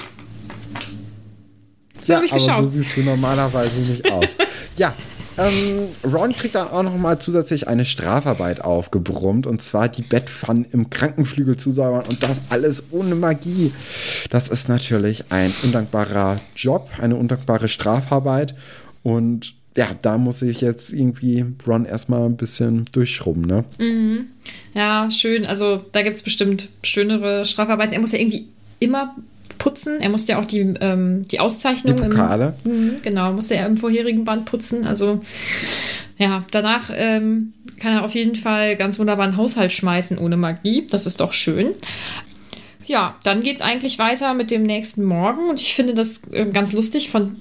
So 2.00 2.12
ja, 2.12 2.16
habe 2.16 2.26
ich 2.26 2.32
geschaut. 2.32 2.64
So 2.64 2.70
siehst 2.70 2.96
du 2.96 3.02
normalerweise 3.02 3.76
nicht 3.76 4.10
aus. 4.10 4.30
ja, 4.76 4.94
ähm, 5.38 5.88
Ron 6.12 6.32
kriegt 6.32 6.54
dann 6.54 6.68
auch 6.68 6.82
noch 6.82 6.96
mal 6.96 7.18
zusätzlich 7.18 7.68
eine 7.68 7.84
Strafarbeit 7.84 8.60
aufgebrummt 8.60 9.46
und 9.46 9.62
zwar 9.62 9.88
die 9.88 10.02
Bettpfannen 10.02 10.66
im 10.72 10.90
Krankenflügel 10.90 11.56
zu 11.56 11.72
säubern 11.72 12.04
und 12.08 12.22
das 12.22 12.42
alles 12.50 12.84
ohne 12.90 13.14
Magie. 13.14 13.72
Das 14.30 14.48
ist 14.48 14.68
natürlich 14.68 15.24
ein 15.30 15.52
undankbarer 15.62 16.40
Job, 16.56 16.90
eine 17.00 17.16
undankbare 17.16 17.68
Strafarbeit 17.68 18.54
und 19.02 19.54
ja, 19.76 19.88
da 20.02 20.18
muss 20.18 20.40
ich 20.42 20.60
jetzt 20.60 20.92
irgendwie 20.92 21.44
Ron 21.66 21.84
erstmal 21.84 22.26
ein 22.26 22.36
bisschen 22.36 22.84
durchschrubben, 22.92 23.42
ne? 23.42 23.64
Mhm. 23.78 24.26
Ja, 24.72 25.10
schön. 25.10 25.46
Also 25.46 25.84
da 25.92 26.02
gibt 26.02 26.16
es 26.16 26.22
bestimmt 26.22 26.68
schönere 26.84 27.44
Strafarbeiten. 27.44 27.92
Er 27.92 28.00
muss 28.00 28.12
ja 28.12 28.20
irgendwie 28.20 28.48
immer 28.78 29.16
putzen. 29.58 30.00
Er 30.00 30.10
musste 30.10 30.32
ja 30.32 30.40
auch 30.40 30.44
die, 30.44 30.60
ähm, 30.80 31.26
die 31.28 31.40
Auszeichnung. 31.40 31.96
Die 31.96 32.02
Pokale. 32.02 32.54
Im, 32.64 32.86
mh, 32.86 32.92
genau, 33.02 33.32
musste 33.32 33.56
er 33.56 33.66
im 33.66 33.76
vorherigen 33.76 34.24
Band 34.24 34.44
putzen. 34.44 34.86
Also 34.86 35.20
ja, 36.18 36.44
danach 36.50 36.90
ähm, 36.94 37.52
kann 37.80 37.94
er 37.94 38.04
auf 38.04 38.14
jeden 38.14 38.36
Fall 38.36 38.76
ganz 38.76 38.98
wunderbar 38.98 39.26
einen 39.26 39.36
Haushalt 39.36 39.72
schmeißen 39.72 40.18
ohne 40.18 40.36
Magie. 40.36 40.86
Das 40.90 41.06
ist 41.06 41.20
doch 41.20 41.32
schön. 41.32 41.68
Ja, 42.86 43.16
dann 43.24 43.42
geht 43.42 43.56
es 43.56 43.62
eigentlich 43.62 43.98
weiter 43.98 44.34
mit 44.34 44.50
dem 44.50 44.62
nächsten 44.62 45.04
Morgen 45.04 45.48
und 45.48 45.60
ich 45.60 45.74
finde 45.74 45.94
das 45.94 46.22
äh, 46.32 46.44
ganz 46.46 46.72
lustig 46.72 47.10
von 47.10 47.36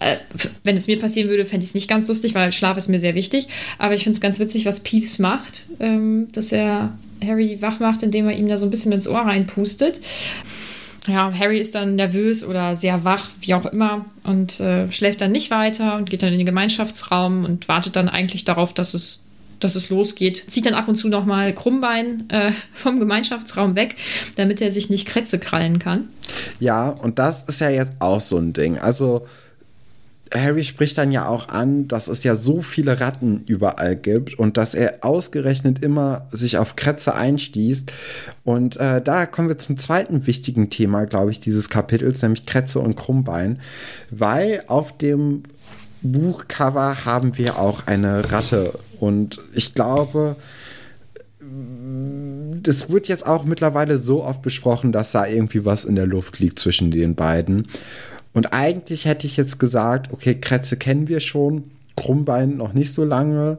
äh, 0.00 0.16
wenn 0.64 0.76
es 0.76 0.86
mir 0.86 0.98
passieren 0.98 1.28
würde, 1.28 1.44
fände 1.44 1.62
ich 1.62 1.70
es 1.70 1.74
nicht 1.74 1.88
ganz 1.88 2.08
lustig, 2.08 2.34
weil 2.34 2.52
Schlaf 2.52 2.76
ist 2.78 2.88
mir 2.88 2.98
sehr 2.98 3.14
wichtig. 3.14 3.48
Aber 3.78 3.94
ich 3.94 4.02
finde 4.02 4.14
es 4.14 4.20
ganz 4.20 4.40
witzig, 4.40 4.64
was 4.64 4.80
Peeves 4.80 5.18
macht, 5.18 5.66
ähm, 5.78 6.28
dass 6.32 6.52
er 6.52 6.94
Harry 7.22 7.60
wach 7.60 7.80
macht, 7.80 8.02
indem 8.02 8.26
er 8.26 8.36
ihm 8.36 8.48
da 8.48 8.56
so 8.56 8.66
ein 8.66 8.70
bisschen 8.70 8.92
ins 8.92 9.06
Ohr 9.06 9.20
reinpustet 9.20 10.00
ja, 11.06 11.32
Harry 11.32 11.58
ist 11.58 11.74
dann 11.74 11.94
nervös 11.94 12.44
oder 12.44 12.76
sehr 12.76 13.04
wach, 13.04 13.30
wie 13.40 13.54
auch 13.54 13.66
immer, 13.66 14.04
und 14.22 14.60
äh, 14.60 14.90
schläft 14.92 15.20
dann 15.20 15.32
nicht 15.32 15.50
weiter 15.50 15.96
und 15.96 16.10
geht 16.10 16.22
dann 16.22 16.32
in 16.32 16.38
den 16.38 16.46
Gemeinschaftsraum 16.46 17.44
und 17.44 17.68
wartet 17.68 17.96
dann 17.96 18.08
eigentlich 18.08 18.44
darauf, 18.44 18.74
dass 18.74 18.92
es, 18.92 19.20
dass 19.60 19.76
es 19.76 19.88
losgeht. 19.88 20.44
Zieht 20.48 20.66
dann 20.66 20.74
ab 20.74 20.88
und 20.88 20.96
zu 20.96 21.08
nochmal 21.08 21.54
Krummbein 21.54 22.28
äh, 22.28 22.52
vom 22.74 23.00
Gemeinschaftsraum 23.00 23.76
weg, 23.76 23.96
damit 24.36 24.60
er 24.60 24.70
sich 24.70 24.90
nicht 24.90 25.06
Krätze 25.06 25.38
krallen 25.38 25.78
kann. 25.78 26.08
Ja, 26.58 26.90
und 26.90 27.18
das 27.18 27.44
ist 27.44 27.60
ja 27.60 27.70
jetzt 27.70 27.94
auch 27.98 28.20
so 28.20 28.36
ein 28.36 28.52
Ding. 28.52 28.78
Also 28.78 29.26
Harry 30.32 30.62
spricht 30.62 30.96
dann 30.96 31.10
ja 31.10 31.26
auch 31.26 31.48
an, 31.48 31.88
dass 31.88 32.08
es 32.08 32.22
ja 32.22 32.36
so 32.36 32.62
viele 32.62 33.00
Ratten 33.00 33.42
überall 33.46 33.96
gibt 33.96 34.38
und 34.38 34.56
dass 34.56 34.74
er 34.74 34.98
ausgerechnet 35.02 35.82
immer 35.82 36.28
sich 36.30 36.58
auf 36.58 36.76
Krätze 36.76 37.14
einstießt. 37.14 37.92
Und 38.44 38.76
äh, 38.76 39.02
da 39.02 39.26
kommen 39.26 39.48
wir 39.48 39.58
zum 39.58 39.76
zweiten 39.76 40.26
wichtigen 40.26 40.70
Thema, 40.70 41.06
glaube 41.06 41.32
ich, 41.32 41.40
dieses 41.40 41.68
Kapitels, 41.68 42.22
nämlich 42.22 42.46
Krätze 42.46 42.78
und 42.78 42.94
Krummbein. 42.94 43.58
Weil 44.10 44.62
auf 44.68 44.96
dem 44.96 45.42
Buchcover 46.02 47.04
haben 47.04 47.36
wir 47.36 47.58
auch 47.58 47.86
eine 47.86 48.30
Ratte. 48.30 48.78
Und 49.00 49.38
ich 49.54 49.74
glaube, 49.74 50.36
das 52.62 52.90
wird 52.90 53.08
jetzt 53.08 53.26
auch 53.26 53.44
mittlerweile 53.44 53.98
so 53.98 54.22
oft 54.22 54.42
besprochen, 54.42 54.92
dass 54.92 55.12
da 55.12 55.26
irgendwie 55.26 55.64
was 55.64 55.84
in 55.84 55.96
der 55.96 56.06
Luft 56.06 56.38
liegt 56.38 56.58
zwischen 56.58 56.90
den 56.90 57.14
beiden. 57.14 57.66
Und 58.32 58.52
eigentlich 58.52 59.04
hätte 59.04 59.26
ich 59.26 59.36
jetzt 59.36 59.58
gesagt, 59.58 60.12
okay, 60.12 60.34
Kretze 60.34 60.76
kennen 60.76 61.08
wir 61.08 61.20
schon, 61.20 61.64
Krummbein 61.96 62.56
noch 62.56 62.72
nicht 62.72 62.92
so 62.92 63.04
lange. 63.04 63.58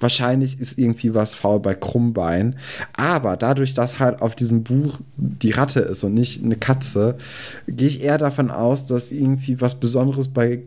Wahrscheinlich 0.00 0.60
ist 0.60 0.78
irgendwie 0.78 1.14
was 1.14 1.34
faul 1.34 1.60
bei 1.60 1.74
Krummbein. 1.74 2.56
Aber 2.96 3.36
dadurch, 3.36 3.74
dass 3.74 3.98
halt 3.98 4.22
auf 4.22 4.34
diesem 4.34 4.62
Buch 4.62 4.98
die 5.16 5.50
Ratte 5.50 5.80
ist 5.80 6.04
und 6.04 6.14
nicht 6.14 6.42
eine 6.42 6.56
Katze, 6.56 7.18
gehe 7.66 7.88
ich 7.88 8.02
eher 8.02 8.18
davon 8.18 8.50
aus, 8.50 8.86
dass 8.86 9.10
irgendwie 9.10 9.60
was 9.60 9.80
Besonderes 9.80 10.28
bei 10.28 10.62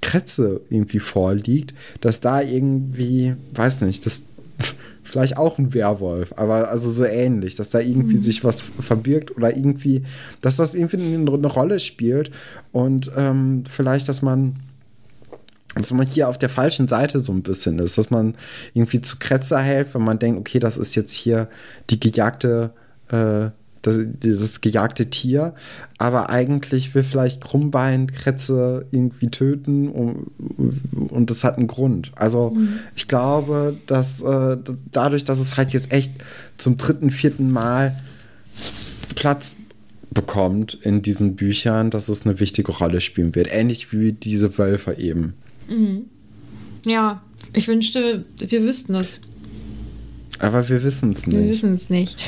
Kretze 0.00 0.60
irgendwie 0.68 0.98
vorliegt, 0.98 1.74
dass 2.00 2.20
da 2.20 2.40
irgendwie, 2.42 3.36
weiß 3.54 3.82
nicht, 3.82 4.04
das 4.04 4.24
vielleicht 5.12 5.36
auch 5.36 5.58
ein 5.58 5.74
Werwolf, 5.74 6.32
aber 6.36 6.70
also 6.70 6.90
so 6.90 7.04
ähnlich, 7.04 7.54
dass 7.54 7.68
da 7.68 7.80
irgendwie 7.80 8.16
mhm. 8.16 8.22
sich 8.22 8.44
was 8.44 8.62
verbirgt 8.62 9.36
oder 9.36 9.54
irgendwie, 9.54 10.04
dass 10.40 10.56
das 10.56 10.74
irgendwie 10.74 11.14
eine, 11.14 11.30
eine 11.30 11.46
Rolle 11.46 11.80
spielt 11.80 12.30
und 12.72 13.10
ähm, 13.14 13.64
vielleicht, 13.68 14.08
dass 14.08 14.22
man 14.22 14.56
dass 15.74 15.92
man 15.92 16.06
hier 16.06 16.28
auf 16.28 16.38
der 16.38 16.50
falschen 16.50 16.86
Seite 16.86 17.20
so 17.20 17.32
ein 17.32 17.42
bisschen 17.42 17.78
ist, 17.78 17.96
dass 17.96 18.10
man 18.10 18.34
irgendwie 18.74 19.00
zu 19.00 19.16
Kretzer 19.18 19.58
hält, 19.58 19.94
wenn 19.94 20.04
man 20.04 20.18
denkt, 20.18 20.38
okay, 20.38 20.58
das 20.58 20.76
ist 20.76 20.94
jetzt 20.96 21.14
hier 21.14 21.48
die 21.88 21.98
gejagte 21.98 22.72
äh, 23.08 23.50
das, 23.82 23.98
das 24.20 24.60
gejagte 24.60 25.10
Tier, 25.10 25.54
aber 25.98 26.30
eigentlich 26.30 26.94
will 26.94 27.02
vielleicht 27.02 27.40
Krummbein 27.40 28.06
Kretze 28.10 28.86
irgendwie 28.90 29.28
töten 29.28 29.88
und, 29.88 30.30
und 31.10 31.30
das 31.30 31.44
hat 31.44 31.58
einen 31.58 31.66
Grund. 31.66 32.12
Also 32.16 32.50
mhm. 32.50 32.78
ich 32.94 33.08
glaube, 33.08 33.76
dass 33.86 34.22
äh, 34.22 34.56
dadurch, 34.92 35.24
dass 35.24 35.40
es 35.40 35.56
halt 35.56 35.72
jetzt 35.72 35.92
echt 35.92 36.12
zum 36.56 36.76
dritten, 36.76 37.10
vierten 37.10 37.50
Mal 37.50 37.96
Platz 39.14 39.56
bekommt 40.10 40.74
in 40.82 41.02
diesen 41.02 41.36
Büchern, 41.36 41.90
dass 41.90 42.08
es 42.08 42.24
eine 42.24 42.38
wichtige 42.38 42.72
Rolle 42.72 43.00
spielen 43.00 43.34
wird. 43.34 43.48
Ähnlich 43.50 43.92
wie 43.92 44.12
diese 44.12 44.58
Wölfe 44.58 44.96
eben. 44.98 45.34
Mhm. 45.68 46.04
Ja, 46.86 47.22
ich 47.54 47.68
wünschte, 47.68 48.24
wir 48.38 48.62
wüssten 48.62 48.94
es. 48.94 49.22
Aber 50.38 50.68
wir 50.68 50.82
wissen 50.82 51.12
es 51.12 51.26
nicht. 51.26 51.38
Wir 51.38 51.48
wissen 51.48 51.74
es 51.74 51.90
nicht. 51.90 52.18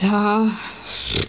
Ja, 0.00 0.50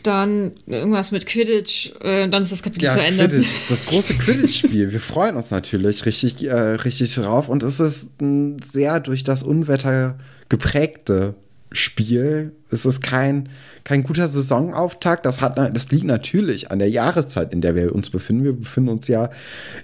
dann 0.03 0.51
irgendwas 0.67 1.11
mit 1.11 1.25
Quidditch, 1.25 1.91
äh, 2.01 2.29
dann 2.29 2.43
ist 2.43 2.51
das 2.51 2.61
Kapitel 2.61 2.85
ja, 2.85 2.93
zu 2.93 3.01
Ende. 3.01 3.27
Quidditch, 3.27 3.49
das 3.69 3.85
große 3.85 4.13
Quidditch-Spiel. 4.15 4.91
Wir 4.91 4.99
freuen 4.99 5.35
uns 5.35 5.49
natürlich 5.49 6.05
richtig, 6.05 6.45
äh, 6.45 6.53
richtig 6.53 7.15
drauf. 7.15 7.49
Und 7.49 7.63
es 7.63 7.79
ist 7.79 8.21
ein 8.21 8.59
sehr 8.61 8.99
durch 8.99 9.23
das 9.23 9.41
Unwetter 9.41 10.17
geprägte 10.49 11.33
Spiel. 11.71 12.51
Es 12.69 12.85
ist 12.85 13.01
kein, 13.01 13.49
kein 13.83 14.03
guter 14.03 14.27
Saisonauftakt. 14.27 15.25
Das, 15.25 15.41
hat, 15.41 15.57
das 15.57 15.89
liegt 15.89 16.05
natürlich 16.05 16.69
an 16.69 16.77
der 16.77 16.89
Jahreszeit, 16.89 17.53
in 17.53 17.61
der 17.61 17.75
wir 17.75 17.95
uns 17.95 18.11
befinden. 18.11 18.43
Wir 18.43 18.53
befinden 18.53 18.89
uns 18.89 19.07
ja 19.07 19.31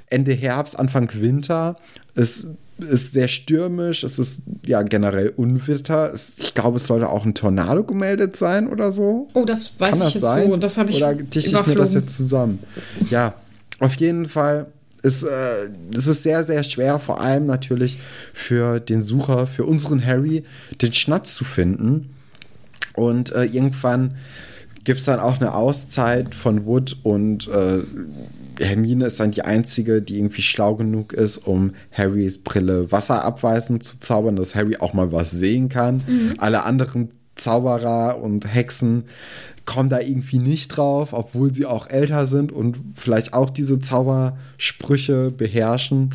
Ende 0.07 0.33
Herbst, 0.33 0.77
Anfang 0.77 1.09
Winter. 1.13 1.77
Es 2.13 2.47
ist 2.77 3.13
sehr 3.13 3.27
stürmisch, 3.27 4.03
es 4.03 4.19
ist 4.19 4.41
ja 4.65 4.81
generell 4.81 5.33
Unwetter. 5.35 6.13
Ich 6.37 6.53
glaube, 6.53 6.77
es 6.77 6.87
sollte 6.87 7.09
auch 7.09 7.25
ein 7.25 7.33
Tornado 7.33 7.83
gemeldet 7.83 8.35
sein 8.35 8.67
oder 8.67 8.91
so. 8.91 9.27
Oh, 9.33 9.45
das 9.45 9.79
weiß 9.79 9.99
Kann 9.99 10.07
ich 10.07 10.13
das 10.13 10.13
jetzt 10.15 10.23
sein? 10.23 10.49
so. 10.49 10.57
Das 10.57 10.77
habe 10.77 10.89
ich 10.91 10.97
Oder 10.97 11.15
dichte 11.15 11.39
ich 11.39 11.67
mir 11.67 11.75
das 11.75 11.93
jetzt 11.93 12.15
zusammen? 12.15 12.59
Ja, 13.09 13.35
auf 13.79 13.95
jeden 13.95 14.27
Fall 14.27 14.67
ist 15.03 15.23
äh, 15.23 15.69
es 15.95 16.07
ist 16.07 16.23
sehr, 16.23 16.43
sehr 16.43 16.63
schwer, 16.63 16.99
vor 16.99 17.21
allem 17.21 17.45
natürlich 17.45 17.99
für 18.33 18.79
den 18.79 19.01
Sucher, 19.01 19.47
für 19.47 19.63
unseren 19.63 20.05
Harry, 20.05 20.43
den 20.81 20.93
Schnatz 20.93 21.35
zu 21.35 21.45
finden. 21.45 22.09
Und 22.93 23.31
äh, 23.33 23.43
irgendwann 23.43 24.15
gibt 24.83 24.99
es 24.99 25.05
dann 25.05 25.19
auch 25.19 25.39
eine 25.39 25.53
Auszeit 25.53 26.33
von 26.35 26.65
Wood 26.65 26.97
und 27.03 27.47
äh, 27.47 27.83
Hermine 28.59 29.05
ist 29.05 29.19
dann 29.19 29.31
die 29.31 29.43
einzige, 29.43 30.01
die 30.01 30.17
irgendwie 30.17 30.41
schlau 30.41 30.75
genug 30.75 31.13
ist, 31.13 31.37
um 31.37 31.73
Harrys 31.91 32.37
Brille 32.37 32.91
wasserabweisend 32.91 33.83
zu 33.83 33.99
zaubern, 33.99 34.35
dass 34.35 34.55
Harry 34.55 34.77
auch 34.77 34.93
mal 34.93 35.11
was 35.11 35.31
sehen 35.31 35.69
kann. 35.69 36.01
Alle 36.37 36.63
anderen 36.63 37.09
Zauberer 37.35 38.21
und 38.21 38.53
Hexen 38.53 39.05
kommen 39.65 39.89
da 39.89 39.99
irgendwie 39.99 40.39
nicht 40.39 40.69
drauf, 40.69 41.13
obwohl 41.13 41.53
sie 41.53 41.65
auch 41.65 41.89
älter 41.89 42.27
sind 42.27 42.51
und 42.51 42.79
vielleicht 42.93 43.33
auch 43.33 43.49
diese 43.49 43.79
Zaubersprüche 43.79 45.31
beherrschen. 45.31 46.13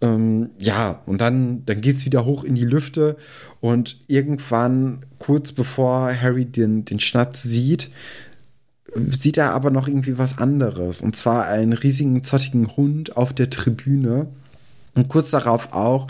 Ähm, 0.00 0.50
ja, 0.58 1.02
und 1.06 1.20
dann, 1.20 1.64
dann 1.66 1.80
geht 1.80 1.98
es 1.98 2.04
wieder 2.06 2.24
hoch 2.24 2.44
in 2.44 2.54
die 2.54 2.64
Lüfte 2.64 3.16
und 3.60 3.98
irgendwann, 4.08 5.00
kurz 5.18 5.52
bevor 5.52 6.14
Harry 6.14 6.46
den, 6.46 6.84
den 6.84 7.00
Schnatz 7.00 7.42
sieht, 7.42 7.90
sieht 8.94 9.36
er 9.36 9.52
aber 9.52 9.70
noch 9.70 9.88
irgendwie 9.88 10.18
was 10.18 10.38
anderes. 10.38 11.00
Und 11.00 11.16
zwar 11.16 11.46
einen 11.46 11.72
riesigen, 11.72 12.22
zottigen 12.22 12.76
Hund 12.76 13.16
auf 13.16 13.32
der 13.32 13.50
Tribüne. 13.50 14.28
Und 14.94 15.08
kurz 15.08 15.30
darauf 15.30 15.72
auch 15.72 16.08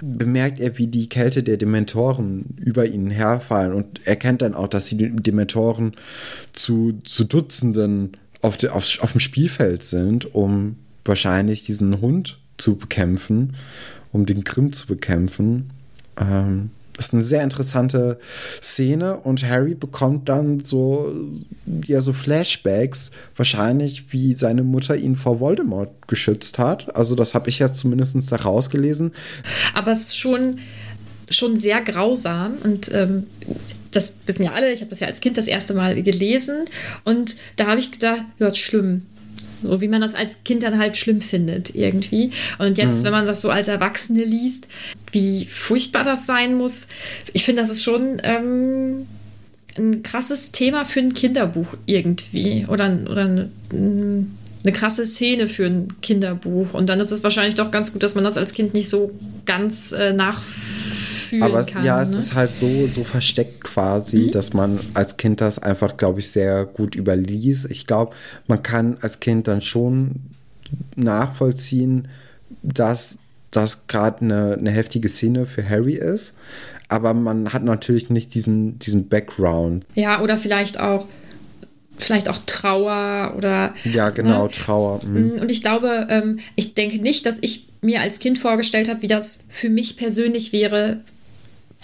bemerkt 0.00 0.60
er, 0.60 0.78
wie 0.78 0.86
die 0.86 1.08
Kälte 1.08 1.42
der 1.42 1.56
Dementoren 1.56 2.44
über 2.56 2.86
ihn 2.86 3.10
herfallen 3.10 3.72
und 3.72 4.06
erkennt 4.06 4.42
dann 4.42 4.54
auch, 4.54 4.68
dass 4.68 4.86
die 4.86 4.96
Dementoren 4.96 5.96
zu, 6.52 7.00
zu 7.02 7.24
Dutzenden 7.24 8.12
auf, 8.40 8.56
de, 8.56 8.70
auf, 8.70 9.02
auf 9.02 9.12
dem 9.12 9.20
Spielfeld 9.20 9.82
sind, 9.82 10.32
um 10.32 10.76
wahrscheinlich 11.04 11.64
diesen 11.64 12.00
Hund 12.00 12.38
zu 12.56 12.76
bekämpfen, 12.76 13.54
um 14.12 14.26
den 14.26 14.44
Grimm 14.44 14.72
zu 14.72 14.86
bekämpfen. 14.86 15.70
Ähm, 16.16 16.70
ist 17.00 17.14
eine 17.14 17.22
sehr 17.22 17.42
interessante 17.42 18.18
Szene 18.62 19.16
und 19.16 19.42
Harry 19.42 19.74
bekommt 19.74 20.28
dann 20.28 20.60
so, 20.60 21.12
ja, 21.86 22.00
so 22.00 22.12
Flashbacks, 22.12 23.10
wahrscheinlich 23.34 24.12
wie 24.12 24.34
seine 24.34 24.62
Mutter 24.62 24.96
ihn 24.96 25.16
vor 25.16 25.40
Voldemort 25.40 25.90
geschützt 26.06 26.58
hat. 26.58 26.94
Also 26.94 27.14
das 27.14 27.34
habe 27.34 27.48
ich 27.48 27.58
jetzt 27.58 27.80
zumindest 27.80 28.30
da 28.30 28.36
rausgelesen. 28.36 29.12
Aber 29.74 29.92
es 29.92 30.00
ist 30.00 30.18
schon, 30.18 30.58
schon 31.30 31.58
sehr 31.58 31.80
grausam 31.80 32.54
und 32.62 32.92
ähm, 32.94 33.26
das 33.90 34.14
wissen 34.26 34.44
ja 34.44 34.52
alle. 34.52 34.72
Ich 34.72 34.80
habe 34.80 34.90
das 34.90 35.00
ja 35.00 35.08
als 35.08 35.20
Kind 35.20 35.38
das 35.38 35.46
erste 35.48 35.74
Mal 35.74 36.00
gelesen 36.02 36.66
und 37.04 37.36
da 37.56 37.66
habe 37.66 37.80
ich 37.80 37.90
gedacht, 37.90 38.22
ja, 38.38 38.48
ist 38.48 38.58
schlimm. 38.58 39.06
So 39.62 39.80
wie 39.80 39.88
man 39.88 40.00
das 40.00 40.14
als 40.14 40.44
Kind 40.44 40.62
dann 40.62 40.78
halt 40.78 40.96
schlimm 40.96 41.20
findet, 41.20 41.74
irgendwie. 41.74 42.30
Und 42.58 42.78
jetzt, 42.78 43.04
wenn 43.04 43.12
man 43.12 43.26
das 43.26 43.40
so 43.40 43.50
als 43.50 43.68
Erwachsene 43.68 44.24
liest, 44.24 44.68
wie 45.12 45.46
furchtbar 45.46 46.04
das 46.04 46.26
sein 46.26 46.54
muss, 46.56 46.88
ich 47.32 47.44
finde, 47.44 47.62
das 47.62 47.70
ist 47.70 47.82
schon 47.82 48.20
ähm, 48.22 49.06
ein 49.76 50.02
krasses 50.02 50.52
Thema 50.52 50.84
für 50.84 51.00
ein 51.00 51.14
Kinderbuch 51.14 51.74
irgendwie. 51.86 52.66
Oder, 52.68 52.98
oder 53.08 53.24
eine, 53.24 53.50
eine 53.72 54.72
krasse 54.72 55.06
Szene 55.06 55.46
für 55.48 55.66
ein 55.66 56.00
Kinderbuch. 56.02 56.74
Und 56.74 56.88
dann 56.88 57.00
ist 57.00 57.10
es 57.10 57.22
wahrscheinlich 57.22 57.54
doch 57.54 57.70
ganz 57.70 57.92
gut, 57.92 58.02
dass 58.02 58.14
man 58.14 58.24
das 58.24 58.36
als 58.36 58.52
Kind 58.52 58.74
nicht 58.74 58.88
so 58.88 59.12
ganz 59.46 59.92
äh, 59.92 60.12
nachfühlen 61.30 61.42
Aber 61.42 61.60
es, 61.60 61.66
kann. 61.68 61.84
ja, 61.84 62.02
es 62.02 62.10
ne? 62.10 62.18
ist 62.18 62.34
halt 62.34 62.54
so, 62.54 62.86
so 62.86 63.04
versteckt 63.04 63.64
quasi, 63.64 64.30
dass 64.30 64.52
man 64.52 64.80
als 64.94 65.16
Kind 65.16 65.40
das 65.40 65.58
einfach, 65.58 65.96
glaube 65.96 66.20
ich, 66.20 66.30
sehr 66.30 66.64
gut 66.66 66.94
überließ. 66.94 67.66
Ich 67.66 67.86
glaube, 67.86 68.14
man 68.46 68.62
kann 68.62 68.96
als 69.00 69.20
Kind 69.20 69.48
dann 69.48 69.60
schon 69.60 70.16
nachvollziehen, 70.96 72.08
dass 72.62 73.18
das 73.50 73.86
gerade 73.88 74.24
eine, 74.24 74.56
eine 74.58 74.70
heftige 74.70 75.08
Szene 75.08 75.46
für 75.46 75.68
Harry 75.68 75.94
ist. 75.94 76.34
Aber 76.88 77.14
man 77.14 77.52
hat 77.52 77.62
natürlich 77.62 78.10
nicht 78.10 78.34
diesen, 78.34 78.78
diesen 78.80 79.08
Background. 79.08 79.84
Ja, 79.94 80.20
oder 80.20 80.38
vielleicht 80.38 80.78
auch, 80.80 81.06
vielleicht 81.98 82.28
auch 82.28 82.38
Trauer 82.46 83.34
oder. 83.36 83.74
Ja, 83.84 84.10
genau, 84.10 84.44
ne? 84.44 84.50
Trauer. 84.50 85.00
mhm. 85.04 85.32
Und 85.40 85.50
ich 85.50 85.62
glaube, 85.62 86.06
ähm, 86.10 86.38
ich 86.56 86.74
denke 86.74 87.00
nicht, 87.00 87.26
dass 87.26 87.38
ich 87.40 87.68
mir 87.80 88.00
als 88.00 88.18
Kind 88.18 88.38
vorgestellt 88.38 88.88
habe, 88.88 89.02
wie 89.02 89.08
das 89.08 89.40
für 89.48 89.68
mich 89.68 89.96
persönlich 89.96 90.52
wäre, 90.52 91.00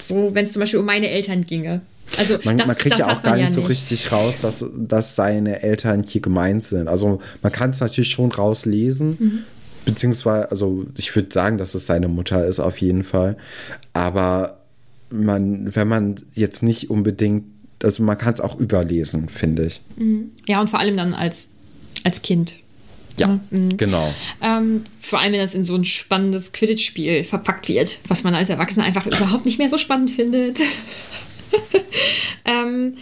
so 0.02 0.34
wenn 0.34 0.44
es 0.44 0.52
zum 0.52 0.60
Beispiel 0.60 0.80
um 0.80 0.86
meine 0.86 1.08
Eltern 1.08 1.42
ginge. 1.44 1.80
Also 2.18 2.38
Man, 2.44 2.56
das, 2.56 2.68
man 2.68 2.76
kriegt 2.76 2.98
ja 2.98 3.12
auch 3.12 3.22
gar 3.22 3.36
nicht 3.36 3.52
so 3.52 3.60
nicht. 3.60 3.70
richtig 3.70 4.12
raus, 4.12 4.38
dass, 4.40 4.64
dass 4.76 5.16
seine 5.16 5.62
Eltern 5.62 6.04
hier 6.04 6.20
gemeint 6.20 6.62
sind. 6.62 6.86
Also 6.86 7.20
man 7.42 7.50
kann 7.50 7.70
es 7.70 7.80
natürlich 7.80 8.10
schon 8.10 8.30
rauslesen, 8.30 9.16
Mhm. 9.18 9.38
beziehungsweise, 9.84 10.50
also 10.50 10.86
ich 10.96 11.14
würde 11.16 11.28
sagen, 11.32 11.58
dass 11.58 11.74
es 11.74 11.86
seine 11.86 12.06
Mutter 12.08 12.46
ist 12.46 12.60
auf 12.60 12.78
jeden 12.78 13.02
Fall. 13.02 13.36
Aber 13.92 14.60
man, 15.10 15.74
wenn 15.74 15.88
man 15.88 16.14
jetzt 16.34 16.62
nicht 16.62 16.90
unbedingt, 16.90 17.44
also 17.82 18.02
man 18.04 18.16
kann 18.16 18.34
es 18.34 18.40
auch 18.40 18.58
überlesen, 18.58 19.28
finde 19.28 19.64
ich. 19.66 19.80
Ja, 20.46 20.60
und 20.60 20.70
vor 20.70 20.78
allem 20.78 20.96
dann 20.96 21.12
als, 21.12 21.50
als 22.04 22.22
Kind. 22.22 22.56
Ja, 23.18 23.40
Mhm. 23.50 23.76
genau. 23.76 24.12
Ähm, 24.42 24.84
vor 25.00 25.20
allem, 25.20 25.32
wenn 25.32 25.40
das 25.40 25.54
in 25.54 25.64
so 25.64 25.74
ein 25.74 25.84
spannendes 25.84 26.52
Quidditch-Spiel 26.52 27.24
verpackt 27.24 27.68
wird, 27.68 27.98
was 28.08 28.24
man 28.24 28.34
als 28.34 28.50
Erwachsener 28.50 28.84
einfach 28.84 29.06
überhaupt 29.06 29.46
nicht 29.46 29.58
mehr 29.58 29.70
so 29.70 29.78
spannend 29.78 30.10
findet. 30.10 30.60
ähm, 32.44 32.94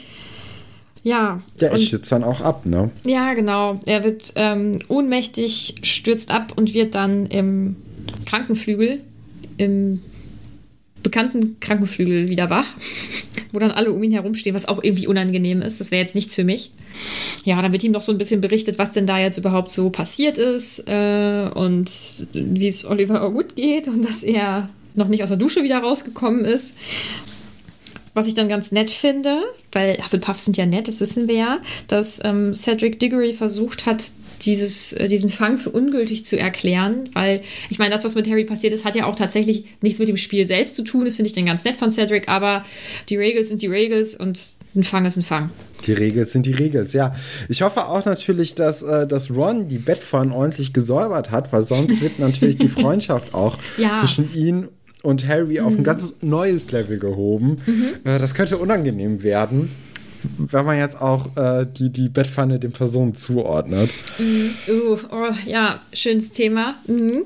ja. 1.03 1.41
Ja, 1.61 1.75
ich 1.75 1.89
stütze 1.89 2.11
dann 2.11 2.25
auch 2.25 2.41
ab, 2.41 2.65
ne? 2.67 2.91
Ja, 3.05 3.35
genau. 3.35 3.81
Er 3.87 4.05
wird 4.05 4.33
ähm, 4.37 4.79
ohnmächtig, 4.89 5.75
stürzt 5.83 6.31
ab 6.31 6.53
und 6.57 6.73
wird 6.75 6.95
dann 6.95 7.27
im 7.27 7.77
Krankenflügel, 8.27 9.01
im 9.59 10.01
bekannten 11.05 11.61
Krankenflügel 11.61 12.29
wieder 12.29 12.51
wach, 12.51 12.67
wo 13.53 13.61
dann 13.61 13.71
alle 13.71 13.93
um 13.93 14.03
ihn 14.03 14.11
herumstehen, 14.11 14.57
was 14.57 14.67
auch 14.67 14.83
irgendwie 14.83 15.07
unangenehm 15.07 15.63
ist. 15.63 15.79
Das 15.79 15.93
wäre 15.93 16.03
jetzt 16.03 16.17
nichts 16.17 16.35
für 16.35 16.43
mich. 16.43 16.73
Ja, 17.45 17.63
dann 17.63 17.71
wird 17.71 17.85
ihm 17.85 17.93
noch 17.93 18.03
so 18.03 18.11
ein 18.11 18.19
bisschen 18.19 18.41
berichtet, 18.41 18.79
was 18.79 18.93
denn 18.93 19.07
da 19.07 19.21
jetzt 19.21 19.39
überhaupt 19.39 19.71
so 19.71 19.91
passiert 19.91 20.39
ist 20.39 20.89
äh, 20.89 21.49
und 21.55 22.27
wie 22.33 22.67
es 22.67 22.85
Oliver 22.85 23.33
Wood 23.33 23.55
geht 23.55 23.87
und 23.87 24.05
dass 24.05 24.25
er 24.25 24.69
noch 24.95 25.09
nicht 25.09 25.23
aus 25.23 25.29
der 25.29 25.39
Dusche 25.39 25.63
wieder 25.63 25.79
rausgekommen 25.79 26.45
ist. 26.45 26.75
Was 28.15 28.29
ich 28.29 28.35
dann 28.35 28.49
ganz 28.49 28.71
nett 28.71 28.93
finde, 28.93 29.41
weil 29.73 29.97
Hufflepuffs 29.99 30.45
sind 30.45 30.57
ja 30.57 30.67
nett, 30.67 30.87
das 30.87 31.01
wissen 31.01 31.27
wir 31.29 31.35
ja, 31.35 31.59
dass 31.89 32.21
ähm, 32.25 32.55
Cedric 32.55 33.01
Diggory 33.01 33.33
versucht 33.33 33.87
hat, 33.87 34.13
dieses, 34.47 34.93
äh, 34.93 35.09
diesen 35.09 35.31
Fang 35.31 35.59
für 35.59 35.71
ungültig 35.71 36.25
zu 36.25 36.39
erklären, 36.39 37.09
weil 37.13 37.41
ich 37.71 37.79
meine, 37.79 37.91
das, 37.95 38.05
was 38.05 38.15
mit 38.15 38.29
Harry 38.29 38.45
passiert 38.45 38.73
ist, 38.73 38.85
hat 38.85 38.95
ja 38.97 39.07
auch 39.07 39.17
tatsächlich 39.17 39.65
nichts 39.81 39.99
mit 39.99 40.09
dem 40.09 40.17
Spiel 40.17 40.47
selbst 40.47 40.75
zu 40.75 40.83
tun. 40.85 41.05
Das 41.05 41.17
finde 41.17 41.29
ich 41.29 41.35
dann 41.35 41.47
ganz 41.47 41.65
nett 41.65 41.77
von 41.77 41.91
Cedric, 41.91 42.29
aber 42.29 42.65
die 43.09 43.17
Regels 43.17 43.49
sind 43.49 43.63
die 43.63 43.67
Regels 43.69 44.15
und 44.15 44.41
ein 44.77 44.83
Fang 44.83 45.05
ist 45.05 45.17
ein 45.17 45.23
Fang. 45.23 45.51
Die 45.87 45.93
Regels 45.93 46.33
sind 46.33 46.47
die 46.47 46.53
Regels, 46.53 46.93
ja. 46.95 47.15
Ich 47.49 47.63
hoffe 47.63 47.87
auch 47.87 48.05
natürlich, 48.05 48.55
dass, 48.57 48.83
äh, 48.83 49.07
dass 49.07 49.31
Ron 49.31 49.69
die 49.69 49.79
Bettpfannen 49.79 50.33
ordentlich 50.33 50.73
gesäubert 50.73 51.31
hat, 51.31 51.53
weil 51.53 51.63
sonst 51.63 52.01
wird 52.01 52.19
natürlich 52.19 52.57
die 52.57 52.69
Freundschaft 52.81 53.35
auch 53.35 53.59
Ja. 53.79 53.95
zwischen 53.95 54.35
ihn 54.35 54.69
und 55.03 55.29
Harry 55.29 55.61
auf 55.61 55.73
ein 55.77 55.85
ganz 55.85 56.15
neues 56.23 56.71
Level 56.73 56.99
gehoben. 56.99 57.59
Äh, 58.05 58.19
das 58.19 58.35
könnte 58.35 58.57
unangenehm 58.59 59.23
werden, 59.23 59.71
wenn 60.39 60.65
man 60.65 60.79
jetzt 60.79 61.01
auch 61.01 61.37
äh, 61.37 61.67
die, 61.67 61.91
die 61.91 62.09
Bettpfanne 62.09 62.59
den 62.59 62.73
Personen 62.73 63.15
zuordnet. 63.15 63.91
Uh, 64.19 64.99
oh, 65.11 65.31
ja, 65.47 65.81
schönes 65.93 66.33
Thema. 66.33 66.75
Mhm. 66.87 67.25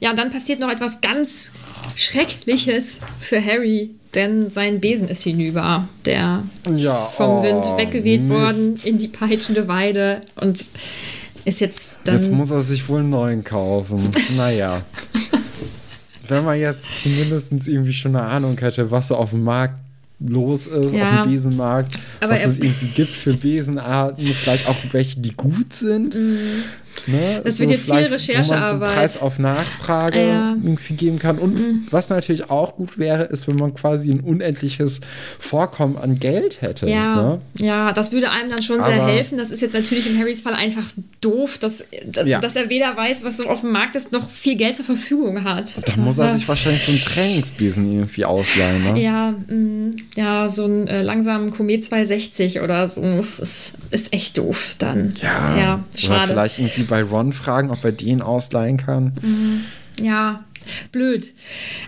Ja, 0.00 0.10
und 0.10 0.18
dann 0.18 0.30
passiert 0.30 0.60
noch 0.60 0.70
etwas 0.70 1.00
ganz 1.00 1.52
Schreckliches 1.96 2.98
für 3.20 3.44
Harry, 3.44 3.90
denn 4.14 4.50
sein 4.50 4.80
Besen 4.80 5.08
ist 5.08 5.22
hinüber. 5.22 5.88
Der 6.04 6.44
ist 6.70 6.82
Ja, 6.82 6.94
vom 6.94 7.38
oh, 7.38 7.42
Wind 7.42 7.64
weggeweht 7.76 8.22
Mist. 8.22 8.30
worden 8.30 8.76
in 8.84 8.98
die 8.98 9.08
peitschende 9.08 9.68
Weide 9.68 10.22
und 10.36 10.66
ist 11.44 11.60
jetzt 11.60 12.00
dann. 12.04 12.16
Jetzt 12.16 12.30
muss 12.30 12.50
er 12.50 12.62
sich 12.62 12.88
wohl 12.88 13.00
einen 13.00 13.10
neuen 13.10 13.44
kaufen. 13.44 14.10
naja. 14.36 14.82
Wenn 16.28 16.44
man 16.44 16.58
jetzt 16.58 16.88
zumindest 17.02 17.52
irgendwie 17.68 17.92
schon 17.92 18.16
eine 18.16 18.26
Ahnung 18.26 18.56
hätte, 18.58 18.90
was 18.90 19.08
so 19.08 19.16
auf 19.16 19.30
dem 19.30 19.44
Markt 19.44 19.83
los 20.26 20.66
ist, 20.66 20.94
Ja. 20.94 21.20
auf 21.20 21.26
dem 21.26 21.32
Besenmarkt, 21.32 21.98
Aber 22.20 22.32
was 22.32 22.40
es 22.46 22.58
irgendwie 22.58 22.86
gibt 22.94 23.10
für 23.10 23.34
Besenarten, 23.34 24.26
vielleicht 24.34 24.66
auch 24.68 24.76
welche, 24.92 25.20
die 25.20 25.34
gut 25.34 25.72
sind. 25.72 26.14
Mhm. 26.14 26.36
Ne? 27.06 27.40
Das 27.44 27.58
wird 27.58 27.70
jetzt 27.70 27.84
viel 27.90 27.94
vielleicht, 27.96 28.06
Wo 28.06 28.52
man 28.54 28.62
Recherchearbeit. 28.62 28.90
so 28.90 28.94
Preis 28.96 29.22
auf 29.22 29.38
Nachfrage 29.38 30.18
Ah, 30.18 30.22
ja. 30.22 30.56
irgendwie 30.62 30.94
geben 30.94 31.18
kann. 31.18 31.38
Und 31.38 31.54
Mhm. 31.54 31.86
was 31.90 32.08
natürlich 32.08 32.50
auch 32.50 32.76
gut 32.76 32.98
wäre, 32.98 33.24
ist, 33.24 33.46
wenn 33.48 33.56
man 33.56 33.74
quasi 33.74 34.10
ein 34.10 34.20
unendliches 34.20 35.00
Vorkommen 35.38 35.96
an 35.96 36.18
Geld 36.18 36.62
hätte. 36.62 36.88
Ja, 36.88 37.14
Ne? 37.22 37.38
ja, 37.58 37.92
das 37.92 38.12
würde 38.12 38.30
einem 38.30 38.50
dann 38.50 38.62
schon 38.62 38.82
sehr 38.82 38.94
Aber- 39.02 39.06
helfen. 39.12 39.38
Das 39.38 39.50
ist 39.50 39.60
jetzt 39.60 39.74
natürlich 39.74 40.08
in 40.08 40.18
Harrys 40.18 40.42
Fall 40.42 40.54
einfach 40.54 40.84
doof, 41.20 41.58
dass, 41.58 41.84
Ja. 42.24 42.40
dass 42.40 42.56
er 42.56 42.68
weder 42.70 42.96
weiß, 42.96 43.24
was 43.24 43.36
so 43.38 43.48
auf 43.48 43.60
dem 43.60 43.72
Markt 43.72 43.96
ist, 43.96 44.12
noch 44.12 44.28
viel 44.30 44.56
Geld 44.56 44.74
zur 44.74 44.84
Verfügung 44.84 45.44
hat. 45.44 45.76
Da 45.88 45.96
muss 46.00 46.18
er 46.18 46.34
sich 46.34 46.46
wahrscheinlich 46.48 46.84
so 46.84 46.92
einen 46.92 47.00
Trainingsbesen 47.00 47.92
irgendwie 47.92 48.24
ausleihen. 48.24 48.94
Ne? 48.94 49.02
Ja, 49.02 49.34
mh, 49.48 49.92
ja, 50.16 50.48
so 50.48 50.64
ein 50.66 50.86
äh, 50.88 51.02
langsamen 51.02 51.50
Komet 51.50 51.84
260 51.84 52.60
oder 52.60 52.88
so. 52.88 53.02
Das 53.16 53.38
ist, 53.40 53.72
ist 53.90 54.12
echt 54.12 54.38
doof 54.38 54.76
dann. 54.78 55.12
Ja, 55.22 55.56
ja 55.56 55.74
Oder 55.74 55.98
schade. 55.98 56.28
vielleicht 56.28 56.58
irgendwie 56.58 56.83
bei 56.86 57.02
Ron 57.02 57.32
fragen, 57.32 57.70
ob 57.70 57.84
er 57.84 57.92
den 57.92 58.22
ausleihen 58.22 58.76
kann. 58.76 59.64
Ja, 60.00 60.44
blöd. 60.92 61.32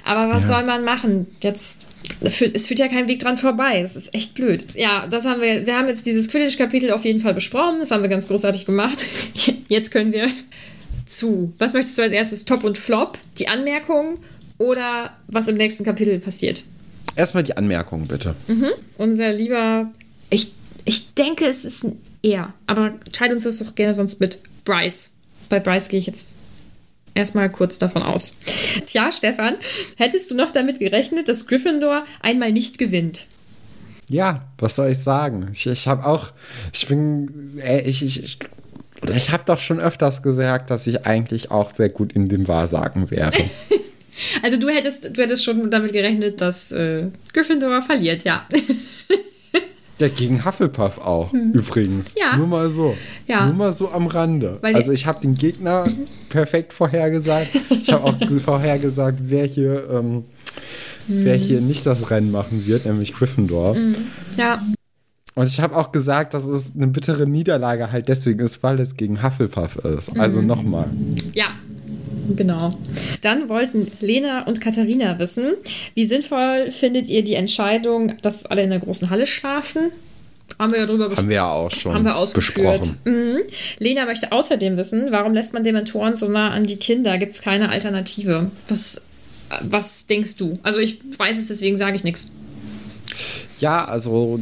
Aber 0.05 0.33
was 0.33 0.43
Ja. 0.43 0.49
soll 0.57 0.65
man 0.67 0.85
machen? 0.85 1.27
Jetzt. 1.41 1.87
Es 2.21 2.67
führt 2.69 2.79
ja 2.79 2.89
kein 2.89 3.09
Weg 3.09 3.19
dran 3.21 3.37
vorbei. 3.37 3.81
Es 3.81 3.97
ist 3.97 4.15
echt 4.15 4.35
blöd. 4.35 4.65
Ja, 4.75 5.07
das 5.07 5.27
haben 5.27 5.41
wir. 5.41 5.67
Wir 5.67 5.77
haben 5.77 5.89
jetzt 5.89 6.07
dieses 6.07 6.29
Quidditch-Kapitel 6.29 6.93
auf 6.93 7.05
jeden 7.05 7.21
Fall 7.21 7.35
besprochen. 7.35 7.77
Das 7.81 7.91
haben 7.91 8.03
wir 8.03 8.09
ganz 8.09 8.29
großartig 8.29 8.65
gemacht. 8.65 9.05
Jetzt 9.69 9.91
können 9.91 10.13
wir 10.13 10.29
zu. 11.07 11.53
Was 11.59 11.73
möchtest 11.73 11.99
du 11.99 12.03
als 12.03 12.13
erstes? 12.13 12.45
Top 12.45 12.63
und 12.65 12.79
Flop? 12.79 13.19
Die 13.39 13.49
Anmerkungen 13.49 14.19
oder 14.59 15.17
was 15.27 15.49
im 15.49 15.57
nächsten 15.57 15.85
Kapitel 15.85 16.19
passiert? 16.21 16.63
Erstmal 17.17 17.43
die 17.43 17.57
Anmerkung, 17.57 18.07
bitte. 18.07 18.35
Unser 18.99 19.33
lieber. 19.33 19.91
Ich, 20.31 20.53
ich 20.85 21.13
denke, 21.15 21.47
es 21.47 21.65
ist 21.65 21.85
ein 21.85 21.99
Er. 22.23 22.53
Aber 22.67 22.93
teile 23.13 23.35
uns 23.35 23.45
das 23.45 23.59
doch 23.59 23.75
gerne 23.75 23.95
sonst 23.95 24.21
mit 24.21 24.39
Bryce. 24.67 25.13
Bei 25.49 25.61
Bryce 25.61 25.89
gehe 25.89 26.01
ich 26.01 26.07
jetzt 26.07 26.33
erstmal 27.15 27.51
kurz 27.51 27.79
davon 27.79 28.03
aus. 28.03 28.37
Tja, 28.87 29.11
Stefan, 29.11 29.55
hättest 29.97 30.31
du 30.31 30.35
noch 30.35 30.51
damit 30.51 30.79
gerechnet, 30.79 31.29
dass 31.29 31.47
Gryffindor 31.47 32.05
einmal 32.21 32.53
nicht 32.53 32.77
gewinnt? 32.77 33.27
Ja, 34.11 34.47
was 34.59 34.77
soll 34.77 34.91
ich 34.91 34.99
sagen? 34.99 35.49
Ich, 35.53 35.67
ich 35.67 35.89
habe 35.89 36.05
auch, 36.07 36.33
ich 36.73 36.87
bin, 36.87 37.59
äh, 37.59 37.81
ich, 37.81 38.03
ich, 38.03 38.23
ich, 38.23 38.39
ich 39.15 39.31
habe 39.31 39.45
doch 39.47 39.59
schon 39.59 39.81
öfters 39.81 40.23
gesagt, 40.23 40.71
dass 40.71 40.87
ich 40.87 41.07
eigentlich 41.07 41.51
auch 41.51 41.73
sehr 41.73 41.89
gut 41.89 42.13
in 42.13 42.29
dem 42.29 42.47
Wahrsagen 42.47 43.11
wäre. 43.11 43.33
Also 44.43 44.59
du 44.59 44.71
hättest, 44.71 45.15
du 45.15 45.23
hättest 45.23 45.45
schon 45.45 45.71
damit 45.71 45.93
gerechnet, 45.93 46.41
dass 46.41 46.73
äh, 46.73 47.09
Gryffindor 47.35 47.83
verliert, 47.83 48.25
ja. 48.25 48.49
Ja, 49.99 50.09
gegen 50.09 50.45
Hufflepuff 50.45 50.99
auch, 50.99 51.33
übrigens. 51.33 52.09
Hm. 52.15 52.17
Ja. 52.21 52.37
Nur 52.37 52.47
mal 52.47 52.69
so. 52.69 52.95
Ja. 53.27 53.47
Nur 53.47 53.55
mal 53.55 53.75
so 53.77 53.91
am 53.91 54.07
Rande. 54.07 54.59
Weil 54.61 54.75
also 54.75 54.93
ich 54.93 55.07
habe 55.07 55.21
den 55.23 55.35
Gegner 55.35 55.89
perfekt 56.29 56.73
vorhergesagt. 56.75 57.49
Ich 57.71 57.91
habe 57.91 58.05
auch 58.05 58.19
ge- 58.19 58.41
vorhergesagt, 58.45 59.19
wer 59.23 59.47
hier, 59.47 59.89
ähm, 59.91 60.25
wer 61.09 61.37
Hm. 61.37 61.41
hier 61.41 61.61
nicht 61.63 61.87
das 61.87 62.11
Rennen 62.11 62.31
machen 62.31 62.67
wird, 62.67 62.85
nämlich 62.85 63.15
Gryffindor. 63.15 63.75
Ja, 64.37 64.61
Und 65.35 65.49
ich 65.49 65.61
habe 65.61 65.75
auch 65.77 65.93
gesagt, 65.93 66.35
dass 66.35 66.45
es 66.45 66.73
eine 66.75 66.89
bittere 66.89 67.27
Niederlage 67.27 67.91
halt 67.93 68.09
deswegen 68.09 68.41
ist, 68.41 68.63
weil 68.63 68.81
es 68.81 68.97
gegen 68.97 69.23
Hufflepuff 69.23 69.77
ist. 69.77 70.19
Also 70.19 70.41
Mhm. 70.43 70.47
nochmal. 70.47 70.89
ja. 71.33 71.47
Genau. 72.35 72.71
Dann 73.23 73.49
wollten 73.49 73.91
Lena 74.01 74.47
und 74.47 74.61
Katharina 74.61 75.19
wissen, 75.19 75.55
wie 75.95 76.05
sinnvoll 76.07 76.71
findet 76.71 77.09
ihr 77.09 77.23
die 77.23 77.35
Entscheidung, 77.35 78.17
dass 78.23 78.47
alle 78.47 78.63
in 78.63 78.71
der 78.71 78.81
großen 78.81 79.11
Halle 79.11 79.27
schlafen? 79.27 79.91
Haben 80.59 80.73
wir 80.73 80.81
ja 80.81 80.87
drüber 80.87 81.15
Haben 81.15 81.29
wir 81.29 81.37
ja 81.37 81.51
auch 81.51 81.71
schon 81.71 81.95
haben 81.95 82.05
wir 82.05 82.17
ausgeführt. 82.17 82.81
besprochen. 82.81 82.99
Mhm. 83.05 83.39
Lena 83.79 84.07
möchte 84.07 84.33
außerdem 84.33 84.77
wissen, 84.77 85.09
warum 85.11 85.35
lässt 85.35 85.53
man 85.53 85.65
Dementoren 85.65 86.17
so 86.17 86.29
nah 86.29 86.51
an 86.51 86.65
die 86.65 86.77
Kinder? 86.77 87.19
Gibt 87.19 87.33
es 87.33 87.43
keine 87.43 87.69
Alternative? 87.69 88.51
Was, 88.69 89.03
was 89.61 90.07
denkst 90.07 90.37
du? 90.37 90.55
Also 90.63 90.79
ich 90.79 90.99
weiß 91.19 91.37
es, 91.39 91.49
deswegen 91.49 91.77
sage 91.77 91.97
ich 91.97 92.05
nichts. 92.05 92.31
Ja, 93.59 93.85
also 93.85 94.41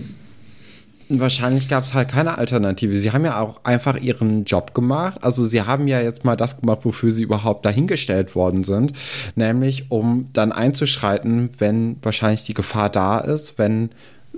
wahrscheinlich 1.08 1.68
gab 1.68 1.84
es 1.84 1.94
halt 1.94 2.08
keine 2.08 2.38
Alternative. 2.38 2.98
Sie 2.98 3.12
haben 3.12 3.24
ja 3.24 3.40
auch 3.40 3.60
einfach 3.64 4.00
ihren 4.00 4.44
Job 4.44 4.74
gemacht. 4.74 5.18
Also 5.22 5.44
sie 5.44 5.62
haben 5.62 5.86
ja 5.86 6.00
jetzt 6.00 6.24
mal 6.24 6.36
das 6.36 6.60
gemacht, 6.60 6.80
wofür 6.82 7.10
sie 7.10 7.22
überhaupt 7.22 7.64
dahingestellt 7.64 8.34
worden 8.34 8.64
sind, 8.64 8.92
nämlich 9.36 9.90
um 9.90 10.28
dann 10.32 10.52
einzuschreiten, 10.52 11.50
wenn 11.58 11.96
wahrscheinlich 12.02 12.44
die 12.44 12.54
Gefahr 12.54 12.90
da 12.90 13.18
ist, 13.18 13.58
wenn 13.58 13.90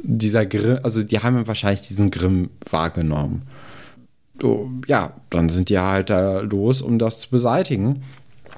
dieser 0.02 0.46
Grimm, 0.46 0.78
also 0.82 1.02
die 1.02 1.20
haben 1.20 1.46
wahrscheinlich 1.46 1.86
diesen 1.86 2.10
Grimm 2.10 2.50
wahrgenommen. 2.70 3.42
Ja, 4.86 5.14
dann 5.30 5.48
sind 5.48 5.70
die 5.70 5.78
halt 5.78 6.10
da 6.10 6.40
los, 6.40 6.82
um 6.82 6.98
das 6.98 7.20
zu 7.20 7.30
beseitigen. 7.30 8.02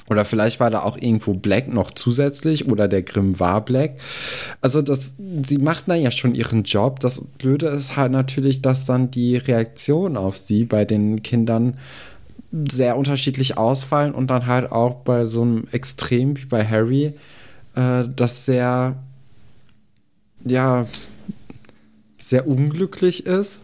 Oder 0.09 0.25
vielleicht 0.25 0.61
war 0.61 0.71
da 0.71 0.83
auch 0.83 0.97
irgendwo 0.97 1.35
Black 1.35 1.73
noch 1.73 1.91
zusätzlich 1.91 2.69
oder 2.71 2.89
der 2.89 3.03
Grimm 3.03 3.39
war 3.39 3.65
Black. 3.65 3.99
Also 4.61 4.83
das, 4.83 5.15
sie 5.47 5.59
machten 5.59 5.91
da 5.91 5.97
ja 5.97 6.11
schon 6.11 6.35
ihren 6.35 6.63
Job. 6.63 7.01
Das 7.01 7.21
Blöde 7.39 7.67
ist 7.67 7.97
halt 7.97 8.13
natürlich, 8.13 8.63
dass 8.63 8.87
dann 8.87 9.11
die 9.11 9.37
Reaktionen 9.37 10.17
auf 10.17 10.39
sie 10.39 10.65
bei 10.65 10.85
den 10.85 11.23
Kindern 11.23 11.79
sehr 12.71 12.97
unterschiedlich 12.97 13.59
ausfallen 13.59 14.15
und 14.15 14.29
dann 14.29 14.47
halt 14.47 14.73
auch 14.73 14.97
bei 14.97 15.25
so 15.25 15.43
einem 15.43 15.65
Extrem 15.71 16.37
wie 16.39 16.47
bei 16.47 16.65
Harry 16.65 17.15
äh, 17.75 18.05
das 18.15 18.47
sehr, 18.47 18.97
ja, 20.45 20.87
sehr 22.19 22.47
unglücklich 22.47 23.27
ist. 23.27 23.63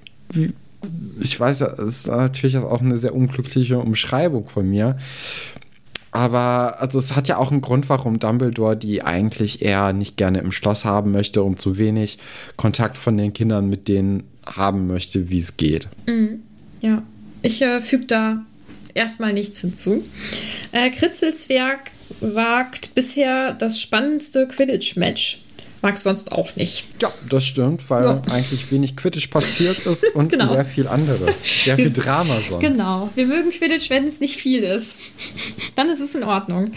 Ich 1.20 1.40
weiß, 1.40 1.58
das 1.60 1.78
ist 1.78 2.06
natürlich 2.08 2.58
auch 2.58 2.80
eine 2.80 2.98
sehr 2.98 3.14
unglückliche 3.14 3.78
Umschreibung 3.78 4.48
von 4.48 4.68
mir. 4.68 4.98
Aber 6.14 6.80
also 6.80 7.00
es 7.00 7.16
hat 7.16 7.26
ja 7.26 7.38
auch 7.38 7.50
einen 7.50 7.60
Grund, 7.60 7.88
warum 7.88 8.20
Dumbledore 8.20 8.76
die 8.76 9.02
eigentlich 9.02 9.62
eher 9.62 9.92
nicht 9.92 10.16
gerne 10.16 10.38
im 10.38 10.52
Schloss 10.52 10.84
haben 10.84 11.10
möchte 11.10 11.42
und 11.42 11.60
zu 11.60 11.76
wenig 11.76 12.18
Kontakt 12.56 12.98
von 12.98 13.16
den 13.16 13.32
Kindern 13.32 13.68
mit 13.68 13.88
denen 13.88 14.22
haben 14.46 14.86
möchte, 14.86 15.28
wie 15.28 15.40
es 15.40 15.56
geht. 15.56 15.88
Ja, 16.80 17.02
ich 17.42 17.60
äh, 17.62 17.80
füge 17.80 18.04
da 18.04 18.44
erstmal 18.94 19.32
nichts 19.32 19.60
hinzu. 19.62 20.04
Äh, 20.70 20.90
Kritzelswerk 20.90 21.90
sagt 22.20 22.94
bisher 22.94 23.52
das 23.52 23.80
spannendste 23.80 24.46
Quidditch-Match. 24.46 25.43
Mag 25.84 25.98
sonst 25.98 26.32
auch 26.32 26.56
nicht. 26.56 26.86
Ja, 27.02 27.10
das 27.28 27.44
stimmt, 27.44 27.90
weil 27.90 28.04
Ja. 28.04 28.22
eigentlich 28.32 28.72
wenig 28.72 28.96
Quidditch 28.96 29.28
passiert 29.28 29.78
ist 29.86 30.02
und 30.14 30.30
Genau. 30.30 30.48
sehr 30.54 30.64
viel 30.64 30.88
anderes. 30.88 31.42
Sehr 31.64 31.76
viel 31.76 31.92
Drama 31.92 32.38
sonst. 32.48 32.62
Genau. 32.62 33.10
Wir 33.14 33.26
mögen 33.26 33.50
Quidditch, 33.50 33.90
wenn 33.90 34.06
es 34.06 34.18
nicht 34.18 34.38
viel 34.38 34.62
ist. 34.62 34.96
Dann 35.76 35.90
ist 35.90 36.00
es 36.00 36.14
in 36.14 36.24
Ordnung. 36.24 36.70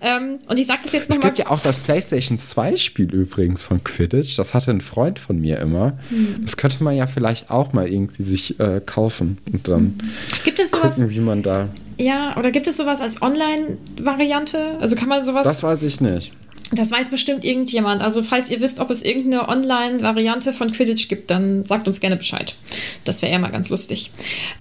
Ähm, 0.00 0.40
und 0.48 0.58
ich 0.58 0.66
sage 0.66 0.80
das 0.82 0.92
jetzt 0.92 1.04
Es 1.08 1.16
nochmal. 1.16 1.30
gibt 1.32 1.38
ja 1.38 1.50
auch 1.54 1.60
das 1.60 1.78
PlayStation 1.78 2.36
2 2.36 2.74
Spiel 2.76 3.14
übrigens 3.14 3.62
von 3.62 3.84
Quidditch. 3.84 4.36
Das 4.36 4.54
hatte 4.54 4.72
ein 4.72 4.80
Freund 4.80 5.20
von 5.20 5.40
mir 5.40 5.60
immer. 5.60 5.96
Hm. 6.08 6.40
Das 6.42 6.56
könnte 6.56 6.82
man 6.82 6.96
ja 6.96 7.06
vielleicht 7.06 7.50
auch 7.52 7.72
mal 7.72 7.86
irgendwie 7.88 8.24
sich 8.24 8.58
äh, 8.58 8.80
kaufen 8.84 9.38
und 9.52 9.68
dann 9.68 9.98
Gibt 10.44 10.58
es 10.58 10.72
sowas? 10.72 10.96
gucken, 10.96 11.10
wie 11.10 11.20
man 11.20 11.44
da. 11.44 11.68
Ja, 11.96 12.36
oder 12.36 12.50
gibt 12.50 12.66
es 12.66 12.76
sowas 12.76 13.00
als 13.00 13.22
Online-Variante? 13.22 14.78
Also 14.80 14.96
kann 14.96 15.08
man 15.08 15.24
sowas. 15.24 15.44
Das 15.46 15.62
weiß 15.62 15.82
ich 15.84 16.00
nicht. 16.00 16.32
Das 16.72 16.90
weiß 16.90 17.08
bestimmt 17.08 17.46
irgendjemand. 17.46 18.02
Also 18.02 18.22
falls 18.22 18.50
ihr 18.50 18.60
wisst, 18.60 18.78
ob 18.78 18.90
es 18.90 19.02
irgendeine 19.02 19.48
Online-Variante 19.48 20.52
von 20.52 20.70
Quidditch 20.70 21.08
gibt, 21.08 21.30
dann 21.30 21.64
sagt 21.64 21.86
uns 21.86 21.98
gerne 22.00 22.16
Bescheid. 22.16 22.54
Das 23.04 23.22
wäre 23.22 23.32
ja 23.32 23.38
mal 23.38 23.50
ganz 23.50 23.70
lustig. 23.70 24.10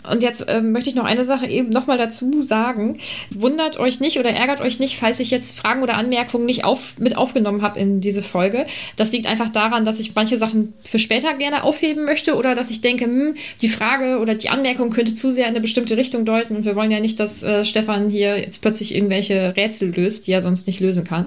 Und 0.09 0.23
jetzt 0.23 0.45
ähm, 0.47 0.71
möchte 0.71 0.89
ich 0.89 0.95
noch 0.95 1.03
eine 1.03 1.25
Sache 1.25 1.47
eben 1.47 1.69
nochmal 1.69 1.97
dazu 1.97 2.41
sagen. 2.41 2.99
Wundert 3.29 3.77
euch 3.77 3.99
nicht 3.99 4.19
oder 4.19 4.29
ärgert 4.29 4.61
euch 4.61 4.79
nicht, 4.79 4.97
falls 4.97 5.19
ich 5.19 5.31
jetzt 5.31 5.57
Fragen 5.57 5.83
oder 5.83 5.95
Anmerkungen 5.95 6.45
nicht 6.45 6.63
auf, 6.63 6.97
mit 6.97 7.17
aufgenommen 7.17 7.61
habe 7.61 7.77
in 7.79 7.99
diese 7.99 8.23
Folge. 8.23 8.65
Das 8.95 9.11
liegt 9.11 9.27
einfach 9.27 9.49
daran, 9.49 9.83
dass 9.83 9.99
ich 9.99 10.15
manche 10.15 10.37
Sachen 10.37 10.73
für 10.83 10.99
später 10.99 11.33
gerne 11.33 11.63
aufheben 11.63 12.05
möchte 12.05 12.35
oder 12.35 12.55
dass 12.55 12.69
ich 12.69 12.79
denke, 12.79 13.03
hm, 13.03 13.35
die 13.61 13.69
Frage 13.69 14.19
oder 14.19 14.33
die 14.35 14.49
Anmerkung 14.49 14.91
könnte 14.91 15.13
zu 15.13 15.29
sehr 15.29 15.45
in 15.45 15.51
eine 15.51 15.61
bestimmte 15.61 15.97
Richtung 15.97 16.23
deuten 16.23 16.55
und 16.55 16.63
wir 16.63 16.77
wollen 16.77 16.91
ja 16.91 17.01
nicht, 17.01 17.19
dass 17.19 17.43
äh, 17.43 17.65
Stefan 17.65 18.09
hier 18.09 18.37
jetzt 18.39 18.61
plötzlich 18.61 18.95
irgendwelche 18.95 19.55
Rätsel 19.57 19.93
löst, 19.93 20.27
die 20.27 20.31
er 20.31 20.41
sonst 20.41 20.67
nicht 20.67 20.79
lösen 20.79 21.03
kann. 21.03 21.25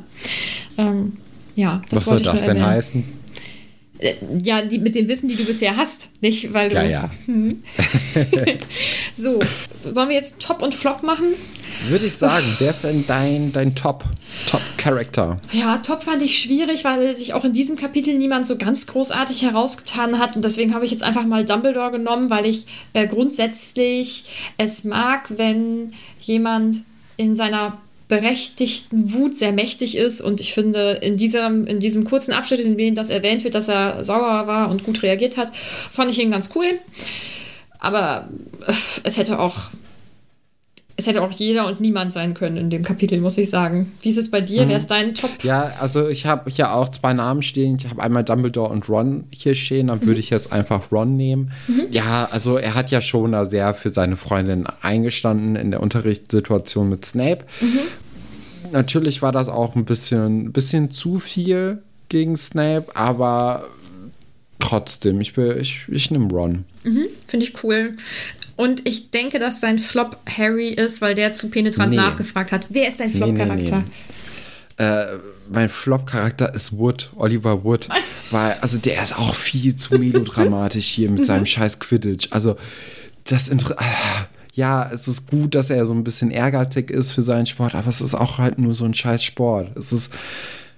Ähm, 0.78 1.16
ja, 1.56 1.82
das 1.88 2.00
Was 2.00 2.04
soll 2.06 2.20
das 2.20 2.42
denn 2.42 2.56
erwähnen. 2.56 2.66
heißen? 2.66 3.04
Äh, 3.98 4.14
Ja, 4.42 4.62
die, 4.62 4.78
mit 4.78 4.94
dem 4.94 5.08
Wissen, 5.08 5.28
die 5.28 5.36
du 5.36 5.44
bisher 5.44 5.76
hast, 5.76 6.08
nicht? 6.20 6.52
Weil 6.52 6.68
du, 6.70 6.76
Ja, 6.76 6.84
ja. 6.84 7.10
So, 9.14 9.40
sollen 9.94 10.08
wir 10.08 10.16
jetzt 10.16 10.40
Top 10.40 10.62
und 10.62 10.74
Flop 10.74 11.02
machen? 11.02 11.34
Würde 11.88 12.06
ich 12.06 12.14
sagen, 12.14 12.44
wer 12.58 12.70
ist 12.70 12.84
denn 12.84 13.04
dein, 13.06 13.52
dein 13.52 13.74
Top, 13.74 14.04
Top 14.46 14.60
Character? 14.76 15.38
Ja, 15.52 15.78
Top 15.78 16.02
fand 16.02 16.22
ich 16.22 16.38
schwierig, 16.38 16.84
weil 16.84 17.14
sich 17.14 17.32
auch 17.32 17.44
in 17.44 17.52
diesem 17.52 17.76
Kapitel 17.76 18.16
niemand 18.18 18.46
so 18.46 18.56
ganz 18.56 18.86
großartig 18.86 19.42
herausgetan 19.42 20.18
hat. 20.18 20.36
Und 20.36 20.44
deswegen 20.44 20.74
habe 20.74 20.84
ich 20.84 20.90
jetzt 20.90 21.02
einfach 21.02 21.24
mal 21.24 21.44
Dumbledore 21.44 21.92
genommen, 21.92 22.28
weil 22.28 22.46
ich 22.46 22.66
äh, 22.92 23.06
grundsätzlich 23.06 24.52
es 24.58 24.84
mag, 24.84 25.30
wenn 25.36 25.92
jemand 26.20 26.82
in 27.16 27.36
seiner 27.36 27.78
berechtigten 28.10 29.14
Wut 29.14 29.38
sehr 29.38 29.52
mächtig 29.52 29.96
ist. 29.96 30.20
Und 30.20 30.40
ich 30.40 30.52
finde, 30.52 30.98
in 31.00 31.16
diesem, 31.16 31.66
in 31.66 31.80
diesem 31.80 32.04
kurzen 32.04 32.32
Abschnitt, 32.32 32.60
in 32.60 32.76
dem 32.76 32.94
das 32.94 33.08
erwähnt 33.08 33.44
wird, 33.44 33.54
dass 33.54 33.68
er 33.68 34.04
sauer 34.04 34.46
war 34.46 34.68
und 34.68 34.84
gut 34.84 35.02
reagiert 35.02 35.38
hat, 35.38 35.56
fand 35.56 36.10
ich 36.10 36.18
ihn 36.18 36.32
ganz 36.32 36.50
cool. 36.54 36.66
Aber 37.78 38.28
äh, 38.66 38.72
es 39.04 39.16
hätte 39.16 39.38
auch 39.38 39.70
es 41.00 41.06
hätte 41.06 41.22
auch 41.22 41.32
jeder 41.32 41.66
und 41.66 41.80
niemand 41.80 42.12
sein 42.12 42.34
können 42.34 42.56
in 42.56 42.70
dem 42.70 42.82
Kapitel, 42.82 43.20
muss 43.20 43.38
ich 43.38 43.48
sagen. 43.48 43.90
Wie 44.02 44.10
ist 44.10 44.18
es 44.18 44.30
bei 44.30 44.40
dir? 44.40 44.64
Mhm. 44.64 44.68
Wer 44.68 44.76
ist 44.76 44.90
dein 44.90 45.14
Top? 45.14 45.30
Ja, 45.42 45.72
also 45.80 46.08
ich 46.08 46.26
habe 46.26 46.50
hier 46.50 46.74
auch 46.74 46.90
zwei 46.90 47.14
Namen 47.14 47.42
stehen. 47.42 47.76
Ich 47.80 47.88
habe 47.88 48.02
einmal 48.02 48.22
Dumbledore 48.22 48.70
und 48.70 48.88
Ron 48.88 49.24
hier 49.30 49.54
stehen. 49.54 49.86
Dann 49.86 50.00
mhm. 50.00 50.06
würde 50.06 50.20
ich 50.20 50.30
jetzt 50.30 50.52
einfach 50.52 50.92
Ron 50.92 51.16
nehmen. 51.16 51.52
Mhm. 51.68 51.86
Ja, 51.90 52.28
also 52.30 52.58
er 52.58 52.74
hat 52.74 52.90
ja 52.90 53.00
schon 53.00 53.32
da 53.32 53.46
sehr 53.46 53.72
für 53.74 53.88
seine 53.88 54.16
Freundin 54.16 54.66
eingestanden 54.82 55.56
in 55.56 55.70
der 55.70 55.80
Unterrichtssituation 55.80 56.88
mit 56.88 57.04
Snape. 57.04 57.46
Mhm. 57.60 58.72
Natürlich 58.72 59.22
war 59.22 59.32
das 59.32 59.48
auch 59.48 59.74
ein 59.74 59.86
bisschen, 59.86 60.52
bisschen 60.52 60.90
zu 60.90 61.18
viel 61.18 61.82
gegen 62.08 62.36
Snape, 62.36 62.86
aber 62.94 63.64
trotzdem, 64.58 65.20
ich, 65.20 65.36
ich, 65.36 65.86
ich 65.88 66.10
nehme 66.10 66.28
Ron. 66.28 66.64
Mhm, 66.84 67.06
Finde 67.26 67.46
ich 67.46 67.64
cool. 67.64 67.96
Und 68.60 68.86
ich 68.86 69.10
denke, 69.10 69.38
dass 69.38 69.62
dein 69.62 69.78
Flop 69.78 70.18
Harry 70.36 70.68
ist, 70.68 71.00
weil 71.00 71.14
der 71.14 71.32
zu 71.32 71.48
penetrant 71.48 71.92
nee. 71.92 71.96
nachgefragt 71.96 72.52
hat. 72.52 72.66
Wer 72.68 72.88
ist 72.88 73.00
dein 73.00 73.10
Flop-Charakter? 73.10 73.78
Nee, 73.78 73.84
nee, 74.78 74.84
äh, 74.84 75.06
mein 75.50 75.70
Flop-Charakter 75.70 76.54
ist 76.54 76.76
Wood, 76.76 77.10
Oliver 77.16 77.64
Wood. 77.64 77.88
weil, 78.30 78.52
also 78.60 78.76
der 78.76 79.02
ist 79.02 79.18
auch 79.18 79.34
viel 79.34 79.76
zu 79.76 79.94
melodramatisch 79.94 80.88
hier 80.88 81.10
mit 81.10 81.24
seinem 81.24 81.46
scheiß 81.46 81.78
Quidditch. 81.78 82.28
Also, 82.32 82.56
das 83.24 83.48
Inter 83.48 83.76
ah, 83.78 84.26
ja, 84.52 84.90
es 84.92 85.08
ist 85.08 85.30
gut, 85.30 85.54
dass 85.54 85.70
er 85.70 85.86
so 85.86 85.94
ein 85.94 86.04
bisschen 86.04 86.30
ehrgeizig 86.30 86.90
ist 86.90 87.12
für 87.12 87.22
seinen 87.22 87.46
Sport, 87.46 87.74
aber 87.74 87.88
es 87.88 88.02
ist 88.02 88.14
auch 88.14 88.36
halt 88.36 88.58
nur 88.58 88.74
so 88.74 88.84
ein 88.84 88.92
scheiß 88.92 89.24
Sport. 89.24 89.74
Es 89.74 89.90
ist, 89.90 90.12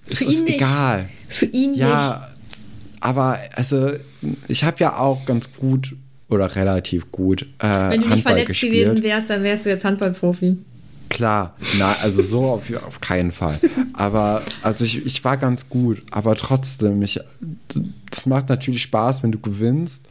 es 0.08 0.18
für 0.18 0.26
ist 0.26 0.46
egal. 0.46 1.08
Für 1.28 1.46
ihn 1.46 1.74
ja, 1.74 2.20
nicht. 2.20 3.02
aber 3.02 3.40
also 3.54 3.90
ich 4.46 4.62
habe 4.62 4.76
ja 4.78 4.98
auch 4.98 5.24
ganz 5.24 5.52
gut 5.52 5.96
oder 6.32 6.54
relativ 6.54 7.12
gut 7.12 7.42
äh, 7.58 7.90
Wenn 7.90 8.02
du 8.02 8.08
nicht 8.08 8.22
verletzt 8.22 8.48
gespielt. 8.48 8.88
gewesen 8.88 9.02
wärst, 9.04 9.30
dann 9.30 9.42
wärst 9.42 9.66
du 9.66 9.70
jetzt 9.70 9.84
Handballprofi. 9.84 10.56
Klar, 11.08 11.54
na, 11.78 11.94
also 12.02 12.22
so 12.22 12.44
auf, 12.46 12.62
auf 12.86 13.00
keinen 13.02 13.32
Fall. 13.32 13.58
Aber 13.92 14.42
also 14.62 14.84
ich, 14.84 15.04
ich 15.04 15.22
war 15.24 15.36
ganz 15.36 15.68
gut, 15.68 16.02
aber 16.10 16.34
trotzdem, 16.36 17.02
ich, 17.02 17.20
es 18.10 18.24
macht 18.24 18.48
natürlich 18.48 18.82
Spaß, 18.82 19.22
wenn 19.22 19.30
du 19.30 19.38
gewinnst. 19.38 20.06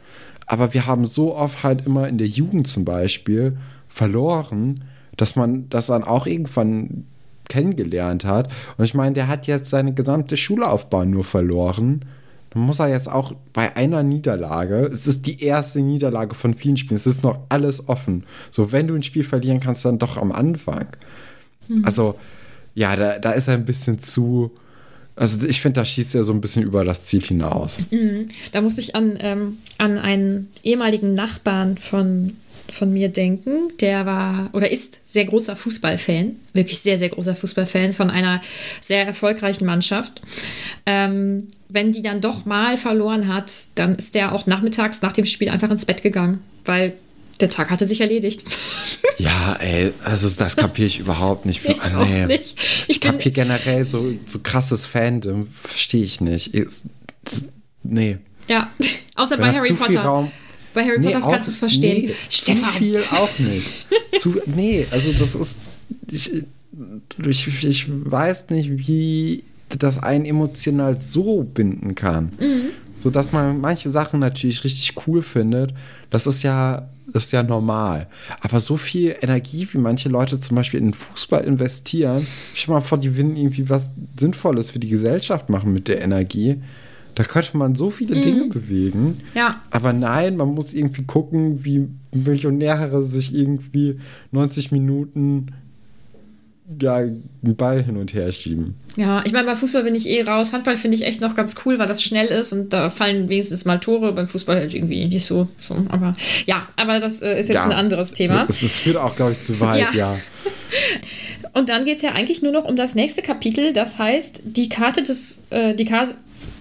Aber 0.46 0.74
wir 0.74 0.86
haben 0.86 1.06
so 1.06 1.34
oft 1.34 1.64
halt 1.64 1.86
immer 1.86 2.06
in 2.08 2.18
der 2.18 2.28
Jugend 2.28 2.68
zum 2.68 2.84
Beispiel 2.84 3.56
verloren, 3.88 4.84
dass 5.16 5.34
man 5.34 5.68
das 5.70 5.86
dann 5.86 6.04
auch 6.04 6.26
irgendwann 6.26 7.04
kennengelernt 7.48 8.24
hat. 8.24 8.48
Und 8.76 8.84
ich 8.84 8.94
meine, 8.94 9.14
der 9.14 9.26
hat 9.28 9.46
jetzt 9.46 9.70
seine 9.70 9.92
gesamte 9.94 10.36
Schullaufbahn 10.36 11.10
nur 11.10 11.24
verloren 11.24 12.04
dann 12.52 12.62
muss 12.62 12.78
er 12.78 12.88
jetzt 12.88 13.10
auch 13.10 13.34
bei 13.52 13.76
einer 13.76 14.02
Niederlage, 14.02 14.90
es 14.92 15.06
ist 15.06 15.26
die 15.26 15.42
erste 15.42 15.80
Niederlage 15.80 16.34
von 16.34 16.54
vielen 16.54 16.76
Spielen, 16.76 16.96
es 16.96 17.06
ist 17.06 17.22
noch 17.22 17.38
alles 17.48 17.88
offen. 17.88 18.24
So, 18.50 18.72
wenn 18.72 18.86
du 18.88 18.94
ein 18.94 19.02
Spiel 19.02 19.24
verlieren 19.24 19.60
kannst, 19.60 19.84
dann 19.84 19.98
doch 19.98 20.16
am 20.16 20.32
Anfang. 20.32 20.86
Mhm. 21.68 21.84
Also, 21.84 22.18
ja, 22.74 22.96
da, 22.96 23.18
da 23.18 23.32
ist 23.32 23.48
er 23.48 23.54
ein 23.54 23.64
bisschen 23.64 24.00
zu. 24.00 24.52
Also 25.14 25.46
ich 25.46 25.60
finde, 25.60 25.80
da 25.80 25.84
schießt 25.84 26.14
er 26.14 26.24
so 26.24 26.32
ein 26.32 26.40
bisschen 26.40 26.62
über 26.62 26.84
das 26.84 27.04
Ziel 27.04 27.20
hinaus. 27.20 27.78
Mhm. 27.90 28.28
Da 28.52 28.62
muss 28.62 28.78
ich 28.78 28.94
an, 28.96 29.18
ähm, 29.20 29.58
an 29.76 29.98
einen 29.98 30.48
ehemaligen 30.62 31.12
Nachbarn 31.12 31.76
von 31.76 32.32
von 32.72 32.92
mir 32.92 33.08
denken. 33.08 33.70
Der 33.80 34.06
war 34.06 34.50
oder 34.52 34.70
ist 34.70 35.00
sehr 35.04 35.24
großer 35.24 35.56
Fußballfan, 35.56 36.36
wirklich 36.52 36.80
sehr, 36.80 36.98
sehr 36.98 37.08
großer 37.08 37.36
Fußballfan 37.36 37.92
von 37.92 38.10
einer 38.10 38.40
sehr 38.80 39.06
erfolgreichen 39.06 39.66
Mannschaft. 39.66 40.20
Ähm, 40.86 41.48
wenn 41.68 41.92
die 41.92 42.02
dann 42.02 42.20
doch 42.20 42.44
mal 42.44 42.76
verloren 42.76 43.28
hat, 43.28 43.50
dann 43.74 43.94
ist 43.94 44.14
der 44.14 44.32
auch 44.32 44.46
nachmittags 44.46 45.02
nach 45.02 45.12
dem 45.12 45.26
Spiel 45.26 45.48
einfach 45.48 45.70
ins 45.70 45.86
Bett 45.86 46.02
gegangen, 46.02 46.42
weil 46.64 46.94
der 47.40 47.50
Tag 47.50 47.70
hatte 47.70 47.86
sich 47.86 48.00
erledigt. 48.00 48.44
Ja, 49.18 49.56
ey, 49.60 49.92
also 50.04 50.28
das 50.28 50.56
kapiere 50.56 50.86
ich 50.86 50.98
überhaupt 50.98 51.46
nicht. 51.46 51.62
Ich, 51.68 51.76
nee. 51.92 52.26
nicht. 52.26 52.60
ich, 52.60 52.84
ich 52.88 53.00
kapiere 53.00 53.30
generell 53.30 53.86
so, 53.86 54.12
so 54.26 54.40
krasses 54.40 54.86
Fandom, 54.86 55.48
verstehe 55.52 56.02
ich 56.02 56.20
nicht. 56.20 56.54
Ich, 56.54 56.66
nee. 57.84 58.18
Ja, 58.48 58.70
außer 59.14 59.38
Wenn 59.38 59.44
bei 59.44 59.52
Harry 59.52 59.72
Potter. 59.74 60.00
Raum, 60.00 60.32
bei 60.74 60.84
Harry 60.84 61.00
nee, 61.00 61.12
Potter 61.12 61.30
kannst 61.30 61.48
du 61.48 61.52
es 61.52 61.58
verstehen. 61.58 62.06
Nee, 62.06 62.14
Stefan. 62.28 62.72
Zu 62.72 62.78
viel 62.78 63.02
auch 63.10 63.38
nicht. 63.38 63.86
zu, 64.18 64.40
nee, 64.46 64.86
also 64.90 65.12
das 65.12 65.34
ist. 65.34 65.58
Ich, 66.10 66.44
ich, 67.26 67.64
ich 67.64 67.86
weiß 67.88 68.50
nicht, 68.50 68.88
wie 68.88 69.44
das 69.68 70.02
einen 70.02 70.24
emotional 70.24 71.00
so 71.00 71.42
binden 71.42 71.94
kann. 71.94 72.32
Mhm. 72.38 72.70
So 72.98 73.10
dass 73.10 73.32
man 73.32 73.60
manche 73.60 73.90
Sachen 73.90 74.20
natürlich 74.20 74.62
richtig 74.64 74.94
cool 75.06 75.22
findet. 75.22 75.74
Das 76.10 76.26
ist 76.26 76.42
ja, 76.42 76.88
das 77.12 77.24
ist 77.26 77.32
ja 77.32 77.42
normal. 77.42 78.06
Aber 78.40 78.60
so 78.60 78.76
viel 78.76 79.16
Energie, 79.20 79.66
wie 79.72 79.78
manche 79.78 80.08
Leute 80.08 80.38
zum 80.38 80.56
Beispiel 80.56 80.80
in 80.80 80.94
Fußball 80.94 81.44
investieren, 81.44 82.26
stell 82.54 82.74
mal 82.74 82.80
vor, 82.80 82.98
die 82.98 83.16
würden 83.16 83.36
irgendwie 83.36 83.68
was 83.68 83.90
Sinnvolles 84.18 84.70
für 84.70 84.78
die 84.78 84.88
Gesellschaft 84.88 85.50
machen 85.50 85.72
mit 85.72 85.88
der 85.88 86.00
Energie. 86.00 86.60
Da 87.22 87.28
könnte 87.28 87.56
man 87.56 87.76
so 87.76 87.90
viele 87.90 88.16
mhm. 88.16 88.22
Dinge 88.22 88.44
bewegen. 88.46 89.18
Ja. 89.32 89.62
Aber 89.70 89.92
nein, 89.92 90.36
man 90.36 90.48
muss 90.48 90.74
irgendwie 90.74 91.04
gucken, 91.04 91.64
wie 91.64 91.86
Millionäre 92.12 93.04
sich 93.04 93.32
irgendwie 93.32 94.00
90 94.32 94.72
Minuten 94.72 95.52
ja, 96.80 96.96
einen 96.96 97.56
Ball 97.56 97.84
hin 97.84 97.96
und 97.96 98.12
her 98.12 98.32
schieben. 98.32 98.74
Ja, 98.96 99.22
ich 99.24 99.32
meine, 99.32 99.46
bei 99.46 99.54
Fußball 99.54 99.84
bin 99.84 99.94
ich 99.94 100.08
eh 100.08 100.22
raus. 100.22 100.52
Handball 100.52 100.76
finde 100.76 100.96
ich 100.96 101.04
echt 101.04 101.20
noch 101.20 101.36
ganz 101.36 101.54
cool, 101.64 101.78
weil 101.78 101.86
das 101.86 102.02
schnell 102.02 102.26
ist 102.26 102.52
und 102.52 102.72
da 102.72 102.90
fallen 102.90 103.28
wenigstens 103.28 103.66
mal 103.66 103.78
Tore. 103.78 104.10
Beim 104.10 104.26
Fußball 104.26 104.56
halt 104.56 104.74
irgendwie 104.74 105.06
nicht 105.06 105.24
so. 105.24 105.46
so. 105.60 105.76
Aber 105.90 106.16
ja, 106.46 106.66
aber 106.74 106.98
das 106.98 107.22
äh, 107.22 107.38
ist 107.38 107.50
jetzt 107.50 107.54
ja, 107.54 107.64
ein 107.66 107.72
anderes 107.72 108.14
Thema. 108.14 108.46
Das, 108.46 108.58
das 108.58 108.80
führt 108.80 108.96
auch, 108.96 109.14
glaube 109.14 109.30
ich, 109.30 109.42
zu 109.42 109.60
weit, 109.60 109.94
ja. 109.94 110.14
ja. 110.14 110.18
und 111.52 111.68
dann 111.68 111.84
geht 111.84 111.98
es 111.98 112.02
ja 112.02 112.14
eigentlich 112.14 112.42
nur 112.42 112.50
noch 112.50 112.64
um 112.64 112.74
das 112.74 112.96
nächste 112.96 113.22
Kapitel. 113.22 113.72
Das 113.72 114.00
heißt, 114.00 114.42
die 114.44 114.68
Karte 114.68 115.04
des, 115.04 115.44
äh, 115.50 115.76
die 115.76 115.84
Karte, 115.84 116.16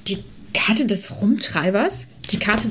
die 0.07 0.20
Karte 0.54 0.86
des 0.86 1.12
Rumtreibers? 1.22 2.08
Die 2.32 2.39
Karte. 2.39 2.70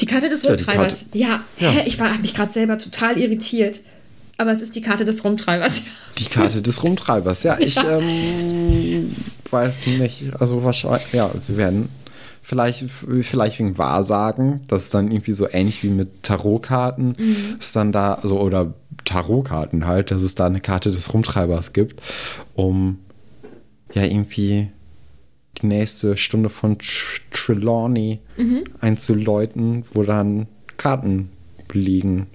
Die 0.00 0.06
Karte 0.06 0.28
des 0.28 0.44
Rumtreibers. 0.44 1.06
Ja, 1.12 1.44
ja. 1.58 1.72
ja. 1.72 1.82
ich 1.86 2.00
habe 2.00 2.18
mich 2.18 2.34
gerade 2.34 2.52
selber 2.52 2.78
total 2.78 3.18
irritiert. 3.18 3.80
Aber 4.40 4.52
es 4.52 4.60
ist 4.60 4.76
die 4.76 4.82
Karte 4.82 5.04
des 5.04 5.24
Rumtreibers. 5.24 5.82
Die 6.18 6.26
Karte 6.26 6.62
des 6.62 6.82
Rumtreibers, 6.84 7.42
ja. 7.42 7.58
Ich 7.58 7.74
ja. 7.74 7.98
Ähm, 7.98 9.14
weiß 9.50 9.86
nicht. 9.86 10.30
Also 10.38 10.62
wahrscheinlich, 10.62 11.12
ja, 11.12 11.30
sie 11.42 11.56
werden 11.56 11.88
vielleicht, 12.40 12.84
vielleicht 12.88 13.58
wegen 13.58 13.78
Wahrsagen. 13.78 14.60
Das 14.68 14.84
ist 14.84 14.94
dann 14.94 15.10
irgendwie 15.10 15.32
so 15.32 15.48
ähnlich 15.50 15.82
wie 15.82 15.90
mit 15.90 16.22
Tarotkarten. 16.22 17.16
Mhm. 17.18 17.56
Ist 17.58 17.74
dann 17.74 17.90
da, 17.90 18.14
also, 18.14 18.40
oder 18.40 18.74
Tarotkarten 19.04 19.86
halt, 19.86 20.12
dass 20.12 20.22
es 20.22 20.36
da 20.36 20.46
eine 20.46 20.60
Karte 20.60 20.92
des 20.92 21.12
Rumtreibers 21.12 21.72
gibt, 21.72 22.00
um 22.54 23.00
ja 23.92 24.04
irgendwie 24.04 24.70
nächste 25.62 26.16
Stunde 26.16 26.48
von 26.48 26.78
Tr 26.78 27.18
Trelawney 27.30 28.20
mhm. 28.36 28.64
einzuläuten, 28.80 29.84
wo 29.92 30.02
dann 30.02 30.46
Karten 30.76 31.30
liegen, 31.72 32.26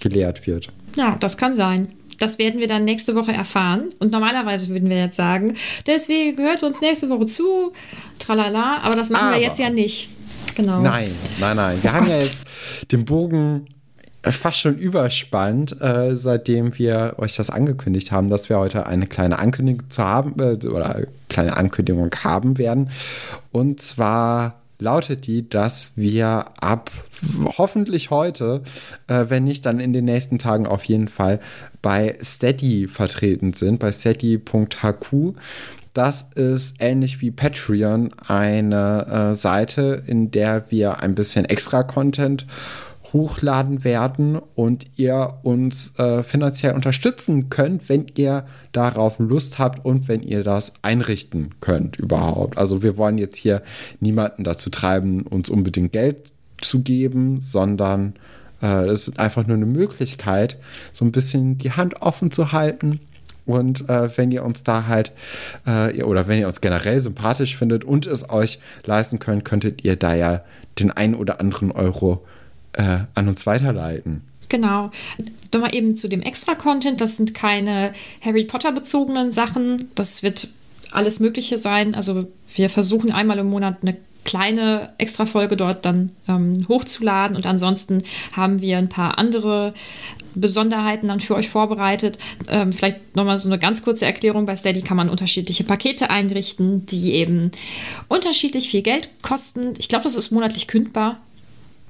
gelehrt 0.00 0.46
wird. 0.46 0.72
Ja, 0.96 1.16
das 1.20 1.36
kann 1.36 1.54
sein. 1.54 1.88
Das 2.18 2.38
werden 2.38 2.60
wir 2.60 2.66
dann 2.66 2.84
nächste 2.84 3.14
Woche 3.14 3.32
erfahren. 3.32 3.88
Und 4.00 4.10
normalerweise 4.10 4.68
würden 4.70 4.88
wir 4.88 4.98
jetzt 4.98 5.16
sagen, 5.16 5.54
deswegen 5.86 6.36
gehört 6.36 6.62
uns 6.62 6.80
nächste 6.80 7.08
Woche 7.10 7.26
zu, 7.26 7.72
tralala, 8.18 8.78
aber 8.82 8.96
das 8.96 9.10
machen 9.10 9.28
aber, 9.28 9.36
wir 9.36 9.42
jetzt 9.42 9.58
ja 9.58 9.70
nicht. 9.70 10.10
Genau. 10.56 10.80
Nein, 10.80 11.12
nein, 11.38 11.56
nein. 11.56 11.78
Wir 11.82 11.90
oh 11.90 11.94
haben 11.94 12.06
Gott. 12.06 12.14
ja 12.14 12.20
jetzt 12.20 12.44
den 12.90 13.04
Bogen 13.04 13.68
fast 14.22 14.58
schon 14.60 14.76
überspannt, 14.76 15.80
äh, 15.80 16.16
seitdem 16.16 16.76
wir 16.78 17.14
euch 17.18 17.36
das 17.36 17.50
angekündigt 17.50 18.12
haben, 18.12 18.28
dass 18.28 18.48
wir 18.48 18.58
heute 18.58 18.86
eine 18.86 19.06
kleine 19.06 19.38
Ankündigung 19.38 19.90
zu 19.90 20.02
haben 20.02 20.34
äh, 20.40 20.66
oder 20.66 20.94
eine 20.94 21.08
kleine 21.28 21.56
Ankündigung 21.56 22.10
haben 22.24 22.58
werden. 22.58 22.90
Und 23.52 23.80
zwar 23.80 24.60
lautet 24.80 25.26
die, 25.26 25.48
dass 25.48 25.88
wir 25.96 26.44
ab 26.60 26.90
hoffentlich 27.58 28.10
heute, 28.10 28.62
äh, 29.08 29.26
wenn 29.28 29.44
nicht 29.44 29.66
dann 29.66 29.80
in 29.80 29.92
den 29.92 30.04
nächsten 30.04 30.38
Tagen 30.38 30.66
auf 30.66 30.84
jeden 30.84 31.08
Fall 31.08 31.40
bei 31.82 32.16
Steady 32.22 32.86
vertreten 32.88 33.52
sind, 33.52 33.78
bei 33.78 33.92
steady.hq. 33.92 35.34
Das 35.94 36.28
ist 36.34 36.76
ähnlich 36.78 37.20
wie 37.20 37.32
Patreon 37.32 38.10
eine 38.28 39.30
äh, 39.32 39.34
Seite, 39.34 40.02
in 40.06 40.30
der 40.30 40.70
wir 40.70 41.00
ein 41.00 41.14
bisschen 41.14 41.44
extra 41.44 41.82
Content 41.82 42.46
hochladen 43.12 43.84
werden 43.84 44.38
und 44.54 44.86
ihr 44.96 45.38
uns 45.42 45.98
äh, 45.98 46.22
finanziell 46.22 46.74
unterstützen 46.74 47.48
könnt, 47.48 47.88
wenn 47.88 48.06
ihr 48.16 48.44
darauf 48.72 49.18
Lust 49.18 49.58
habt 49.58 49.84
und 49.84 50.08
wenn 50.08 50.22
ihr 50.22 50.42
das 50.44 50.72
einrichten 50.82 51.54
könnt 51.60 51.96
überhaupt. 51.96 52.58
Also 52.58 52.82
wir 52.82 52.96
wollen 52.96 53.18
jetzt 53.18 53.36
hier 53.36 53.62
niemanden 54.00 54.44
dazu 54.44 54.70
treiben, 54.70 55.22
uns 55.22 55.48
unbedingt 55.48 55.92
Geld 55.92 56.30
zu 56.60 56.82
geben, 56.82 57.40
sondern 57.40 58.14
äh, 58.62 58.86
es 58.86 59.08
ist 59.08 59.18
einfach 59.18 59.46
nur 59.46 59.56
eine 59.56 59.66
Möglichkeit, 59.66 60.58
so 60.92 61.04
ein 61.04 61.12
bisschen 61.12 61.58
die 61.58 61.72
Hand 61.72 62.02
offen 62.02 62.30
zu 62.30 62.52
halten. 62.52 63.00
Und 63.46 63.88
äh, 63.88 64.14
wenn 64.18 64.30
ihr 64.30 64.44
uns 64.44 64.62
da 64.62 64.86
halt, 64.86 65.12
äh, 65.66 66.02
oder 66.02 66.28
wenn 66.28 66.38
ihr 66.38 66.46
uns 66.46 66.60
generell 66.60 67.00
sympathisch 67.00 67.56
findet 67.56 67.82
und 67.82 68.06
es 68.06 68.28
euch 68.28 68.58
leisten 68.84 69.18
könnt, 69.18 69.46
könntet 69.46 69.84
ihr 69.84 69.96
da 69.96 70.14
ja 70.14 70.42
den 70.78 70.90
einen 70.90 71.14
oder 71.14 71.40
anderen 71.40 71.72
Euro 71.72 72.26
äh, 72.78 73.00
an 73.14 73.28
uns 73.28 73.44
weiterleiten. 73.46 74.22
Genau. 74.48 74.90
Nochmal 75.52 75.74
eben 75.74 75.94
zu 75.94 76.08
dem 76.08 76.22
Extra-Content. 76.22 77.00
Das 77.00 77.16
sind 77.16 77.34
keine 77.34 77.92
Harry 78.22 78.44
Potter-bezogenen 78.44 79.30
Sachen. 79.30 79.90
Das 79.94 80.22
wird 80.22 80.48
alles 80.90 81.20
Mögliche 81.20 81.58
sein. 81.58 81.94
Also 81.94 82.28
wir 82.54 82.70
versuchen 82.70 83.12
einmal 83.12 83.38
im 83.38 83.50
Monat 83.50 83.78
eine 83.82 83.96
kleine 84.24 84.92
Extra-Folge 84.98 85.56
dort 85.56 85.84
dann 85.84 86.12
ähm, 86.28 86.66
hochzuladen. 86.68 87.36
Und 87.36 87.46
ansonsten 87.46 88.02
haben 88.32 88.60
wir 88.60 88.78
ein 88.78 88.88
paar 88.88 89.18
andere 89.18 89.74
Besonderheiten 90.34 91.08
dann 91.08 91.20
für 91.20 91.34
euch 91.34 91.48
vorbereitet. 91.48 92.18
Ähm, 92.48 92.72
vielleicht 92.72 93.16
nochmal 93.16 93.38
so 93.38 93.48
eine 93.48 93.58
ganz 93.58 93.82
kurze 93.82 94.06
Erklärung. 94.06 94.46
Bei 94.46 94.56
Steady 94.56 94.82
kann 94.82 94.96
man 94.96 95.10
unterschiedliche 95.10 95.64
Pakete 95.64 96.10
einrichten, 96.10 96.86
die 96.86 97.12
eben 97.14 97.50
unterschiedlich 98.08 98.70
viel 98.70 98.82
Geld 98.82 99.10
kosten. 99.22 99.74
Ich 99.78 99.88
glaube, 99.88 100.04
das 100.04 100.14
ist 100.14 100.30
monatlich 100.30 100.68
kündbar. 100.68 101.18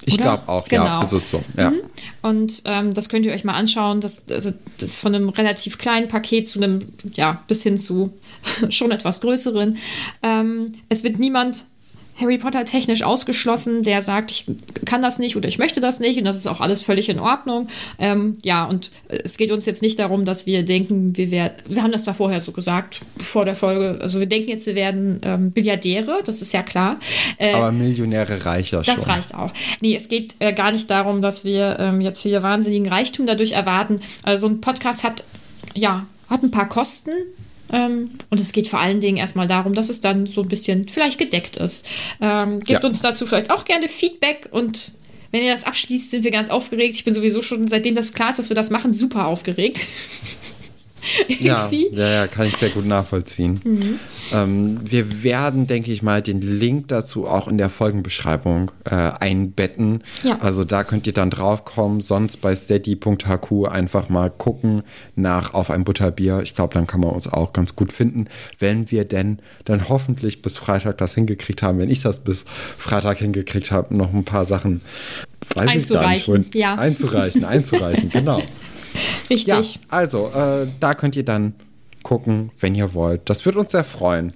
Ich 0.05 0.17
glaube 0.17 0.49
auch, 0.49 0.67
genau. 0.69 0.85
ja, 0.85 1.03
ist 1.03 1.13
es 1.13 1.31
so. 1.31 1.43
Ja. 1.57 1.71
Mhm. 1.71 1.81
Und 2.23 2.63
ähm, 2.65 2.95
das 2.95 3.09
könnt 3.09 3.27
ihr 3.27 3.33
euch 3.33 3.45
mal 3.45 3.55
anschauen. 3.55 4.01
Das, 4.01 4.29
also, 4.31 4.53
das 4.79 4.91
ist 4.91 5.01
von 5.01 5.15
einem 5.15 5.29
relativ 5.29 5.79
kleinen 5.79 6.09
Paket 6.09 6.49
zu 6.49 6.63
einem, 6.63 6.93
ja, 7.15 7.43
bis 7.47 7.63
hin 7.63 7.79
zu 7.79 8.13
schon 8.71 8.91
etwas 8.91 9.21
größeren. 9.21 9.77
Ähm, 10.23 10.73
es 10.89 11.05
wird 11.05 11.19
niemand 11.19 11.65
Harry 12.21 12.39
Potter 12.39 12.65
technisch 12.65 13.03
ausgeschlossen, 13.03 13.83
der 13.83 14.03
sagt, 14.03 14.31
ich 14.31 14.47
kann 14.85 15.03
das 15.03 15.19
nicht 15.19 15.37
oder 15.37 15.49
ich 15.49 15.59
möchte 15.59 15.81
das 15.81 16.01
nicht 16.01 16.19
und 16.19 16.25
das 16.25 16.37
ist 16.37 16.47
auch 16.47 16.61
alles 16.61 16.83
völlig 16.83 17.09
in 17.09 17.21
Ordnung. 17.21 17.69
Ähm, 17.99 18.37
ja, 18.43 18.65
und 18.65 18.91
es 19.09 19.37
geht 19.37 19.53
uns 19.53 19.67
jetzt 19.67 19.83
nicht 19.83 19.99
darum, 19.99 20.25
dass 20.25 20.47
wir 20.47 20.65
denken, 20.65 21.17
wir 21.17 21.31
werden, 21.31 21.57
wir 21.69 21.83
haben 21.83 21.93
das 21.93 22.05
da 22.05 22.15
vorher 22.15 22.41
so 22.41 22.53
gesagt, 22.53 23.01
vor 23.19 23.45
der 23.45 23.55
Folge, 23.55 23.99
also 24.01 24.19
wir 24.19 24.27
denken 24.27 24.49
jetzt, 24.49 24.67
wir 24.67 24.75
werden 24.75 25.21
ähm, 25.23 25.53
Milliardäre, 25.55 26.21
das 26.25 26.43
ist 26.43 26.53
ja 26.53 26.63
klar. 26.63 26.99
Äh, 27.37 27.53
Aber 27.53 27.71
Millionäre 27.73 28.45
reicher 28.45 28.85
schon. 28.85 28.97
Das 28.97 29.07
reicht 29.07 29.35
auch. 29.35 29.53
Nee, 29.81 29.95
es 29.95 30.09
geht 30.09 30.35
äh, 30.41 30.53
gar 30.53 30.73
nicht 30.73 30.91
darum, 30.91 31.23
dass 31.23 31.45
wir 31.45 31.77
ähm, 31.79 32.01
jetzt 32.01 32.23
hier 32.23 32.43
wahnsinnigen 32.43 32.89
Reichtum 32.89 33.27
dadurch 33.27 33.53
erwarten. 33.53 34.01
Also 34.25 34.49
ein 34.49 34.61
Podcast 34.61 35.05
hat, 35.05 35.23
ja, 35.75 36.07
hat 36.29 36.43
ein 36.43 36.51
paar 36.51 36.69
Kosten, 36.69 37.11
und 37.71 38.41
es 38.41 38.53
geht 38.53 38.69
vor 38.69 38.81
allen 38.81 39.01
Dingen 39.01 39.19
erstmal 39.19 39.47
darum, 39.47 39.75
dass 39.75 39.89
es 39.89 40.01
dann 40.01 40.27
so 40.27 40.43
ein 40.43 40.49
bisschen 40.49 40.89
vielleicht 40.89 41.19
gedeckt 41.19 41.57
ist. 41.57 41.87
Ähm, 42.21 42.61
gebt 42.61 42.83
ja. 42.83 42.89
uns 42.89 43.01
dazu 43.01 43.27
vielleicht 43.27 43.51
auch 43.51 43.65
gerne 43.65 43.89
Feedback 43.89 44.49
und 44.51 44.93
wenn 45.31 45.43
ihr 45.43 45.53
das 45.53 45.65
abschließt, 45.65 46.11
sind 46.11 46.25
wir 46.25 46.31
ganz 46.31 46.49
aufgeregt. 46.49 46.95
Ich 46.97 47.05
bin 47.05 47.13
sowieso 47.13 47.43
schon, 47.43 47.69
seitdem 47.69 47.95
das 47.95 48.15
klar 48.15 48.31
ist, 48.31 48.39
dass 48.39 48.49
wir 48.49 48.57
das 48.57 48.71
machen, 48.71 48.95
super 48.95 49.27
aufgeregt. 49.27 49.87
ja, 51.41 51.71
ja, 51.71 52.09
ja, 52.09 52.27
kann 52.27 52.49
ich 52.49 52.57
sehr 52.57 52.71
gut 52.71 52.87
nachvollziehen. 52.87 53.61
Mhm. 53.65 53.99
Ähm, 54.33 54.81
wir 54.85 55.23
werden, 55.23 55.67
denke 55.67 55.93
ich 55.93 56.03
mal, 56.03 56.23
den 56.23 56.41
Link 56.41 56.89
dazu 56.89 57.27
auch 57.27 57.49
in 57.49 57.59
der 57.59 57.71
Folgenbeschreibung 57.71 58.71
äh, 58.85 58.95
einbetten. 58.95 60.03
Ja. 60.23 60.39
Also 60.41 60.65
da 60.65 60.85
könnt 60.85 61.07
ihr 61.07 61.13
dann 61.13 61.31
draufkommen. 61.31 62.01
Sonst 62.01 62.39
bei 62.39 62.55
steady.hq 62.55 63.69
einfach 63.69 64.09
mal 64.09 64.31
gucken 64.31 64.83
nach 65.17 65.55
auf 65.55 65.71
ein 65.71 65.85
Butterbier. 65.85 66.41
Ich 66.43 66.55
glaube, 66.55 66.75
dann 66.75 66.87
kann 66.87 67.01
man 67.01 67.11
uns 67.11 67.33
auch 67.33 67.53
ganz 67.53 67.77
gut 67.77 67.93
finden, 67.93 68.27
wenn 68.59 68.91
wir 68.91 69.05
denn 69.05 69.39
dann 69.65 69.89
hoffentlich 69.89 70.43
bis 70.43 70.59
Freitag 70.59 70.99
das 70.99 71.15
hingekriegt 71.15 71.63
haben. 71.63 71.79
Wenn 71.79 71.91
ich 71.91 72.03
das 72.03 72.21
bis 72.21 72.45
Freitag 72.77 73.19
hingekriegt 73.19 73.71
habe, 73.71 73.97
noch 73.97 74.13
ein 74.13 74.25
paar 74.25 74.47
Sachen 74.47 74.83
weiß 75.55 75.91
ich 75.91 75.95
gar 75.95 76.11
nicht, 76.11 76.55
ja. 76.55 76.75
einzureichen, 76.75 77.45
einzureichen, 77.45 78.11
genau. 78.13 78.43
Richtig. 79.31 79.47
Ja, 79.47 79.81
also, 79.89 80.29
äh, 80.35 80.67
da 80.81 80.95
könnt 80.95 81.17
ihr 81.17 81.25
dann 81.25 81.55
gucken, 82.03 82.51
wenn 82.61 82.75
ihr 82.75 82.95
wollt. 82.95 83.29
Das 83.29 83.45
wird 83.45 83.57
uns 83.57 83.73
sehr 83.73 83.85
freuen. 83.85 84.33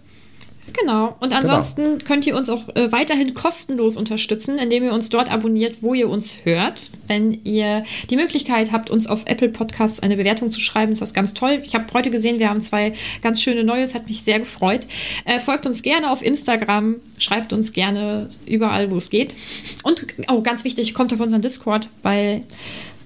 Genau. 0.72 1.16
Und 1.20 1.32
ansonsten 1.32 1.84
genau. 1.84 2.04
könnt 2.04 2.26
ihr 2.26 2.36
uns 2.36 2.48
auch 2.48 2.68
äh, 2.74 2.90
weiterhin 2.92 3.34
kostenlos 3.34 3.96
unterstützen, 3.96 4.58
indem 4.58 4.84
ihr 4.84 4.92
uns 4.92 5.08
dort 5.10 5.30
abonniert, 5.30 5.78
wo 5.80 5.94
ihr 5.94 6.08
uns 6.08 6.44
hört. 6.44 6.90
Wenn 7.08 7.44
ihr 7.44 7.84
die 8.10 8.16
Möglichkeit 8.16 8.72
habt, 8.72 8.88
uns 8.88 9.06
auf 9.06 9.22
Apple 9.26 9.48
Podcasts 9.48 10.00
eine 10.00 10.16
Bewertung 10.16 10.50
zu 10.50 10.60
schreiben, 10.60 10.92
ist 10.92 11.02
das 11.02 11.14
ganz 11.14 11.34
toll. 11.34 11.60
Ich 11.64 11.74
habe 11.74 11.86
heute 11.92 12.10
gesehen, 12.10 12.38
wir 12.38 12.48
haben 12.48 12.62
zwei 12.62 12.94
ganz 13.22 13.42
schöne 13.42 13.64
Neues, 13.64 13.94
hat 13.94 14.06
mich 14.06 14.22
sehr 14.22 14.38
gefreut. 14.38 14.86
Äh, 15.24 15.40
folgt 15.40 15.66
uns 15.66 15.82
gerne 15.82 16.10
auf 16.10 16.22
Instagram, 16.22 16.96
schreibt 17.18 17.52
uns 17.52 17.72
gerne 17.72 18.28
überall, 18.46 18.90
wo 18.90 18.96
es 18.96 19.10
geht. 19.10 19.34
Und, 19.82 20.06
oh, 20.30 20.42
ganz 20.42 20.64
wichtig, 20.64 20.94
kommt 20.94 21.12
auf 21.12 21.20
unseren 21.20 21.42
Discord, 21.42 21.88
weil 22.02 22.42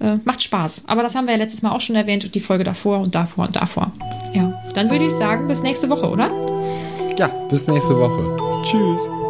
äh, 0.01 0.17
macht 0.25 0.43
Spaß. 0.43 0.85
Aber 0.87 1.03
das 1.03 1.15
haben 1.15 1.27
wir 1.27 1.35
ja 1.35 1.39
letztes 1.39 1.63
Mal 1.63 1.73
auch 1.73 1.81
schon 1.81 1.97
erwähnt 1.97 2.25
und 2.25 2.35
die 2.35 2.41
Folge 2.41 2.65
davor 2.65 3.01
und 3.01 3.15
davor 3.15 3.47
und 3.47 3.57
davor. 3.57 3.93
Ja, 4.33 4.53
dann 4.75 4.91
würde 4.91 5.07
ich 5.07 5.13
sagen, 5.13 5.47
bis 5.47 5.63
nächste 5.63 5.89
Woche, 5.89 6.09
oder? 6.09 6.31
Ja, 7.19 7.29
bis 7.49 7.67
nächste 7.67 7.97
Woche. 7.97 8.63
Tschüss. 8.65 9.26